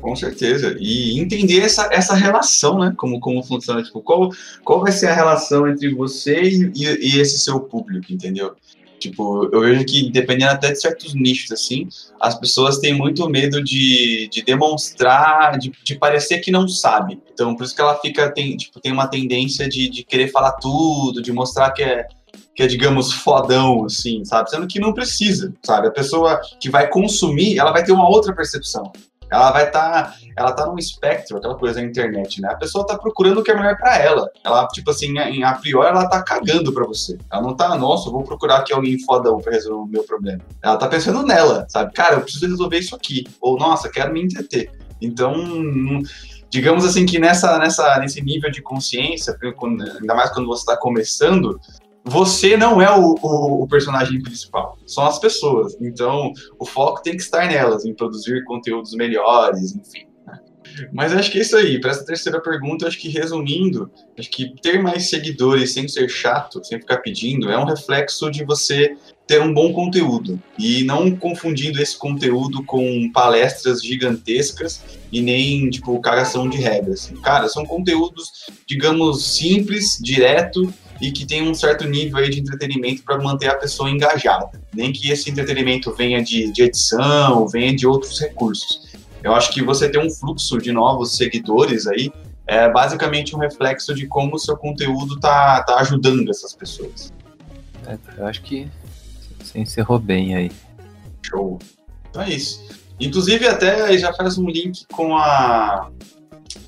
Com 0.00 0.14
certeza. 0.16 0.76
E 0.78 1.20
entender 1.20 1.60
essa, 1.60 1.88
essa 1.92 2.14
relação, 2.14 2.78
né? 2.78 2.94
Como, 2.96 3.18
como 3.20 3.42
funciona. 3.42 3.82
Tipo, 3.82 4.00
qual, 4.00 4.30
qual 4.64 4.80
vai 4.80 4.92
ser 4.92 5.08
a 5.08 5.14
relação 5.14 5.68
entre 5.68 5.92
você 5.92 6.40
e, 6.40 6.72
e 6.74 7.20
esse 7.20 7.38
seu 7.40 7.60
público, 7.60 8.12
entendeu? 8.12 8.54
Tipo, 9.00 9.48
eu 9.50 9.62
vejo 9.62 9.84
que, 9.86 10.10
dependendo 10.10 10.52
até 10.52 10.70
de 10.72 10.80
certos 10.80 11.14
nichos, 11.14 11.50
assim, 11.50 11.88
as 12.20 12.38
pessoas 12.38 12.78
têm 12.78 12.92
muito 12.92 13.26
medo 13.30 13.64
de, 13.64 14.28
de 14.30 14.42
demonstrar, 14.42 15.58
de, 15.58 15.72
de 15.82 15.94
parecer 15.98 16.40
que 16.40 16.50
não 16.50 16.68
sabe. 16.68 17.18
Então, 17.32 17.56
por 17.56 17.64
isso 17.64 17.74
que 17.74 17.80
ela 17.80 17.98
fica, 17.98 18.30
tem, 18.30 18.54
tipo, 18.58 18.78
tem 18.78 18.92
uma 18.92 19.08
tendência 19.08 19.66
de, 19.66 19.88
de 19.88 20.04
querer 20.04 20.28
falar 20.28 20.52
tudo, 20.52 21.22
de 21.22 21.32
mostrar 21.32 21.70
que 21.70 21.82
é, 21.82 22.06
que 22.60 22.64
é, 22.64 22.66
digamos, 22.66 23.10
fodão, 23.10 23.86
assim, 23.86 24.22
sabe? 24.22 24.50
Sendo 24.50 24.66
que 24.66 24.78
não 24.78 24.92
precisa, 24.92 25.50
sabe? 25.62 25.88
A 25.88 25.90
pessoa 25.90 26.38
que 26.60 26.68
vai 26.68 26.88
consumir, 26.88 27.58
ela 27.58 27.72
vai 27.72 27.82
ter 27.82 27.90
uma 27.90 28.06
outra 28.06 28.34
percepção. 28.34 28.92
Ela 29.32 29.50
vai 29.50 29.68
estar, 29.68 29.90
tá, 29.90 30.14
ela 30.36 30.52
tá 30.52 30.66
num 30.66 30.76
espectro, 30.76 31.38
aquela 31.38 31.54
coisa 31.54 31.76
da 31.76 31.86
internet, 31.86 32.38
né? 32.42 32.50
A 32.50 32.56
pessoa 32.56 32.86
tá 32.86 32.98
procurando 32.98 33.38
o 33.38 33.42
que 33.42 33.50
é 33.50 33.54
melhor 33.54 33.78
para 33.78 33.96
ela. 33.96 34.28
Ela, 34.44 34.68
tipo 34.68 34.90
assim, 34.90 35.18
em, 35.18 35.42
a 35.42 35.54
priori, 35.54 35.88
ela 35.88 36.06
tá 36.06 36.22
cagando 36.22 36.70
para 36.70 36.86
você. 36.86 37.16
Ela 37.32 37.40
não 37.40 37.56
tá, 37.56 37.74
nossa, 37.78 38.10
vou 38.10 38.24
procurar 38.24 38.58
aqui 38.58 38.74
alguém 38.74 38.98
fodão 39.04 39.38
pra 39.38 39.52
resolver 39.52 39.82
o 39.82 39.86
meu 39.90 40.02
problema. 40.02 40.42
Ela 40.62 40.76
tá 40.76 40.86
pensando 40.86 41.22
nela, 41.22 41.64
sabe? 41.66 41.94
Cara, 41.94 42.16
eu 42.16 42.20
preciso 42.20 42.46
resolver 42.46 42.78
isso 42.78 42.94
aqui. 42.94 43.24
Ou, 43.40 43.56
nossa, 43.56 43.88
quero 43.88 44.12
me 44.12 44.22
entreter. 44.22 44.70
Então, 45.00 45.32
digamos 46.50 46.84
assim 46.84 47.06
que 47.06 47.18
nessa, 47.18 47.58
nessa, 47.58 47.98
nesse 48.00 48.20
nível 48.20 48.50
de 48.50 48.60
consciência, 48.60 49.34
ainda 49.98 50.14
mais 50.14 50.30
quando 50.30 50.46
você 50.46 50.60
está 50.60 50.76
começando, 50.76 51.58
você 52.04 52.56
não 52.56 52.80
é 52.80 52.90
o, 52.90 53.14
o, 53.22 53.62
o, 53.62 53.68
personagem 53.68 54.22
principal, 54.22 54.78
são 54.86 55.04
as 55.04 55.18
pessoas. 55.18 55.76
Então, 55.80 56.32
o 56.58 56.64
foco 56.64 57.02
tem 57.02 57.16
que 57.16 57.22
estar 57.22 57.46
nelas, 57.46 57.84
em 57.84 57.94
produzir 57.94 58.44
conteúdos 58.44 58.92
melhores, 58.94 59.74
enfim. 59.74 60.06
Né? 60.26 60.38
Mas 60.92 61.12
acho 61.12 61.30
que 61.30 61.38
é 61.38 61.42
isso 61.42 61.56
aí. 61.56 61.80
Para 61.80 61.90
essa 61.90 62.04
terceira 62.04 62.40
pergunta, 62.40 62.86
acho 62.86 62.98
que 62.98 63.08
resumindo, 63.08 63.90
acho 64.18 64.30
que 64.30 64.54
ter 64.60 64.82
mais 64.82 65.10
seguidores 65.10 65.72
sem 65.72 65.86
ser 65.88 66.08
chato, 66.08 66.64
sem 66.64 66.80
ficar 66.80 66.98
pedindo, 66.98 67.50
é 67.50 67.58
um 67.58 67.64
reflexo 67.64 68.30
de 68.30 68.44
você 68.44 68.96
ter 69.26 69.40
um 69.40 69.54
bom 69.54 69.72
conteúdo 69.72 70.42
e 70.58 70.82
não 70.82 71.14
confundindo 71.14 71.80
esse 71.80 71.96
conteúdo 71.96 72.64
com 72.64 73.08
palestras 73.12 73.80
gigantescas 73.80 74.82
e 75.12 75.20
nem 75.20 75.70
tipo 75.70 76.00
cagação 76.00 76.48
de 76.48 76.56
regras. 76.56 77.12
Cara, 77.22 77.48
são 77.48 77.64
conteúdos, 77.64 78.28
digamos, 78.66 79.36
simples, 79.36 79.98
direto 80.02 80.72
e 81.00 81.10
que 81.10 81.26
tem 81.26 81.42
um 81.48 81.54
certo 81.54 81.86
nível 81.86 82.18
aí 82.18 82.28
de 82.28 82.40
entretenimento 82.40 83.02
para 83.02 83.18
manter 83.18 83.48
a 83.48 83.54
pessoa 83.54 83.90
engajada. 83.90 84.50
Nem 84.74 84.92
que 84.92 85.10
esse 85.10 85.30
entretenimento 85.30 85.94
venha 85.94 86.22
de, 86.22 86.52
de 86.52 86.62
edição, 86.62 87.48
venha 87.48 87.74
de 87.74 87.86
outros 87.86 88.20
recursos. 88.20 88.90
Eu 89.22 89.34
acho 89.34 89.52
que 89.52 89.62
você 89.62 89.88
ter 89.88 89.98
um 89.98 90.10
fluxo 90.10 90.58
de 90.58 90.72
novos 90.72 91.16
seguidores 91.16 91.86
aí 91.86 92.12
é 92.46 92.68
basicamente 92.70 93.34
um 93.34 93.38
reflexo 93.38 93.94
de 93.94 94.06
como 94.06 94.34
o 94.34 94.38
seu 94.38 94.56
conteúdo 94.56 95.18
tá, 95.20 95.62
tá 95.62 95.78
ajudando 95.80 96.28
essas 96.30 96.52
pessoas. 96.52 97.12
É, 97.86 97.96
eu 98.18 98.26
acho 98.26 98.42
que 98.42 98.68
você 99.38 99.58
encerrou 99.58 99.98
bem 99.98 100.34
aí. 100.34 100.50
Show. 101.22 101.58
Então 102.08 102.22
é 102.22 102.30
isso. 102.30 102.62
Inclusive, 102.98 103.46
até 103.46 103.96
já 103.96 104.12
faz 104.12 104.36
um 104.36 104.48
link 104.48 104.84
com 104.92 105.16
a 105.16 105.90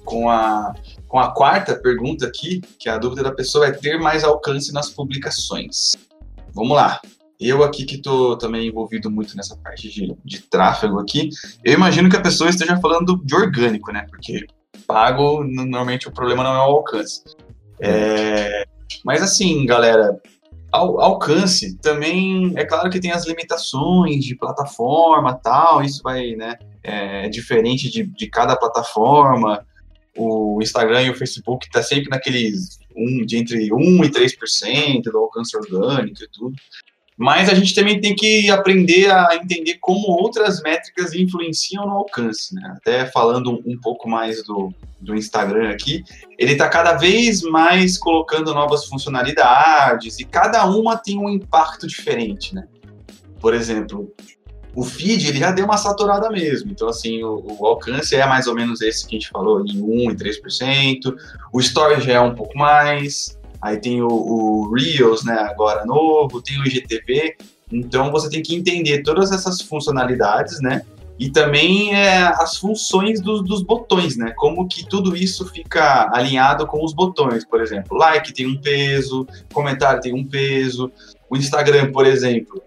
com 0.04 0.30
a 0.30 0.74
com 1.12 1.18
a 1.18 1.30
quarta 1.30 1.76
pergunta 1.76 2.26
aqui, 2.26 2.62
que 2.78 2.88
a 2.88 2.96
dúvida 2.96 3.22
da 3.22 3.30
pessoa 3.30 3.66
é 3.66 3.70
ter 3.70 4.00
mais 4.00 4.24
alcance 4.24 4.72
nas 4.72 4.88
publicações. 4.88 5.92
Vamos 6.54 6.74
lá. 6.74 7.02
Eu 7.38 7.62
aqui 7.62 7.84
que 7.84 7.96
estou 7.96 8.38
também 8.38 8.68
envolvido 8.68 9.10
muito 9.10 9.36
nessa 9.36 9.54
parte 9.54 9.90
de, 9.90 10.16
de 10.24 10.40
tráfego 10.40 10.98
aqui, 10.98 11.28
eu 11.62 11.74
imagino 11.74 12.08
que 12.08 12.16
a 12.16 12.22
pessoa 12.22 12.48
esteja 12.48 12.80
falando 12.80 13.20
de 13.22 13.34
orgânico, 13.34 13.92
né? 13.92 14.06
Porque 14.08 14.46
pago, 14.86 15.44
normalmente 15.44 16.08
o 16.08 16.12
problema 16.12 16.42
não 16.42 16.54
é 16.54 16.58
o 16.60 16.76
alcance. 16.76 17.22
É, 17.78 18.64
mas 19.04 19.22
assim, 19.22 19.66
galera, 19.66 20.18
ao, 20.72 20.98
alcance 20.98 21.76
também 21.76 22.54
é 22.56 22.64
claro 22.64 22.88
que 22.88 23.00
tem 23.00 23.12
as 23.12 23.26
limitações 23.26 24.24
de 24.24 24.34
plataforma 24.34 25.34
tal, 25.34 25.82
isso 25.82 26.00
vai, 26.02 26.30
né? 26.36 26.56
É 26.82 27.28
diferente 27.28 27.90
de, 27.90 28.02
de 28.02 28.28
cada 28.28 28.56
plataforma 28.56 29.62
o 30.16 30.58
Instagram 30.62 31.02
e 31.02 31.10
o 31.10 31.14
Facebook 31.14 31.70
tá 31.70 31.82
sempre 31.82 32.10
naqueles 32.10 32.78
um, 32.94 33.24
de 33.24 33.38
entre 33.38 33.72
1 33.72 34.04
e 34.04 34.10
3% 34.10 35.02
do 35.04 35.18
alcance 35.18 35.56
orgânico 35.56 36.22
e 36.22 36.28
tudo. 36.28 36.54
Mas 37.16 37.48
a 37.48 37.54
gente 37.54 37.74
também 37.74 38.00
tem 38.00 38.14
que 38.14 38.50
aprender 38.50 39.10
a 39.10 39.36
entender 39.36 39.76
como 39.80 40.08
outras 40.08 40.62
métricas 40.62 41.14
influenciam 41.14 41.86
no 41.86 41.92
alcance, 41.92 42.54
né? 42.54 42.74
Até 42.76 43.06
falando 43.06 43.62
um 43.66 43.78
pouco 43.78 44.08
mais 44.08 44.42
do, 44.44 44.72
do 44.98 45.14
Instagram 45.14 45.70
aqui, 45.70 46.02
ele 46.38 46.52
está 46.52 46.68
cada 46.68 46.94
vez 46.94 47.42
mais 47.42 47.98
colocando 47.98 48.54
novas 48.54 48.86
funcionalidades 48.86 50.18
e 50.18 50.24
cada 50.24 50.64
uma 50.66 50.96
tem 50.96 51.18
um 51.18 51.28
impacto 51.28 51.86
diferente, 51.86 52.54
né? 52.54 52.66
Por 53.40 53.54
exemplo, 53.54 54.12
o 54.74 54.82
feed 54.84 55.28
ele 55.28 55.38
já 55.38 55.50
deu 55.50 55.64
uma 55.64 55.76
saturada 55.76 56.30
mesmo. 56.30 56.70
Então, 56.70 56.88
assim, 56.88 57.22
o, 57.22 57.44
o, 57.58 57.66
alcance 57.66 58.14
é 58.14 58.26
mais 58.26 58.46
ou 58.46 58.54
menos 58.54 58.80
esse 58.80 59.06
que 59.06 59.16
a 59.16 59.18
gente 59.18 59.28
falou, 59.28 59.64
em 59.66 59.80
1 59.80 60.10
e 60.10 60.16
3%. 60.16 61.14
O 61.52 61.60
story 61.60 62.00
já 62.00 62.14
é 62.14 62.20
um 62.20 62.34
pouco 62.34 62.56
mais. 62.56 63.38
Aí 63.60 63.76
tem 63.76 64.02
o, 64.02 64.08
o 64.08 64.74
Reels, 64.74 65.24
né, 65.24 65.34
agora 65.34 65.84
novo, 65.84 66.40
tem 66.40 66.58
o 66.60 66.66
IGTV. 66.66 67.36
Então, 67.70 68.10
você 68.10 68.28
tem 68.28 68.42
que 68.42 68.54
entender 68.54 69.02
todas 69.02 69.30
essas 69.30 69.60
funcionalidades, 69.60 70.60
né? 70.60 70.82
E 71.18 71.30
também 71.30 71.94
é, 71.94 72.22
as 72.22 72.56
funções 72.56 73.20
do, 73.20 73.42
dos 73.42 73.62
botões, 73.62 74.16
né? 74.16 74.32
Como 74.36 74.66
que 74.66 74.84
tudo 74.84 75.14
isso 75.14 75.46
fica 75.46 76.10
alinhado 76.12 76.66
com 76.66 76.84
os 76.84 76.92
botões, 76.92 77.44
por 77.44 77.60
exemplo. 77.60 77.96
Like 77.96 78.32
tem 78.32 78.46
um 78.46 78.56
peso, 78.56 79.26
comentário 79.52 80.00
tem 80.00 80.14
um 80.14 80.24
peso. 80.24 80.90
O 81.30 81.36
Instagram, 81.36 81.92
por 81.92 82.06
exemplo, 82.06 82.60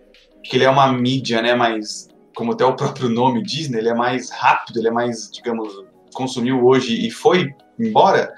que 0.50 0.58
ele 0.58 0.64
é 0.64 0.70
uma 0.70 0.92
mídia, 0.92 1.42
né, 1.42 1.56
mais, 1.56 2.08
como 2.36 2.54
até 2.54 2.66
o 2.66 2.76
próprio 2.76 3.10
nome 3.10 3.44
diz, 3.44 3.70
né, 3.70 3.80
ele 3.80 3.90
é 3.90 3.94
mais 3.94 4.30
rápido, 4.30 4.80
ele 4.80 4.88
é 4.88 4.92
mais, 4.92 5.30
digamos, 5.32 5.84
consumiu 6.14 6.66
hoje 6.66 7.06
e 7.06 7.12
foi 7.12 7.54
embora, 7.80 8.34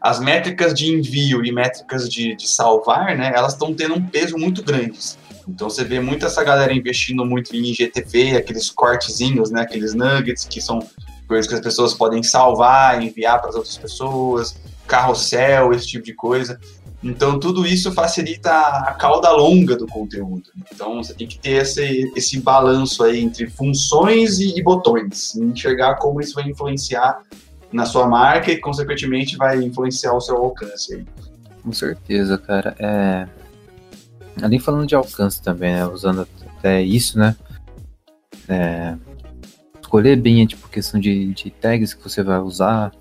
as 0.00 0.20
métricas 0.20 0.74
de 0.74 0.90
envio 0.90 1.44
e 1.44 1.52
métricas 1.52 2.08
de, 2.08 2.34
de 2.34 2.48
salvar, 2.48 3.16
né, 3.16 3.32
elas 3.34 3.52
estão 3.52 3.74
tendo 3.74 3.94
um 3.94 4.06
peso 4.06 4.36
muito 4.36 4.62
grande. 4.62 4.98
Então 5.48 5.68
você 5.68 5.84
vê 5.84 6.00
muito 6.00 6.24
essa 6.24 6.44
galera 6.44 6.72
investindo 6.72 7.24
muito 7.24 7.54
em 7.56 7.70
IGTV, 7.70 8.36
aqueles 8.36 8.70
cortezinhos, 8.70 9.50
né, 9.50 9.62
aqueles 9.62 9.94
nuggets 9.94 10.44
que 10.44 10.60
são 10.60 10.78
coisas 11.26 11.46
que 11.46 11.54
as 11.54 11.60
pessoas 11.60 11.94
podem 11.94 12.22
salvar, 12.22 13.02
enviar 13.02 13.40
para 13.40 13.50
as 13.50 13.56
outras 13.56 13.76
pessoas, 13.78 14.56
carrossel, 14.86 15.72
esse 15.72 15.86
tipo 15.86 16.04
de 16.04 16.12
coisa. 16.12 16.58
Então, 17.02 17.40
tudo 17.40 17.66
isso 17.66 17.90
facilita 17.92 18.50
a 18.50 18.92
cauda 18.92 19.30
longa 19.30 19.74
do 19.74 19.86
conteúdo. 19.86 20.50
Então, 20.70 21.02
você 21.02 21.14
tem 21.14 21.26
que 21.26 21.38
ter 21.38 21.62
esse, 21.62 22.12
esse 22.14 22.38
balanço 22.40 23.02
aí 23.02 23.20
entre 23.20 23.48
funções 23.48 24.38
e, 24.38 24.58
e 24.58 24.62
botões, 24.62 25.34
enxergar 25.34 25.96
como 25.96 26.20
isso 26.20 26.34
vai 26.34 26.44
influenciar 26.44 27.22
na 27.72 27.86
sua 27.86 28.06
marca 28.06 28.52
e, 28.52 28.58
consequentemente, 28.58 29.36
vai 29.36 29.62
influenciar 29.62 30.12
o 30.12 30.20
seu 30.20 30.36
alcance. 30.36 30.94
Aí. 30.94 31.06
Com 31.62 31.72
certeza, 31.72 32.36
cara. 32.36 32.74
É... 32.78 33.26
Ali 34.42 34.58
falando 34.58 34.86
de 34.86 34.94
alcance 34.94 35.42
também, 35.42 35.72
né? 35.72 35.86
usando 35.86 36.28
até 36.58 36.82
isso, 36.82 37.18
né? 37.18 37.34
É... 38.46 38.94
Escolher 39.80 40.16
bem, 40.16 40.46
tipo, 40.46 40.68
questão 40.68 41.00
de, 41.00 41.32
de 41.32 41.50
tags 41.50 41.94
que 41.94 42.02
você 42.02 42.22
vai 42.22 42.38
usar. 42.40 42.92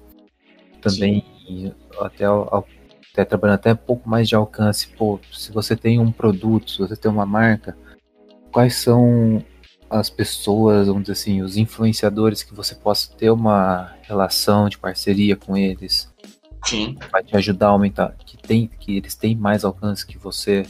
Também, 0.81 1.25
Sim. 1.45 1.73
até 1.99 2.23
ao 2.23 2.65
até 3.13 3.25
trabalhando 3.25 3.55
até 3.55 3.73
um 3.73 3.77
pouco 3.77 4.09
mais 4.09 4.27
de 4.27 4.35
alcance. 4.35 4.87
Pô, 4.97 5.19
se 5.31 5.51
você 5.51 5.75
tem 5.75 5.99
um 5.99 6.11
produto, 6.11 6.71
se 6.71 6.79
você 6.79 6.95
tem 6.95 7.11
uma 7.11 7.25
marca, 7.25 7.77
quais 8.51 8.75
são 8.75 9.43
as 9.89 10.09
pessoas, 10.09 10.87
vamos 10.87 11.03
dizer 11.03 11.13
assim, 11.13 11.41
os 11.41 11.57
influenciadores 11.57 12.43
que 12.43 12.53
você 12.53 12.75
possa 12.75 13.11
ter 13.15 13.31
uma 13.31 13.93
relação 14.03 14.69
de 14.69 14.77
parceria 14.77 15.35
com 15.35 15.57
eles? 15.57 16.11
Sim. 16.65 16.97
Vai 17.11 17.23
te 17.23 17.35
ajudar 17.35 17.67
a 17.67 17.71
aumentar, 17.71 18.15
que, 18.25 18.37
tem, 18.37 18.67
que 18.67 18.97
eles 18.97 19.15
têm 19.15 19.35
mais 19.35 19.63
alcance 19.63 20.05
que 20.05 20.17
você 20.17 20.65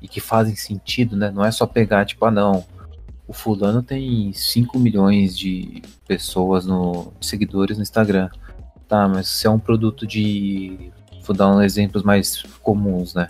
e 0.00 0.08
que 0.08 0.20
fazem 0.20 0.54
sentido, 0.56 1.16
né? 1.16 1.30
Não 1.30 1.44
é 1.44 1.50
só 1.50 1.66
pegar, 1.66 2.04
tipo, 2.06 2.24
ah, 2.24 2.30
não, 2.30 2.64
o 3.26 3.32
fulano 3.32 3.82
tem 3.82 4.32
5 4.32 4.78
milhões 4.78 5.36
de 5.36 5.82
pessoas 6.06 6.64
no 6.64 7.12
seguidores 7.20 7.76
no 7.76 7.82
Instagram. 7.82 8.30
Tá, 8.86 9.06
mas 9.06 9.28
se 9.28 9.46
é 9.46 9.50
um 9.50 9.58
produto 9.58 10.06
de 10.06 10.90
vou 11.28 11.36
dar 11.36 11.48
uns 11.54 11.62
exemplos 11.62 12.02
mais 12.02 12.42
comuns, 12.62 13.14
né? 13.14 13.28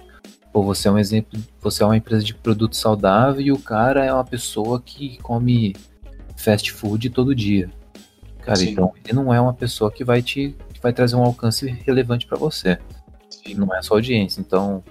Ou 0.53 0.65
você 0.65 0.89
é 0.89 0.91
um 0.91 0.99
exemplo, 0.99 1.39
você 1.61 1.83
é 1.83 1.87
uma 1.87 1.97
empresa 1.97 2.25
de 2.25 2.35
produto 2.35 2.75
saudável 2.77 3.41
e 3.41 3.53
o 3.53 3.59
cara 3.59 4.05
é 4.05 4.13
uma 4.13 4.25
pessoa 4.25 4.81
que 4.81 5.19
come 5.19 5.77
fast 6.37 6.73
food 6.73 7.11
todo 7.11 7.35
dia. 7.35 7.71
Cara, 8.41 8.57
Sim. 8.57 8.71
então 8.71 8.93
ele 9.05 9.13
não 9.13 9.35
é 9.35 9.41
uma 9.41 9.53
pessoa 9.53 9.91
que 9.91 10.05
vai 10.05 10.23
te 10.23 10.57
que 10.73 10.81
vai 10.81 10.93
trazer 10.93 11.17
um 11.17 11.23
alcance 11.23 11.67
relevante 11.85 12.27
para 12.27 12.39
você. 12.39 12.79
Sim. 13.29 13.55
Não 13.55 13.75
é 13.75 13.83
só 13.83 13.95
audiência. 13.95 14.41
Então, 14.41 14.83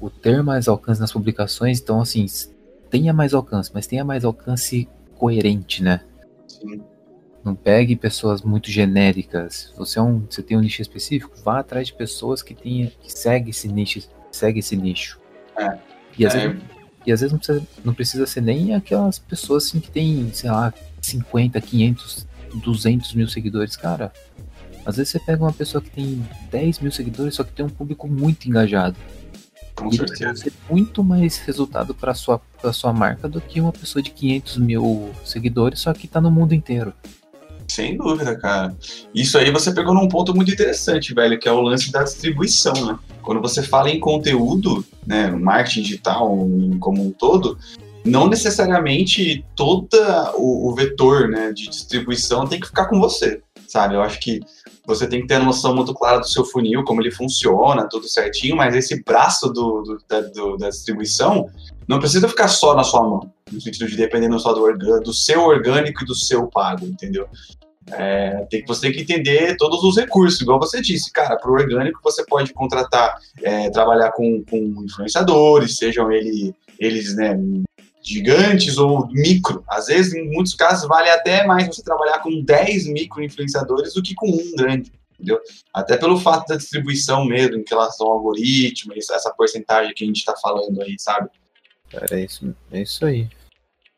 o 0.00 0.10
ter 0.10 0.42
mais 0.42 0.68
alcance 0.68 1.00
nas 1.00 1.12
publicações, 1.12 1.80
então 1.80 2.00
assim, 2.00 2.26
tenha 2.90 3.12
mais 3.12 3.32
alcance, 3.32 3.70
mas 3.72 3.86
tenha 3.86 4.04
mais 4.04 4.24
alcance 4.24 4.88
coerente, 5.16 5.82
né? 5.82 6.00
Sim. 6.48 6.82
Não 7.44 7.54
pegue 7.54 7.94
pessoas 7.94 8.40
muito 8.42 8.70
genéricas. 8.70 9.72
Você 9.76 9.98
é 9.98 10.02
um, 10.02 10.20
você 10.20 10.42
tem 10.42 10.56
um 10.56 10.60
nicho 10.60 10.80
específico, 10.80 11.36
vá 11.44 11.60
atrás 11.60 11.88
de 11.88 11.92
pessoas 11.92 12.42
que 12.42 12.54
tenha, 12.54 12.90
que 13.02 13.12
segue 13.12 13.50
esse 13.50 13.68
nicho, 13.68 14.08
segue 14.32 14.60
esse 14.60 14.74
nicho. 14.76 15.20
É. 15.56 15.78
E 16.18 16.24
às, 16.24 16.34
é. 16.34 16.48
Vezes, 16.48 16.62
e 17.06 17.12
às 17.12 17.20
vezes 17.20 17.32
não 17.32 17.38
precisa, 17.38 17.66
não 17.84 17.94
precisa 17.94 18.26
ser 18.26 18.40
nem 18.40 18.74
aquelas 18.74 19.18
pessoas 19.18 19.66
assim 19.66 19.78
que 19.78 19.90
tem, 19.90 20.30
sei 20.32 20.50
lá, 20.50 20.72
50, 21.02 21.60
500, 21.60 22.26
200 22.54 23.14
mil 23.14 23.28
seguidores, 23.28 23.76
cara. 23.76 24.10
Às 24.86 24.96
vezes 24.96 25.12
você 25.12 25.18
pega 25.18 25.42
uma 25.42 25.52
pessoa 25.52 25.82
que 25.82 25.90
tem 25.90 26.26
10 26.50 26.78
mil 26.80 26.92
seguidores, 26.92 27.34
só 27.34 27.44
que 27.44 27.52
tem 27.52 27.64
um 27.64 27.70
público 27.70 28.08
muito 28.08 28.48
engajado. 28.48 28.96
Com 29.74 29.88
e 29.88 29.96
certeza. 29.96 30.50
Muito 30.70 31.02
mais 31.02 31.38
resultado 31.38 31.94
para 31.94 32.14
sua 32.14 32.38
pra 32.60 32.72
sua 32.72 32.92
marca 32.92 33.28
do 33.28 33.40
que 33.40 33.60
uma 33.60 33.72
pessoa 33.72 34.02
de 34.02 34.10
500 34.10 34.56
mil 34.58 35.10
seguidores, 35.24 35.80
só 35.80 35.92
que 35.92 36.06
tá 36.06 36.20
no 36.20 36.30
mundo 36.30 36.54
inteiro. 36.54 36.94
Sem 37.74 37.96
dúvida, 37.96 38.36
cara. 38.36 38.72
Isso 39.12 39.36
aí 39.36 39.50
você 39.50 39.72
pegou 39.74 39.92
num 39.92 40.06
ponto 40.06 40.32
muito 40.32 40.52
interessante, 40.52 41.12
velho, 41.12 41.36
que 41.40 41.48
é 41.48 41.52
o 41.52 41.60
lance 41.60 41.90
da 41.90 42.04
distribuição, 42.04 42.72
né? 42.72 42.96
Quando 43.20 43.40
você 43.40 43.64
fala 43.64 43.90
em 43.90 43.98
conteúdo, 43.98 44.84
né, 45.04 45.28
marketing 45.32 45.82
digital 45.82 46.28
como 46.78 47.04
um 47.04 47.10
todo, 47.10 47.58
não 48.04 48.28
necessariamente 48.28 49.44
todo 49.56 49.88
o, 50.36 50.68
o, 50.68 50.74
vetor 50.76 51.28
né, 51.28 51.52
de 51.52 51.68
distribuição 51.68 52.46
tem 52.46 52.60
que 52.60 52.68
ficar 52.68 52.86
com 52.86 53.00
você, 53.00 53.42
sabe? 53.66 53.96
Eu 53.96 54.02
acho 54.02 54.20
que 54.20 54.38
você 54.86 55.08
tem 55.08 55.22
que 55.22 55.26
ter 55.26 55.38
uma 55.38 55.46
noção 55.46 55.74
muito 55.74 55.92
clara 55.94 56.20
do 56.20 56.28
seu 56.28 56.44
funil, 56.44 56.84
como 56.84 57.00
ele 57.00 57.10
funciona, 57.10 57.88
tudo 57.88 58.06
certinho, 58.06 58.54
mas 58.54 58.76
esse 58.76 59.02
braço 59.02 59.48
do, 59.48 59.82
do, 59.82 59.98
da, 60.08 60.20
do, 60.20 60.56
da, 60.58 60.68
distribuição 60.68 61.48
não 61.88 61.98
precisa 61.98 62.28
ficar 62.28 62.46
só 62.46 62.76
na 62.76 62.84
sua 62.84 63.02
mão, 63.02 63.32
no 63.50 63.60
sentido 63.60 63.88
de 63.88 63.96
dependendo 63.96 64.38
só 64.38 64.52
do, 64.52 64.62
orgânico, 64.62 65.04
do 65.04 65.12
seu 65.12 65.42
orgânico 65.42 66.04
e 66.04 66.06
do 66.06 66.14
seu 66.14 66.46
pago, 66.46 66.86
entendeu? 66.86 67.26
É, 67.92 68.46
tem, 68.50 68.64
você 68.66 68.82
tem 68.82 68.92
que 68.92 69.02
entender 69.02 69.56
todos 69.56 69.82
os 69.84 69.96
recursos, 69.96 70.40
igual 70.40 70.58
você 70.58 70.80
disse, 70.80 71.12
cara, 71.12 71.36
para 71.36 71.50
o 71.50 71.54
orgânico 71.54 72.00
você 72.02 72.24
pode 72.24 72.52
contratar, 72.52 73.18
é, 73.42 73.70
trabalhar 73.70 74.12
com, 74.12 74.42
com 74.44 74.84
influenciadores, 74.84 75.76
sejam 75.76 76.10
ele, 76.10 76.54
eles 76.78 77.14
né, 77.14 77.38
gigantes 78.02 78.78
ou 78.78 79.06
micro. 79.08 79.64
Às 79.68 79.86
vezes, 79.86 80.14
em 80.14 80.30
muitos 80.30 80.54
casos, 80.54 80.88
vale 80.88 81.10
até 81.10 81.46
mais 81.46 81.66
você 81.66 81.82
trabalhar 81.82 82.20
com 82.20 82.42
10 82.42 82.86
micro 82.88 83.22
influenciadores 83.22 83.94
do 83.94 84.02
que 84.02 84.14
com 84.14 84.28
um 84.28 84.56
grande, 84.56 84.90
entendeu? 85.14 85.40
Até 85.72 85.96
pelo 85.96 86.18
fato 86.18 86.48
da 86.48 86.56
distribuição 86.56 87.24
mesmo, 87.24 87.56
em 87.56 87.64
relação 87.68 88.06
ao 88.06 88.14
algoritmo, 88.14 88.94
essa 88.96 89.30
porcentagem 89.30 89.94
que 89.94 90.04
a 90.04 90.06
gente 90.06 90.18
está 90.18 90.34
falando 90.36 90.80
aí, 90.80 90.96
sabe? 90.98 91.28
É 92.10 92.20
isso, 92.20 92.54
é 92.72 92.82
isso 92.82 93.04
aí. 93.04 93.28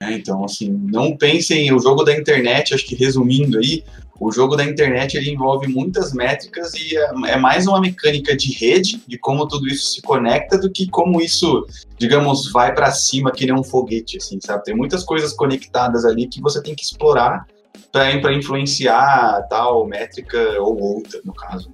É, 0.02 0.12
então, 0.12 0.44
assim, 0.44 0.70
não 0.70 1.16
pensem, 1.16 1.72
o 1.72 1.78
jogo 1.78 2.04
da 2.04 2.14
internet, 2.14 2.74
acho 2.74 2.84
que 2.86 2.94
resumindo 2.94 3.58
aí, 3.58 3.82
o 4.20 4.30
jogo 4.30 4.56
da 4.56 4.64
internet 4.64 5.16
ele 5.16 5.30
envolve 5.30 5.66
muitas 5.66 6.12
métricas 6.12 6.74
e 6.74 6.96
é, 6.96 7.10
é, 7.28 7.36
mais 7.36 7.66
uma 7.66 7.80
mecânica 7.80 8.36
de 8.36 8.52
rede, 8.52 9.00
de 9.06 9.18
como 9.18 9.46
tudo 9.48 9.66
isso 9.66 9.92
se 9.92 10.02
conecta, 10.02 10.58
do 10.58 10.70
que 10.70 10.86
como 10.88 11.20
isso, 11.20 11.66
digamos, 11.98 12.50
vai 12.52 12.74
para 12.74 12.90
cima 12.90 13.32
que 13.32 13.46
nem 13.46 13.54
um 13.54 13.64
foguete, 13.64 14.18
assim, 14.18 14.38
sabe? 14.40 14.64
Tem 14.64 14.76
muitas 14.76 15.02
coisas 15.02 15.32
conectadas 15.32 16.04
ali 16.04 16.26
que 16.26 16.42
você 16.42 16.62
tem 16.62 16.74
que 16.74 16.84
explorar 16.84 17.46
para 17.90 18.34
influenciar 18.34 19.46
tal 19.48 19.86
métrica 19.86 20.38
ou 20.60 20.78
outra, 20.78 21.20
no 21.24 21.32
caso. 21.32 21.70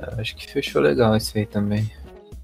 É, 0.00 0.20
acho 0.20 0.34
que 0.34 0.50
fechou 0.50 0.82
legal 0.82 1.16
isso 1.16 1.38
aí 1.38 1.46
também. 1.46 1.90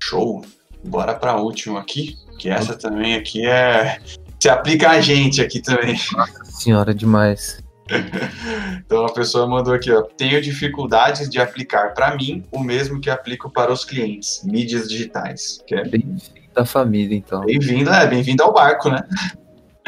Show. 0.01 0.45
Bora 0.85 1.15
para 1.15 1.33
a 1.33 1.41
última 1.41 1.81
aqui, 1.81 2.17
que 2.39 2.51
essa 2.51 2.77
também 2.77 3.15
aqui 3.15 3.47
é 3.47 3.99
se 4.45 4.51
aplica 4.51 4.91
a 4.91 5.01
gente 5.01 5.41
aqui 5.41 5.59
também. 5.59 5.99
Nossa 6.13 6.45
senhora, 6.45 6.95
demais. 6.95 7.65
então 8.85 9.07
a 9.07 9.13
pessoa 9.15 9.47
mandou 9.47 9.73
aqui, 9.73 9.91
ó. 9.91 10.03
Tenho 10.03 10.39
dificuldades 10.43 11.31
de 11.31 11.41
aplicar 11.41 11.95
para 11.95 12.15
mim 12.15 12.45
o 12.53 12.59
mesmo 12.63 13.01
que 13.01 13.09
aplico 13.09 13.51
para 13.51 13.73
os 13.73 13.87
clientes, 13.87 14.43
mídias 14.45 14.87
digitais. 14.87 15.65
Que 15.67 15.77
é 15.77 15.85
bem-vindo 15.85 16.21
à 16.55 16.67
família, 16.67 17.17
então. 17.17 17.41
Bem-vindo, 17.41 17.89
é, 17.89 18.07
bem-vindo 18.07 18.43
ao 18.43 18.53
barco, 18.53 18.91
né? 18.91 19.01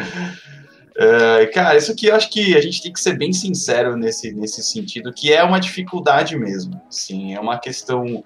Uh, 0.01 1.45
cara, 1.53 1.77
isso 1.77 1.93
aqui 1.93 2.07
eu 2.07 2.15
acho 2.15 2.31
que 2.31 2.57
a 2.57 2.61
gente 2.63 2.83
tem 2.83 2.91
que 2.95 3.01
ser 3.01 3.19
bem 3.19 3.35
sincero 3.35 3.95
nesse, 3.95 4.33
nesse 4.33 4.63
sentido, 4.63 5.13
que 5.13 5.35
é 5.35 5.45
uma 5.45 5.61
dificuldade 5.61 6.35
mesmo. 6.35 6.81
Sim, 6.89 7.35
é 7.35 7.41
uma 7.41 7.59
questão 7.59 8.25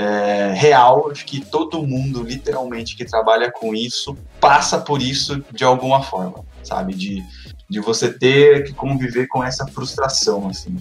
é, 0.00 0.52
real. 0.54 1.10
Acho 1.10 1.26
que 1.26 1.44
todo 1.44 1.86
mundo, 1.86 2.22
literalmente, 2.22 2.96
que 2.96 3.04
trabalha 3.04 3.52
com 3.52 3.74
isso, 3.74 4.16
passa 4.40 4.80
por 4.80 5.02
isso 5.02 5.44
de 5.52 5.62
alguma 5.62 6.02
forma, 6.02 6.42
sabe? 6.62 6.94
De, 6.94 7.22
de 7.68 7.80
você 7.80 8.10
ter 8.10 8.64
que 8.64 8.72
conviver 8.72 9.26
com 9.26 9.44
essa 9.44 9.66
frustração, 9.66 10.48
assim. 10.48 10.76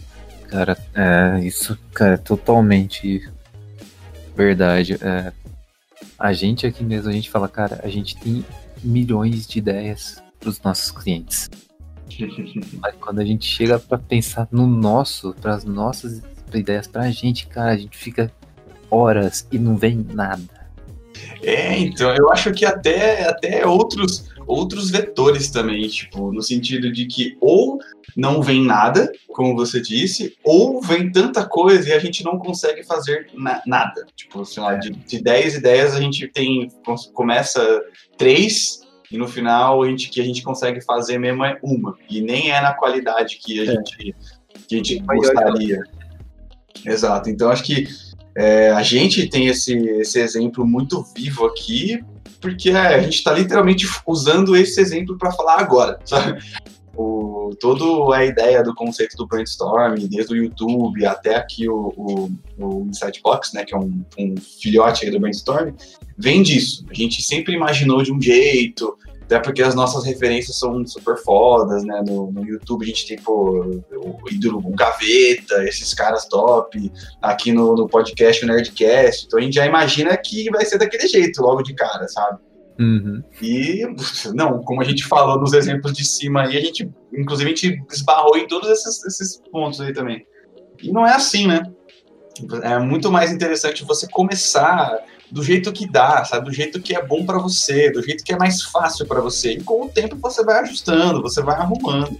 Cara, 0.47 0.77
é, 0.95 1.41
isso, 1.41 1.77
cara, 1.93 2.13
é 2.13 2.17
totalmente 2.17 3.29
verdade. 4.35 4.97
É, 5.01 5.33
a 6.17 6.31
gente 6.31 6.65
aqui 6.65 6.83
mesmo, 6.83 7.09
a 7.09 7.13
gente 7.13 7.29
fala, 7.29 7.49
cara, 7.49 7.81
a 7.83 7.89
gente 7.89 8.15
tem 8.17 8.45
milhões 8.81 9.45
de 9.45 9.59
ideias 9.59 10.23
para 10.39 10.49
os 10.49 10.61
nossos 10.61 10.91
clientes. 10.91 11.49
Mas 12.79 12.95
quando 12.95 13.19
a 13.19 13.25
gente 13.25 13.45
chega 13.45 13.77
para 13.77 13.97
pensar 13.97 14.47
no 14.49 14.65
nosso, 14.65 15.35
para 15.41 15.53
as 15.53 15.65
nossas 15.65 16.21
ideias 16.53 16.87
para 16.87 17.03
a 17.03 17.11
gente, 17.11 17.45
cara, 17.45 17.71
a 17.71 17.77
gente 17.77 17.95
fica 17.95 18.31
horas 18.89 19.47
e 19.51 19.57
não 19.57 19.75
vem 19.75 20.05
nada. 20.13 20.59
É, 21.41 21.77
então, 21.77 22.13
eu 22.15 22.31
acho 22.31 22.51
que 22.51 22.65
até, 22.65 23.27
até 23.27 23.65
outros, 23.65 24.29
outros 24.45 24.89
vetores 24.89 25.49
também, 25.49 25.87
tipo, 25.87 26.31
no 26.31 26.41
sentido 26.41 26.91
de 26.91 27.05
que 27.05 27.37
ou 27.39 27.79
não 28.15 28.41
vem 28.41 28.63
nada, 28.63 29.11
como 29.29 29.55
você 29.55 29.81
disse, 29.81 30.35
ou 30.43 30.81
vem 30.81 31.11
tanta 31.11 31.45
coisa 31.45 31.89
e 31.89 31.93
a 31.93 31.99
gente 31.99 32.23
não 32.23 32.37
consegue 32.37 32.83
fazer 32.83 33.27
na, 33.33 33.61
nada. 33.65 34.05
Tipo, 34.15 34.43
sei 34.45 34.63
lá, 34.63 34.75
de, 34.75 34.89
de 34.89 35.21
10 35.21 35.55
ideias 35.55 35.95
a 35.95 36.01
gente 36.01 36.27
tem, 36.27 36.69
começa 37.13 37.81
três 38.17 38.81
e 39.11 39.17
no 39.17 39.27
final 39.27 39.81
a 39.81 39.89
gente, 39.89 40.09
que 40.09 40.21
a 40.21 40.23
gente 40.23 40.43
consegue 40.43 40.81
fazer 40.81 41.17
mesmo 41.17 41.43
é 41.43 41.57
uma. 41.63 41.95
E 42.09 42.21
nem 42.21 42.51
é 42.51 42.61
na 42.61 42.73
qualidade 42.73 43.37
que 43.37 43.59
a 43.59 43.63
é. 43.63 43.65
gente, 43.67 44.15
que 44.67 44.75
a 44.75 44.77
gente 44.77 44.99
gostaria. 44.99 45.83
Exato. 46.85 47.29
Então 47.29 47.49
acho 47.49 47.63
que 47.63 47.87
é, 48.39 48.69
a 48.69 48.81
gente 48.81 49.27
tem 49.27 49.47
esse, 49.47 49.75
esse 49.75 50.17
exemplo 50.17 50.65
muito 50.65 51.03
vivo 51.13 51.45
aqui, 51.45 52.01
porque 52.39 52.69
é, 52.69 52.95
a 52.95 53.01
gente 53.01 53.15
está 53.15 53.33
literalmente 53.33 53.85
usando 54.07 54.55
esse 54.55 54.79
exemplo 54.79 55.17
para 55.17 55.33
falar 55.33 55.59
agora, 55.59 55.99
sabe? 56.05 56.41
O, 56.95 57.51
toda 57.59 58.15
a 58.15 58.25
ideia 58.25 58.63
do 58.63 58.73
conceito 58.73 59.17
do 59.17 59.27
brainstorm, 59.27 59.95
desde 60.07 60.33
o 60.33 60.37
YouTube 60.37 61.05
até 61.05 61.35
aqui 61.35 61.67
o, 61.67 61.93
o, 61.97 62.31
o 62.57 62.87
Insightbox, 62.89 63.51
né, 63.53 63.65
que 63.65 63.75
é 63.75 63.77
um, 63.77 64.05
um 64.17 64.35
filhote 64.37 65.09
do 65.11 65.19
brainstorm, 65.19 65.73
vem 66.17 66.41
disso. 66.41 66.85
A 66.89 66.93
gente 66.93 67.21
sempre 67.21 67.53
imaginou 67.53 68.01
de 68.01 68.13
um 68.13 68.21
jeito, 68.21 68.97
até 69.29 69.39
porque 69.39 69.61
as 69.61 69.75
nossas 69.75 70.05
referências 70.05 70.57
são 70.57 70.83
super 70.87 71.15
fodas, 71.15 71.83
né? 71.83 72.01
No, 72.03 72.31
no 72.31 72.43
YouTube 72.43 72.83
a 72.83 72.87
gente 72.87 73.05
tem, 73.05 73.19
pô, 73.19 73.79
o 73.91 74.19
ídolo 74.27 74.57
o 74.57 74.71
Gaveta, 74.71 75.63
esses 75.65 75.93
caras 75.93 76.25
top. 76.25 76.91
Aqui 77.21 77.51
no, 77.51 77.75
no 77.75 77.87
podcast, 77.87 78.43
o 78.43 78.47
Nerdcast. 78.47 79.27
Então 79.27 79.37
a 79.37 79.41
gente 79.43 79.53
já 79.53 79.67
imagina 79.67 80.17
que 80.17 80.49
vai 80.49 80.65
ser 80.65 80.79
daquele 80.79 81.07
jeito, 81.07 81.43
logo 81.43 81.61
de 81.61 81.75
cara, 81.75 82.07
sabe? 82.07 82.39
Uhum. 82.79 83.21
E, 83.39 83.85
não, 84.33 84.63
como 84.63 84.81
a 84.81 84.85
gente 84.85 85.05
falou 85.05 85.39
nos 85.39 85.53
exemplos 85.53 85.93
de 85.93 86.03
cima 86.03 86.47
aí, 86.47 86.57
a 86.57 86.61
gente, 86.61 86.89
inclusive, 87.13 87.51
a 87.51 87.55
gente 87.55 87.83
esbarrou 87.91 88.35
em 88.35 88.47
todos 88.47 88.67
esses, 88.67 89.05
esses 89.05 89.39
pontos 89.51 89.79
aí 89.79 89.93
também. 89.93 90.25
E 90.81 90.91
não 90.91 91.05
é 91.05 91.13
assim, 91.13 91.45
né? 91.45 91.61
É 92.63 92.79
muito 92.79 93.11
mais 93.11 93.31
interessante 93.31 93.85
você 93.85 94.07
começar 94.09 94.97
do 95.31 95.43
jeito 95.43 95.71
que 95.71 95.87
dá, 95.87 96.23
sabe? 96.25 96.45
Do 96.45 96.53
jeito 96.53 96.81
que 96.81 96.95
é 96.95 97.05
bom 97.05 97.25
para 97.25 97.37
você, 97.37 97.91
do 97.91 98.01
jeito 98.03 98.23
que 98.23 98.33
é 98.33 98.37
mais 98.37 98.63
fácil 98.63 99.05
para 99.05 99.21
você. 99.21 99.53
E 99.53 99.63
com 99.63 99.85
o 99.85 99.89
tempo 99.89 100.15
você 100.17 100.43
vai 100.43 100.59
ajustando, 100.59 101.21
você 101.21 101.41
vai 101.41 101.55
arrumando. 101.55 102.17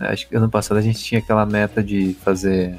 É, 0.00 0.06
acho 0.06 0.28
que 0.28 0.36
ano 0.36 0.50
passado 0.50 0.78
a 0.78 0.82
gente 0.82 1.02
tinha 1.02 1.20
aquela 1.20 1.44
meta 1.44 1.82
de 1.82 2.16
fazer. 2.24 2.78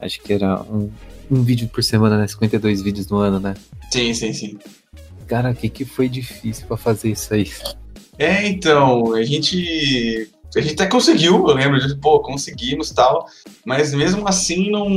Acho 0.00 0.20
que 0.20 0.32
era 0.32 0.62
um, 0.62 0.90
um 1.30 1.42
vídeo 1.42 1.68
por 1.68 1.82
semana, 1.84 2.18
né? 2.18 2.26
52 2.26 2.82
vídeos 2.82 3.08
no 3.08 3.18
ano, 3.18 3.38
né? 3.38 3.54
Sim, 3.90 4.12
sim, 4.14 4.32
sim. 4.32 4.58
Cara, 5.26 5.50
o 5.50 5.54
que, 5.54 5.68
que 5.68 5.84
foi 5.84 6.08
difícil 6.08 6.66
para 6.66 6.76
fazer 6.76 7.10
isso 7.10 7.32
aí? 7.32 7.50
É, 8.18 8.46
então, 8.46 9.14
a 9.14 9.22
gente 9.22 10.30
a 10.58 10.62
gente 10.62 10.74
até 10.74 10.86
conseguiu, 10.86 11.48
eu 11.48 11.54
lembro 11.54 11.80
de, 11.80 11.96
pô, 11.96 12.20
conseguimos 12.20 12.90
tal, 12.90 13.26
mas 13.64 13.92
mesmo 13.94 14.26
assim 14.28 14.70
não, 14.70 14.88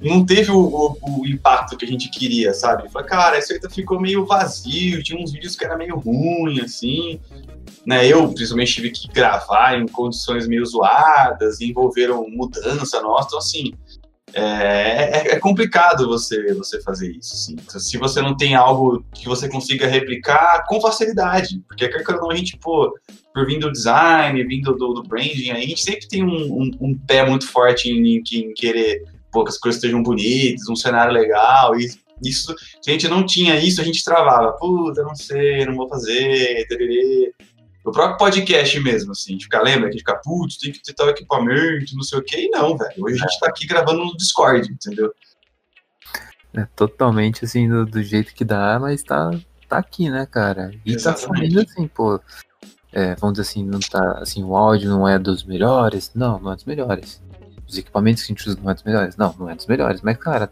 não 0.00 0.24
teve 0.24 0.50
o, 0.50 0.58
o, 0.58 1.20
o 1.20 1.26
impacto 1.26 1.76
que 1.76 1.84
a 1.84 1.88
gente 1.88 2.10
queria, 2.10 2.52
sabe? 2.52 2.88
Falei, 2.90 3.08
cara, 3.08 3.38
isso 3.38 3.52
aí 3.52 3.60
ficou 3.70 4.00
meio 4.00 4.26
vazio, 4.26 5.02
tinha 5.02 5.20
uns 5.20 5.32
vídeos 5.32 5.56
que 5.56 5.64
era 5.64 5.76
meio 5.76 5.96
ruim, 5.96 6.60
assim, 6.60 7.20
né? 7.86 8.06
Eu, 8.06 8.28
principalmente, 8.32 8.74
tive 8.74 8.90
que 8.90 9.08
gravar 9.08 9.78
em 9.78 9.86
condições 9.86 10.46
meio 10.46 10.64
zoadas, 10.64 11.60
envolveram 11.60 12.28
mudança 12.28 13.00
nossa, 13.00 13.28
então, 13.28 13.38
assim, 13.38 13.72
é, 14.34 15.34
é, 15.34 15.38
complicado 15.38 16.08
você, 16.08 16.52
você 16.54 16.80
fazer 16.82 17.12
isso. 17.12 17.34
Assim. 17.34 17.56
Se 17.78 17.96
você 17.96 18.20
não 18.20 18.36
tem 18.36 18.54
algo 18.54 19.04
que 19.14 19.28
você 19.28 19.48
consiga 19.48 19.86
replicar 19.86 20.64
com 20.66 20.80
facilidade, 20.80 21.62
porque 21.68 21.84
a 21.84 22.34
gente, 22.34 22.56
pô, 22.58 22.92
por 23.32 23.46
vindo 23.46 23.68
do 23.68 23.72
design, 23.72 24.42
vindo 24.44 24.74
do, 24.74 24.94
do 24.94 25.02
branding, 25.04 25.50
a 25.50 25.60
gente 25.60 25.80
sempre 25.80 26.08
tem 26.08 26.24
um, 26.24 26.52
um, 26.52 26.70
um 26.80 26.98
pé 26.98 27.24
muito 27.24 27.46
forte 27.48 27.88
em, 27.90 28.22
em, 28.32 28.54
querer 28.54 29.04
pô, 29.30 29.44
que 29.44 29.50
as 29.50 29.58
coisas 29.58 29.76
estejam 29.76 30.02
bonitas, 30.02 30.68
um 30.68 30.76
cenário 30.76 31.12
legal, 31.12 31.78
e 31.78 31.88
isso, 32.22 32.54
se 32.80 32.90
a 32.90 32.92
gente 32.92 33.08
não 33.08 33.26
tinha 33.26 33.58
isso, 33.58 33.80
a 33.80 33.84
gente 33.84 34.04
travava, 34.04 34.52
puta, 34.52 35.02
não 35.02 35.14
sei, 35.14 35.64
não 35.66 35.74
vou 35.74 35.88
fazer, 35.88 36.66
tererê. 36.68 37.32
O 37.84 37.92
próprio 37.92 38.16
podcast 38.16 38.80
mesmo, 38.80 39.12
assim, 39.12 39.36
de 39.36 39.44
ficar, 39.44 39.60
lembra? 39.60 39.90
Que 39.90 39.98
fica, 39.98 40.14
putz, 40.16 40.56
tem 40.56 40.72
que 40.72 40.82
ter 40.82 40.94
tal 40.94 41.10
equipamento, 41.10 41.94
não 41.94 42.02
sei 42.02 42.18
o 42.18 42.22
quê. 42.22 42.46
E 42.46 42.48
não, 42.48 42.78
velho. 42.78 42.94
Hoje 42.98 43.16
a 43.16 43.28
gente 43.28 43.38
tá 43.38 43.48
aqui 43.48 43.66
gravando 43.66 44.06
no 44.06 44.16
Discord, 44.16 44.72
entendeu? 44.72 45.12
É 46.54 46.66
totalmente 46.74 47.44
assim, 47.44 47.68
do, 47.68 47.84
do 47.84 48.02
jeito 48.02 48.34
que 48.34 48.44
dá, 48.44 48.78
mas 48.80 49.02
tá, 49.02 49.30
tá 49.68 49.76
aqui, 49.76 50.08
né, 50.08 50.24
cara? 50.24 50.70
E 50.84 50.92
tá 50.92 50.96
Exatamente. 50.96 51.28
tá 51.28 51.36
saindo 51.36 51.60
assim, 51.60 51.86
pô. 51.88 52.18
É, 52.90 53.16
vamos 53.16 53.34
dizer 53.36 53.50
assim, 53.50 53.64
não 53.64 53.80
tá 53.80 54.18
assim, 54.18 54.42
o 54.42 54.56
áudio 54.56 54.88
não 54.88 55.06
é 55.06 55.18
dos 55.18 55.44
melhores. 55.44 56.10
Não, 56.14 56.38
não 56.38 56.52
é 56.52 56.54
dos 56.54 56.64
melhores. 56.64 57.22
Os 57.68 57.76
equipamentos 57.76 58.22
que 58.22 58.32
a 58.32 58.34
gente 58.34 58.48
usa 58.48 58.58
não 58.62 58.70
é 58.70 58.74
dos 58.74 58.82
melhores. 58.82 59.16
Não, 59.18 59.34
não 59.38 59.50
é 59.50 59.54
dos 59.54 59.66
melhores. 59.66 60.00
Mas, 60.00 60.16
cara, 60.16 60.50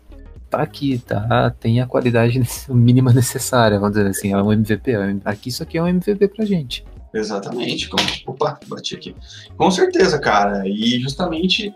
tá 0.50 0.60
aqui, 0.60 0.98
tá? 0.98 1.48
Tem 1.58 1.80
a 1.80 1.86
qualidade 1.86 2.38
mínima 2.68 3.10
necessária, 3.10 3.78
vamos 3.78 3.96
dizer 3.96 4.10
assim, 4.10 4.32
é 4.32 4.36
um 4.36 4.52
MVP. 4.52 4.92
Aqui 5.24 5.48
isso 5.48 5.62
aqui 5.62 5.78
é 5.78 5.82
um 5.82 5.88
MVP 5.88 6.28
pra 6.28 6.44
gente. 6.44 6.84
Exatamente. 7.14 7.88
Como, 7.88 8.02
opa, 8.26 8.58
bati 8.66 8.94
aqui. 8.94 9.14
Com 9.56 9.70
certeza, 9.70 10.18
cara. 10.18 10.66
E 10.66 10.98
justamente, 11.00 11.74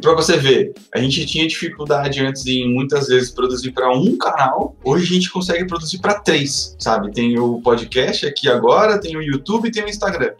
para 0.00 0.14
você 0.14 0.36
ver, 0.36 0.74
a 0.94 0.98
gente 0.98 1.26
tinha 1.26 1.46
dificuldade 1.46 2.20
antes 2.24 2.46
em 2.46 2.72
muitas 2.72 3.08
vezes 3.08 3.30
produzir 3.30 3.72
para 3.72 3.90
um 3.92 4.16
canal, 4.16 4.76
hoje 4.84 5.04
a 5.04 5.14
gente 5.14 5.30
consegue 5.30 5.66
produzir 5.66 5.98
para 5.98 6.20
três, 6.20 6.76
sabe? 6.78 7.10
Tem 7.10 7.38
o 7.38 7.60
podcast 7.60 8.26
aqui 8.26 8.48
agora, 8.48 9.00
tem 9.00 9.16
o 9.16 9.22
YouTube 9.22 9.68
e 9.68 9.72
tem 9.72 9.84
o 9.84 9.88
Instagram. 9.88 10.32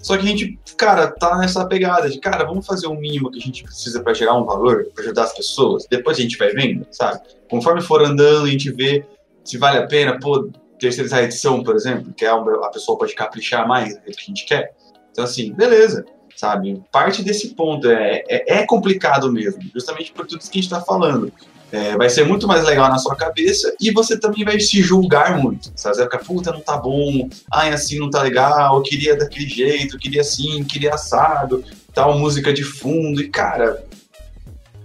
Só 0.00 0.16
que 0.16 0.24
a 0.24 0.28
gente, 0.28 0.58
cara, 0.76 1.08
tá 1.08 1.36
nessa 1.38 1.66
pegada 1.66 2.08
de, 2.08 2.20
cara, 2.20 2.44
vamos 2.44 2.64
fazer 2.64 2.86
o 2.86 2.94
mínimo 2.94 3.30
que 3.30 3.38
a 3.38 3.42
gente 3.42 3.64
precisa 3.64 4.00
para 4.00 4.14
gerar 4.14 4.36
um 4.36 4.44
valor, 4.44 4.86
para 4.94 5.04
ajudar 5.04 5.24
as 5.24 5.34
pessoas. 5.34 5.86
Depois 5.90 6.16
a 6.16 6.22
gente 6.22 6.38
vai 6.38 6.50
vendo, 6.50 6.86
sabe? 6.92 7.20
Conforme 7.50 7.82
for 7.82 8.02
andando, 8.02 8.46
a 8.46 8.50
gente 8.50 8.70
vê 8.70 9.04
se 9.44 9.58
vale 9.58 9.78
a 9.78 9.86
pena, 9.86 10.18
pô, 10.20 10.50
terceirizar 10.78 11.20
a 11.20 11.24
edição, 11.24 11.62
por 11.62 11.74
exemplo, 11.74 12.12
que 12.14 12.24
é 12.24 12.28
a 12.28 12.70
pessoa 12.72 12.98
pode 12.98 13.14
caprichar 13.14 13.66
mais 13.66 13.94
do 13.94 14.02
que 14.02 14.22
a 14.22 14.26
gente 14.26 14.46
quer. 14.46 14.74
Então, 15.10 15.24
assim, 15.24 15.52
beleza, 15.52 16.04
sabe? 16.36 16.82
Parte 16.92 17.22
desse 17.22 17.48
ponto 17.48 17.90
é, 17.90 18.22
é, 18.28 18.60
é 18.60 18.66
complicado 18.66 19.32
mesmo, 19.32 19.62
justamente 19.74 20.12
por 20.12 20.26
tudo 20.26 20.40
isso 20.40 20.50
que 20.50 20.58
a 20.58 20.62
gente 20.62 20.72
está 20.72 20.80
falando. 20.80 21.32
É, 21.70 21.96
vai 21.98 22.08
ser 22.08 22.24
muito 22.24 22.46
mais 22.46 22.64
legal 22.64 22.88
na 22.88 22.96
sua 22.96 23.14
cabeça 23.14 23.74
e 23.78 23.90
você 23.90 24.18
também 24.18 24.42
vai 24.42 24.58
se 24.58 24.80
julgar 24.80 25.36
muito. 25.36 25.70
Sabe? 25.76 25.96
Você 25.96 26.00
vai 26.02 26.10
ficar, 26.10 26.24
puta, 26.24 26.52
não 26.52 26.60
tá 26.60 26.78
bom, 26.78 27.28
ai, 27.52 27.72
assim 27.72 27.98
não 27.98 28.08
tá 28.08 28.22
legal, 28.22 28.76
eu 28.76 28.82
queria 28.82 29.16
daquele 29.16 29.48
jeito, 29.48 29.96
eu 29.96 30.00
queria 30.00 30.22
assim, 30.22 30.64
queria 30.64 30.94
assado, 30.94 31.62
tal 31.92 32.18
música 32.18 32.52
de 32.54 32.64
fundo, 32.64 33.20
e 33.20 33.28
cara, 33.28 33.84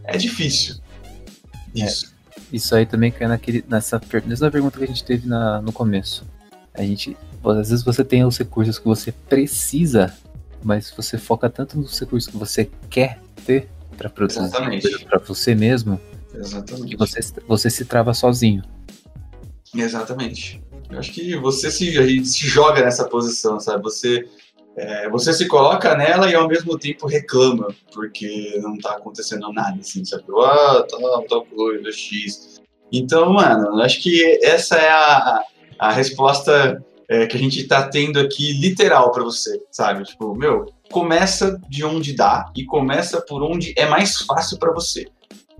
é 0.03 0.17
difícil. 0.17 0.75
É. 1.75 1.85
Isso. 1.85 2.12
Isso 2.53 2.75
aí 2.75 2.85
também 2.85 3.11
cai 3.11 3.27
naquele, 3.27 3.65
nessa 3.67 3.99
mesma 4.27 4.51
pergunta 4.51 4.77
que 4.77 4.83
a 4.83 4.87
gente 4.87 5.03
teve 5.03 5.27
na, 5.27 5.59
no 5.59 5.73
começo. 5.73 6.23
A 6.71 6.83
gente, 6.83 7.17
às 7.43 7.69
vezes 7.69 7.83
você 7.83 8.03
tem 8.03 8.23
os 8.23 8.37
recursos 8.37 8.77
que 8.77 8.85
você 8.85 9.11
precisa, 9.11 10.15
mas 10.63 10.93
você 10.95 11.17
foca 11.17 11.49
tanto 11.49 11.79
nos 11.79 11.99
recursos 11.99 12.31
que 12.31 12.37
você 12.37 12.69
quer 12.91 13.19
ter 13.43 13.67
para 13.97 14.07
produzir 14.07 14.51
para 15.05 15.17
você 15.17 15.55
mesmo, 15.55 15.99
Exatamente. 16.31 16.89
que 16.89 16.95
você, 16.95 17.19
você 17.47 17.69
se 17.71 17.85
trava 17.85 18.13
sozinho. 18.13 18.63
Exatamente. 19.75 20.63
Eu 20.91 20.99
acho 20.99 21.11
que 21.11 21.35
você 21.37 21.71
se, 21.71 22.25
se 22.25 22.47
joga 22.47 22.83
nessa 22.83 23.09
posição, 23.09 23.59
sabe? 23.59 23.81
Você 23.81 24.27
é, 24.75 25.09
você 25.09 25.33
se 25.33 25.47
coloca 25.47 25.95
nela 25.95 26.29
e 26.29 26.35
ao 26.35 26.47
mesmo 26.47 26.77
tempo 26.77 27.07
reclama, 27.07 27.67
porque 27.93 28.59
não 28.61 28.77
tá 28.77 28.91
acontecendo 28.93 29.51
nada, 29.53 29.77
assim, 29.79 30.03
sabe? 30.03 30.23
Ah, 30.39 30.85
tal, 30.89 30.99
tá, 30.99 31.27
tal 31.29 31.45
coisa, 31.45 31.91
X. 31.91 32.61
Então, 32.91 33.31
mano, 33.33 33.81
acho 33.81 34.01
que 34.01 34.39
essa 34.43 34.75
é 34.75 34.89
a, 34.89 35.43
a 35.79 35.91
resposta 35.91 36.83
é, 37.07 37.27
que 37.27 37.37
a 37.37 37.39
gente 37.39 37.67
tá 37.67 37.87
tendo 37.87 38.19
aqui 38.19 38.53
literal 38.53 39.11
para 39.11 39.23
você, 39.23 39.61
sabe? 39.71 40.03
Tipo, 40.03 40.35
meu, 40.35 40.65
começa 40.91 41.59
de 41.69 41.83
onde 41.83 42.13
dá 42.13 42.51
e 42.55 42.65
começa 42.65 43.21
por 43.21 43.43
onde 43.43 43.73
é 43.77 43.85
mais 43.85 44.19
fácil 44.21 44.57
para 44.57 44.71
você 44.71 45.05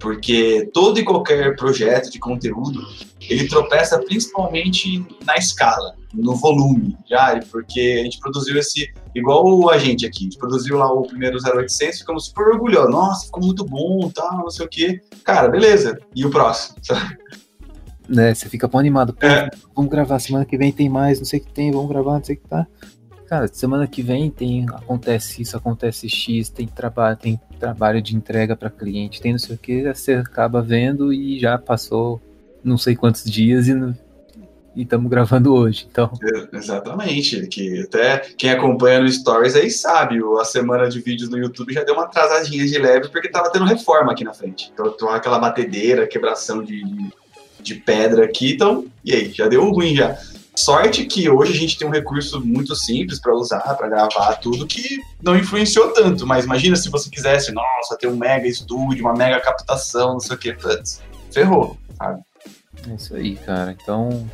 porque 0.04 0.70
todo 0.74 1.00
e 1.00 1.04
qualquer 1.04 1.56
projeto 1.56 2.12
de 2.12 2.20
conteúdo 2.20 2.86
ele 3.22 3.48
tropeça 3.48 3.98
principalmente 4.00 5.04
na 5.26 5.38
escala, 5.38 5.96
no 6.14 6.36
volume, 6.36 6.98
já, 7.10 7.40
porque 7.50 8.00
a 8.02 8.04
gente 8.04 8.20
produziu 8.20 8.60
esse, 8.60 8.94
igual 9.16 9.70
a 9.70 9.78
gente 9.78 10.06
aqui, 10.06 10.20
a 10.20 10.24
gente 10.24 10.38
produziu 10.38 10.78
lá 10.78 10.92
o 10.92 11.04
primeiro 11.04 11.38
0800, 11.42 12.00
ficamos 12.00 12.26
super 12.26 12.50
orgulhosos, 12.50 12.92
nossa, 12.92 13.26
ficou 13.28 13.42
muito 13.42 13.64
bom, 13.64 14.12
tal, 14.14 14.40
não 14.40 14.50
sei 14.50 14.66
o 14.66 14.70
quê, 14.70 15.02
cara, 15.24 15.48
beleza, 15.48 15.98
e 16.14 16.26
o 16.26 16.30
próximo, 16.30 16.76
sabe? 16.82 17.18
Né, 18.10 18.36
você 18.36 18.50
fica 18.50 18.68
bom 18.68 18.80
animado, 18.80 19.14
Pô, 19.14 19.26
é. 19.26 19.50
vamos 19.74 19.90
gravar, 19.90 20.20
semana 20.20 20.44
que 20.44 20.58
vem 20.58 20.74
tem 20.74 20.90
mais, 20.90 21.18
não 21.18 21.26
sei 21.26 21.40
o 21.40 21.44
que 21.44 21.54
tem, 21.54 21.72
vamos 21.72 21.88
gravar, 21.88 22.18
não 22.18 22.24
sei 22.26 22.36
o 22.36 22.40
que 22.40 22.48
tá 22.50 22.68
cara, 23.34 23.48
semana 23.48 23.88
que 23.88 24.04
vem 24.04 24.30
tem 24.30 24.66
acontece 24.70 25.42
isso, 25.42 25.58
acontece 25.58 26.08
X, 26.08 26.50
tem 26.50 26.68
trabalho, 26.68 27.18
tem 27.18 27.40
trabalho 27.60 28.00
de 28.00 28.16
entrega 28.16 28.56
para 28.56 28.70
cliente, 28.70 29.20
tem 29.20 29.32
não 29.32 29.40
sei 29.40 29.56
o 29.56 29.58
que, 29.58 29.92
você 29.92 30.14
acaba 30.14 30.62
vendo 30.62 31.12
e 31.12 31.40
já 31.40 31.58
passou 31.58 32.22
não 32.64 32.78
sei 32.78 32.96
quantos 32.96 33.24
dias 33.24 33.68
e 33.68 33.74
estamos 34.76 35.10
gravando 35.10 35.52
hoje, 35.52 35.88
então. 35.92 36.12
Exatamente, 36.54 37.48
que 37.48 37.82
até 37.82 38.20
quem 38.38 38.52
acompanha 38.52 39.00
no 39.00 39.12
Stories 39.12 39.56
aí 39.56 39.72
sabe, 39.72 40.20
a 40.40 40.46
semana 40.46 40.88
de 40.88 41.02
vídeos 41.02 41.30
no 41.30 41.38
YouTube 41.40 41.74
já 41.74 41.84
deu 41.84 41.96
uma 41.96 42.04
atrasadinha 42.04 42.66
de 42.68 42.78
leve 42.78 43.10
porque 43.10 43.30
tava 43.30 43.52
tendo 43.52 43.66
reforma 43.66 44.12
aqui 44.12 44.24
na 44.24 44.34
frente. 44.34 44.70
Então, 44.72 44.92
tô 44.92 45.10
aquela 45.10 45.40
batedeira, 45.40 46.06
quebração 46.06 46.64
de, 46.64 46.84
de 47.60 47.76
pedra 47.76 48.26
aqui, 48.26 48.54
então, 48.54 48.86
e 49.04 49.12
aí, 49.12 49.32
já 49.32 49.48
deu 49.48 49.68
ruim 49.72 49.96
já. 49.96 50.16
Sorte 50.56 51.06
que 51.06 51.28
hoje 51.30 51.52
a 51.52 51.56
gente 51.56 51.78
tem 51.78 51.88
um 51.88 51.92
recurso 51.92 52.40
muito 52.46 52.76
simples 52.76 53.20
para 53.20 53.34
usar, 53.34 53.76
para 53.76 53.88
gravar 53.88 54.36
tudo, 54.36 54.68
que 54.68 55.00
não 55.22 55.36
influenciou 55.36 55.92
tanto. 55.92 56.28
Mas 56.28 56.46
imagina 56.46 56.76
se 56.76 56.90
você 56.90 57.10
quisesse, 57.10 57.52
nossa, 57.52 57.98
ter 57.98 58.08
um 58.08 58.16
mega 58.16 58.48
estúdio, 58.48 59.04
uma 59.04 59.16
mega 59.16 59.40
captação, 59.40 60.14
não 60.14 60.20
sei 60.20 60.36
o 60.36 60.40
que, 60.40 60.54
putz, 60.54 61.02
ferrou, 61.32 61.78
sabe? 61.98 62.22
É 62.88 62.94
isso 62.94 63.16
aí, 63.16 63.36
cara. 63.36 63.76
Então, 63.82 64.30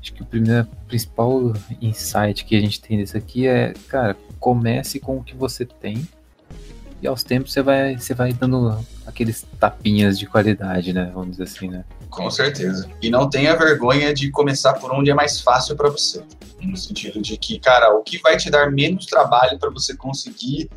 acho 0.00 0.12
que 0.12 0.22
o 0.22 0.26
primeiro, 0.26 0.66
principal 0.88 1.52
insight 1.80 2.44
que 2.44 2.56
a 2.56 2.60
gente 2.60 2.80
tem 2.80 2.98
disso 2.98 3.16
aqui 3.16 3.46
é, 3.46 3.74
cara, 3.88 4.16
comece 4.40 4.98
com 4.98 5.18
o 5.18 5.22
que 5.22 5.36
você 5.36 5.64
tem 5.64 6.06
e 7.02 7.06
aos 7.06 7.24
tempos 7.24 7.52
você 7.52 7.60
vai, 7.60 7.98
você 7.98 8.14
vai 8.14 8.32
dando 8.32 8.78
aqueles 9.04 9.44
tapinhas 9.58 10.16
de 10.16 10.26
qualidade, 10.26 10.92
né? 10.92 11.10
Vamos 11.12 11.32
dizer 11.32 11.42
assim, 11.42 11.68
né? 11.68 11.84
Com 12.08 12.30
certeza. 12.30 12.88
E 13.02 13.10
não 13.10 13.28
tenha 13.28 13.56
vergonha 13.56 14.14
de 14.14 14.30
começar 14.30 14.74
por 14.74 14.92
onde 14.92 15.10
é 15.10 15.14
mais 15.14 15.40
fácil 15.40 15.74
para 15.74 15.90
você. 15.90 16.22
No 16.60 16.76
sentido 16.76 17.20
de 17.20 17.36
que, 17.36 17.58
cara, 17.58 17.92
o 17.92 18.04
que 18.04 18.18
vai 18.18 18.36
te 18.36 18.48
dar 18.48 18.70
menos 18.70 19.06
trabalho 19.06 19.58
para 19.58 19.68
você 19.70 19.96
conseguir 19.96 20.70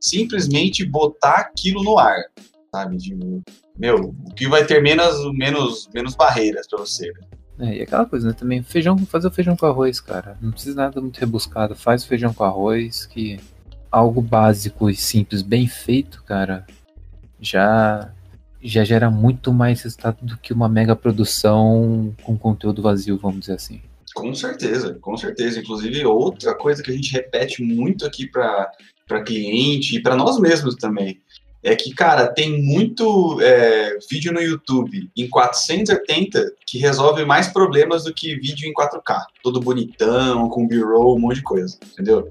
simplesmente 0.00 0.84
botar 0.84 1.40
aquilo 1.40 1.82
no 1.82 1.98
ar, 1.98 2.22
sabe? 2.72 2.96
De, 2.96 3.16
meu, 3.76 4.14
o 4.24 4.34
que 4.34 4.46
vai 4.46 4.64
ter 4.64 4.80
menos, 4.80 5.32
menos, 5.34 5.88
menos 5.92 6.14
barreiras 6.14 6.68
para 6.68 6.78
você. 6.78 7.12
É, 7.58 7.78
e 7.78 7.82
aquela 7.82 8.06
coisa, 8.06 8.28
né? 8.28 8.34
Também, 8.34 8.62
feijão, 8.62 8.96
fazer 8.98 9.26
o 9.26 9.32
feijão 9.32 9.56
com 9.56 9.66
arroz, 9.66 9.98
cara. 9.98 10.38
Não 10.40 10.52
precisa 10.52 10.76
nada 10.76 11.00
muito 11.00 11.18
rebuscado. 11.18 11.74
Faz 11.74 12.04
o 12.04 12.06
feijão 12.06 12.32
com 12.32 12.44
arroz, 12.44 13.04
que 13.06 13.40
algo 13.92 14.22
básico 14.22 14.88
e 14.88 14.96
simples, 14.96 15.42
bem 15.42 15.68
feito, 15.68 16.24
cara, 16.24 16.66
já 17.38 18.10
já 18.64 18.84
gera 18.84 19.10
muito 19.10 19.52
mais 19.52 19.82
resultado 19.82 20.18
do 20.22 20.38
que 20.38 20.52
uma 20.52 20.68
mega 20.68 20.94
produção 20.94 22.14
com 22.22 22.38
conteúdo 22.38 22.80
vazio, 22.80 23.18
vamos 23.18 23.40
dizer 23.40 23.54
assim. 23.54 23.82
Com 24.14 24.32
certeza, 24.34 24.94
com 25.00 25.16
certeza. 25.16 25.58
Inclusive, 25.58 26.04
outra 26.06 26.54
coisa 26.54 26.80
que 26.80 26.90
a 26.90 26.94
gente 26.94 27.12
repete 27.12 27.60
muito 27.60 28.06
aqui 28.06 28.26
para 28.28 28.70
cliente 29.26 29.96
e 29.96 30.00
para 30.00 30.14
nós 30.14 30.38
mesmos 30.38 30.76
também 30.76 31.20
é 31.62 31.76
que, 31.76 31.94
cara, 31.94 32.26
tem 32.26 32.60
muito 32.60 33.40
é, 33.40 33.96
vídeo 34.10 34.32
no 34.32 34.40
YouTube 34.40 35.10
em 35.16 35.28
480 35.28 36.52
que 36.66 36.78
resolve 36.78 37.24
mais 37.24 37.48
problemas 37.48 38.04
do 38.04 38.12
que 38.12 38.34
vídeo 38.34 38.68
em 38.68 38.72
4K. 38.72 39.24
Todo 39.42 39.60
bonitão, 39.60 40.48
com 40.48 40.66
B-roll, 40.66 41.16
um 41.16 41.20
monte 41.20 41.36
de 41.36 41.42
coisa, 41.42 41.78
entendeu? 41.92 42.28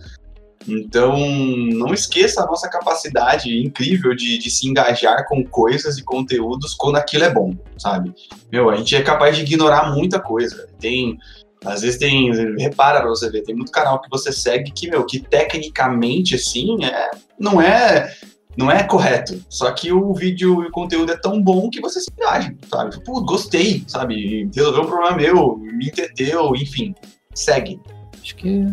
Então, 0.67 1.17
não 1.17 1.93
esqueça 1.93 2.41
a 2.41 2.45
nossa 2.45 2.69
capacidade 2.69 3.49
incrível 3.59 4.15
de, 4.15 4.37
de, 4.37 4.49
se 4.49 4.67
engajar 4.67 5.27
com 5.27 5.43
coisas 5.43 5.97
e 5.97 6.03
conteúdos 6.03 6.73
quando 6.73 6.97
aquilo 6.97 7.23
é 7.23 7.33
bom, 7.33 7.55
sabe? 7.77 8.13
Meu, 8.51 8.69
a 8.69 8.75
gente 8.75 8.95
é 8.95 9.01
capaz 9.01 9.35
de 9.35 9.43
ignorar 9.43 9.93
muita 9.93 10.19
coisa. 10.19 10.67
Tem, 10.79 11.17
às 11.65 11.81
vezes 11.81 11.97
tem, 11.97 12.31
repara 12.57 13.01
pra 13.01 13.09
você 13.09 13.29
ver, 13.29 13.43
tem 13.43 13.55
muito 13.55 13.71
canal 13.71 14.01
que 14.01 14.09
você 14.09 14.31
segue 14.31 14.71
que, 14.71 14.89
meu, 14.89 15.05
que 15.05 15.19
tecnicamente, 15.19 16.35
assim, 16.35 16.83
é, 16.85 17.11
não 17.39 17.61
é 17.61 18.11
não 18.57 18.69
é 18.69 18.83
correto. 18.83 19.41
Só 19.49 19.71
que 19.71 19.91
o 19.91 20.13
vídeo 20.13 20.63
e 20.63 20.67
o 20.67 20.71
conteúdo 20.71 21.11
é 21.11 21.17
tão 21.17 21.41
bom 21.41 21.69
que 21.69 21.79
você 21.79 22.01
se 22.01 22.11
engaja, 22.11 22.53
sabe? 22.69 23.03
Pô, 23.03 23.21
gostei, 23.21 23.83
sabe? 23.87 24.49
Resolveu 24.53 24.83
um 24.83 24.87
problema 24.87 25.15
meu, 25.15 25.57
me 25.57 25.87
entreteu, 25.87 26.53
enfim. 26.55 26.93
Segue. 27.33 27.79
Acho 28.21 28.35
que 28.35 28.67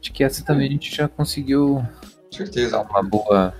Acho 0.00 0.12
que 0.12 0.24
essa 0.24 0.44
também 0.44 0.68
a 0.68 0.70
gente 0.70 0.94
já 0.94 1.08
conseguiu. 1.08 1.84
Com 2.30 2.36
certeza. 2.36 2.78
Dar 2.78 2.82
uma 2.82 3.02
boa. 3.02 3.54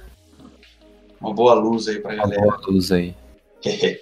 Uma 1.21 1.35
boa 1.35 1.55
luz 1.55 1.87
aí 1.89 1.99
pra 2.01 2.15
uma 2.15 2.23
galera. 2.23 2.43
Uma 2.43 2.57
boa 2.57 2.67
luz 2.69 2.91
aí. 2.91 3.15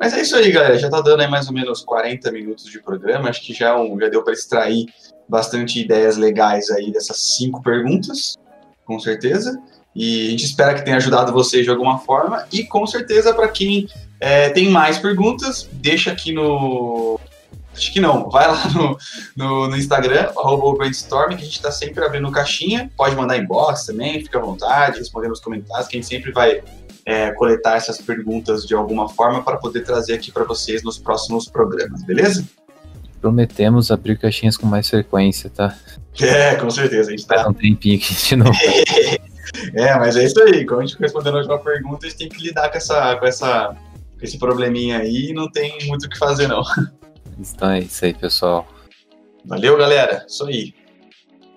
Mas 0.00 0.12
é 0.12 0.22
isso 0.22 0.36
aí, 0.36 0.50
galera. 0.50 0.78
Já 0.78 0.88
tá 0.88 1.00
dando 1.00 1.20
aí 1.20 1.28
mais 1.28 1.46
ou 1.46 1.54
menos 1.54 1.82
40 1.82 2.30
minutos 2.32 2.64
de 2.64 2.80
programa. 2.82 3.28
Acho 3.28 3.42
que 3.42 3.52
já, 3.52 3.78
um, 3.78 3.98
já 4.00 4.08
deu 4.08 4.22
para 4.22 4.32
extrair 4.32 4.86
bastante 5.28 5.80
ideias 5.80 6.16
legais 6.16 6.70
aí 6.70 6.92
dessas 6.92 7.36
cinco 7.36 7.62
perguntas, 7.62 8.36
com 8.84 8.98
certeza. 8.98 9.60
E 9.94 10.26
a 10.26 10.30
gente 10.30 10.44
espera 10.44 10.74
que 10.74 10.84
tenha 10.84 10.96
ajudado 10.96 11.32
vocês 11.32 11.64
de 11.64 11.70
alguma 11.70 11.98
forma. 11.98 12.46
E 12.52 12.64
com 12.64 12.86
certeza, 12.86 13.32
para 13.32 13.48
quem 13.48 13.86
é, 14.20 14.48
tem 14.50 14.68
mais 14.68 14.98
perguntas, 14.98 15.68
deixa 15.72 16.10
aqui 16.10 16.32
no, 16.32 17.20
Acho 17.74 17.92
que 17.92 18.00
não. 18.00 18.30
Vai 18.30 18.46
lá 18.46 18.68
no, 18.70 18.96
no, 19.36 19.68
no 19.68 19.76
Instagram, 19.76 20.30
arroba 20.36 20.78
brainstorm, 20.78 21.30
que 21.30 21.42
a 21.42 21.44
gente 21.44 21.56
está 21.56 21.70
sempre 21.70 22.04
abrindo 22.04 22.30
caixinha. 22.30 22.90
Pode 22.96 23.16
mandar 23.16 23.36
inbox 23.36 23.86
também, 23.86 24.22
fica 24.22 24.38
à 24.38 24.42
vontade, 24.42 24.98
responder 24.98 25.28
nos 25.28 25.40
comentários, 25.40 25.88
que 25.88 25.96
a 25.96 26.00
gente 26.00 26.08
sempre 26.08 26.32
vai 26.32 26.62
é, 27.04 27.32
coletar 27.32 27.76
essas 27.76 27.98
perguntas 27.98 28.64
de 28.66 28.74
alguma 28.74 29.08
forma 29.08 29.42
para 29.42 29.56
poder 29.56 29.82
trazer 29.82 30.14
aqui 30.14 30.32
para 30.32 30.44
vocês 30.44 30.82
nos 30.82 30.98
próximos 30.98 31.48
programas, 31.48 32.02
beleza? 32.02 32.44
Prometemos 33.20 33.90
abrir 33.90 34.18
caixinhas 34.18 34.56
com 34.56 34.66
mais 34.66 34.88
frequência, 34.88 35.50
tá? 35.50 35.76
É, 36.20 36.54
com 36.56 36.70
certeza. 36.70 37.08
A 37.08 37.16
gente 37.16 37.26
tá. 37.26 37.48
um 37.48 37.54
tempinho 37.54 37.96
aqui 37.96 38.14
de 38.14 38.36
novo. 38.36 38.52
é, 39.74 39.98
mas 39.98 40.16
é 40.16 40.24
isso 40.24 40.40
aí. 40.42 40.64
Quando 40.64 40.80
a 40.80 40.86
gente 40.86 40.98
respondendo 40.98 41.36
a 41.36 41.38
última 41.38 41.58
pergunta, 41.58 42.06
a 42.06 42.08
gente 42.08 42.18
tem 42.18 42.28
que 42.28 42.42
lidar 42.42 42.70
com, 42.70 42.76
essa, 42.76 43.16
com, 43.16 43.26
essa, 43.26 43.76
com 44.18 44.24
esse 44.24 44.38
probleminha 44.38 44.98
aí 44.98 45.30
e 45.30 45.32
não 45.32 45.50
tem 45.50 45.86
muito 45.86 46.04
o 46.04 46.08
que 46.08 46.18
fazer, 46.18 46.46
não. 46.46 46.62
Então 47.38 47.70
é 47.70 47.80
isso 47.80 48.04
aí, 48.04 48.14
pessoal. 48.14 48.66
Valeu, 49.44 49.76
galera. 49.76 50.24
Isso 50.28 50.44
aí. 50.46 50.74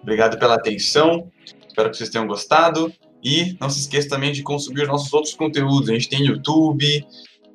Obrigado 0.01 0.37
pela 0.37 0.55
atenção. 0.55 1.31
Espero 1.67 1.89
que 1.89 1.97
vocês 1.97 2.09
tenham 2.09 2.27
gostado. 2.27 2.91
E 3.23 3.57
não 3.59 3.69
se 3.69 3.79
esqueça 3.79 4.09
também 4.09 4.31
de 4.31 4.43
consumir 4.43 4.83
os 4.83 4.87
nossos 4.87 5.11
outros 5.11 5.33
conteúdos. 5.33 5.89
A 5.89 5.93
gente 5.93 6.09
tem 6.09 6.25
YouTube, 6.25 7.05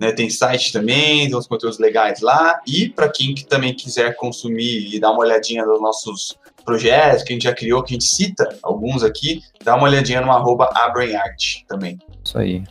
né, 0.01 0.13
tem 0.13 0.29
site 0.29 0.73
também, 0.73 1.29
tem 1.29 1.37
uns 1.37 1.47
conteúdos 1.47 1.79
legais 1.79 2.21
lá. 2.21 2.61
E 2.67 2.89
para 2.89 3.09
quem 3.09 3.35
que 3.35 3.47
também 3.47 3.75
quiser 3.75 4.17
consumir 4.17 4.95
e 4.95 5.01
dar 5.01 5.13
uma 5.13 5.21
olhadinha 5.21 5.65
nos 5.65 5.81
nossos 5.81 6.37
projetos 6.65 7.23
que 7.23 7.33
a 7.33 7.35
gente 7.35 7.45
já 7.45 7.55
criou, 7.55 7.83
que 7.83 7.93
a 7.93 7.97
gente 7.97 8.07
cita 8.07 8.59
alguns 8.63 9.03
aqui, 9.03 9.41
dá 9.65 9.75
uma 9.75 9.85
olhadinha 9.85 10.21
no 10.21 10.31
arroba 10.31 10.71
AbrainArt 10.75 11.65
também. 11.67 11.99
Isso 12.25 12.39
aí. 12.39 12.65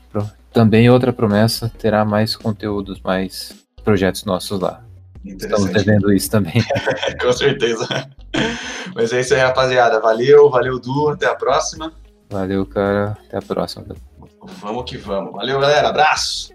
Também 0.51 0.89
outra 0.89 1.13
promessa, 1.13 1.71
terá 1.77 2.03
mais 2.03 2.35
conteúdos, 2.35 2.99
mais 3.01 3.53
projetos 3.83 4.25
nossos 4.25 4.59
lá. 4.59 4.83
Estamos 5.25 5.69
devendo 5.69 6.11
isso 6.11 6.29
também. 6.29 6.63
Com 7.21 7.31
certeza. 7.31 7.87
Mas 8.95 9.13
é 9.13 9.21
isso 9.21 9.33
aí, 9.33 9.39
rapaziada. 9.39 9.99
Valeu, 9.99 10.49
valeu, 10.49 10.79
Du. 10.79 11.09
Até 11.09 11.27
a 11.27 11.35
próxima. 11.35 11.93
Valeu, 12.29 12.65
cara. 12.65 13.17
Até 13.27 13.37
a 13.37 13.41
próxima. 13.41 13.85
Vamos 14.59 14.89
que 14.89 14.97
vamos. 14.97 15.33
Valeu, 15.33 15.59
galera. 15.59 15.89
Abraço. 15.89 16.49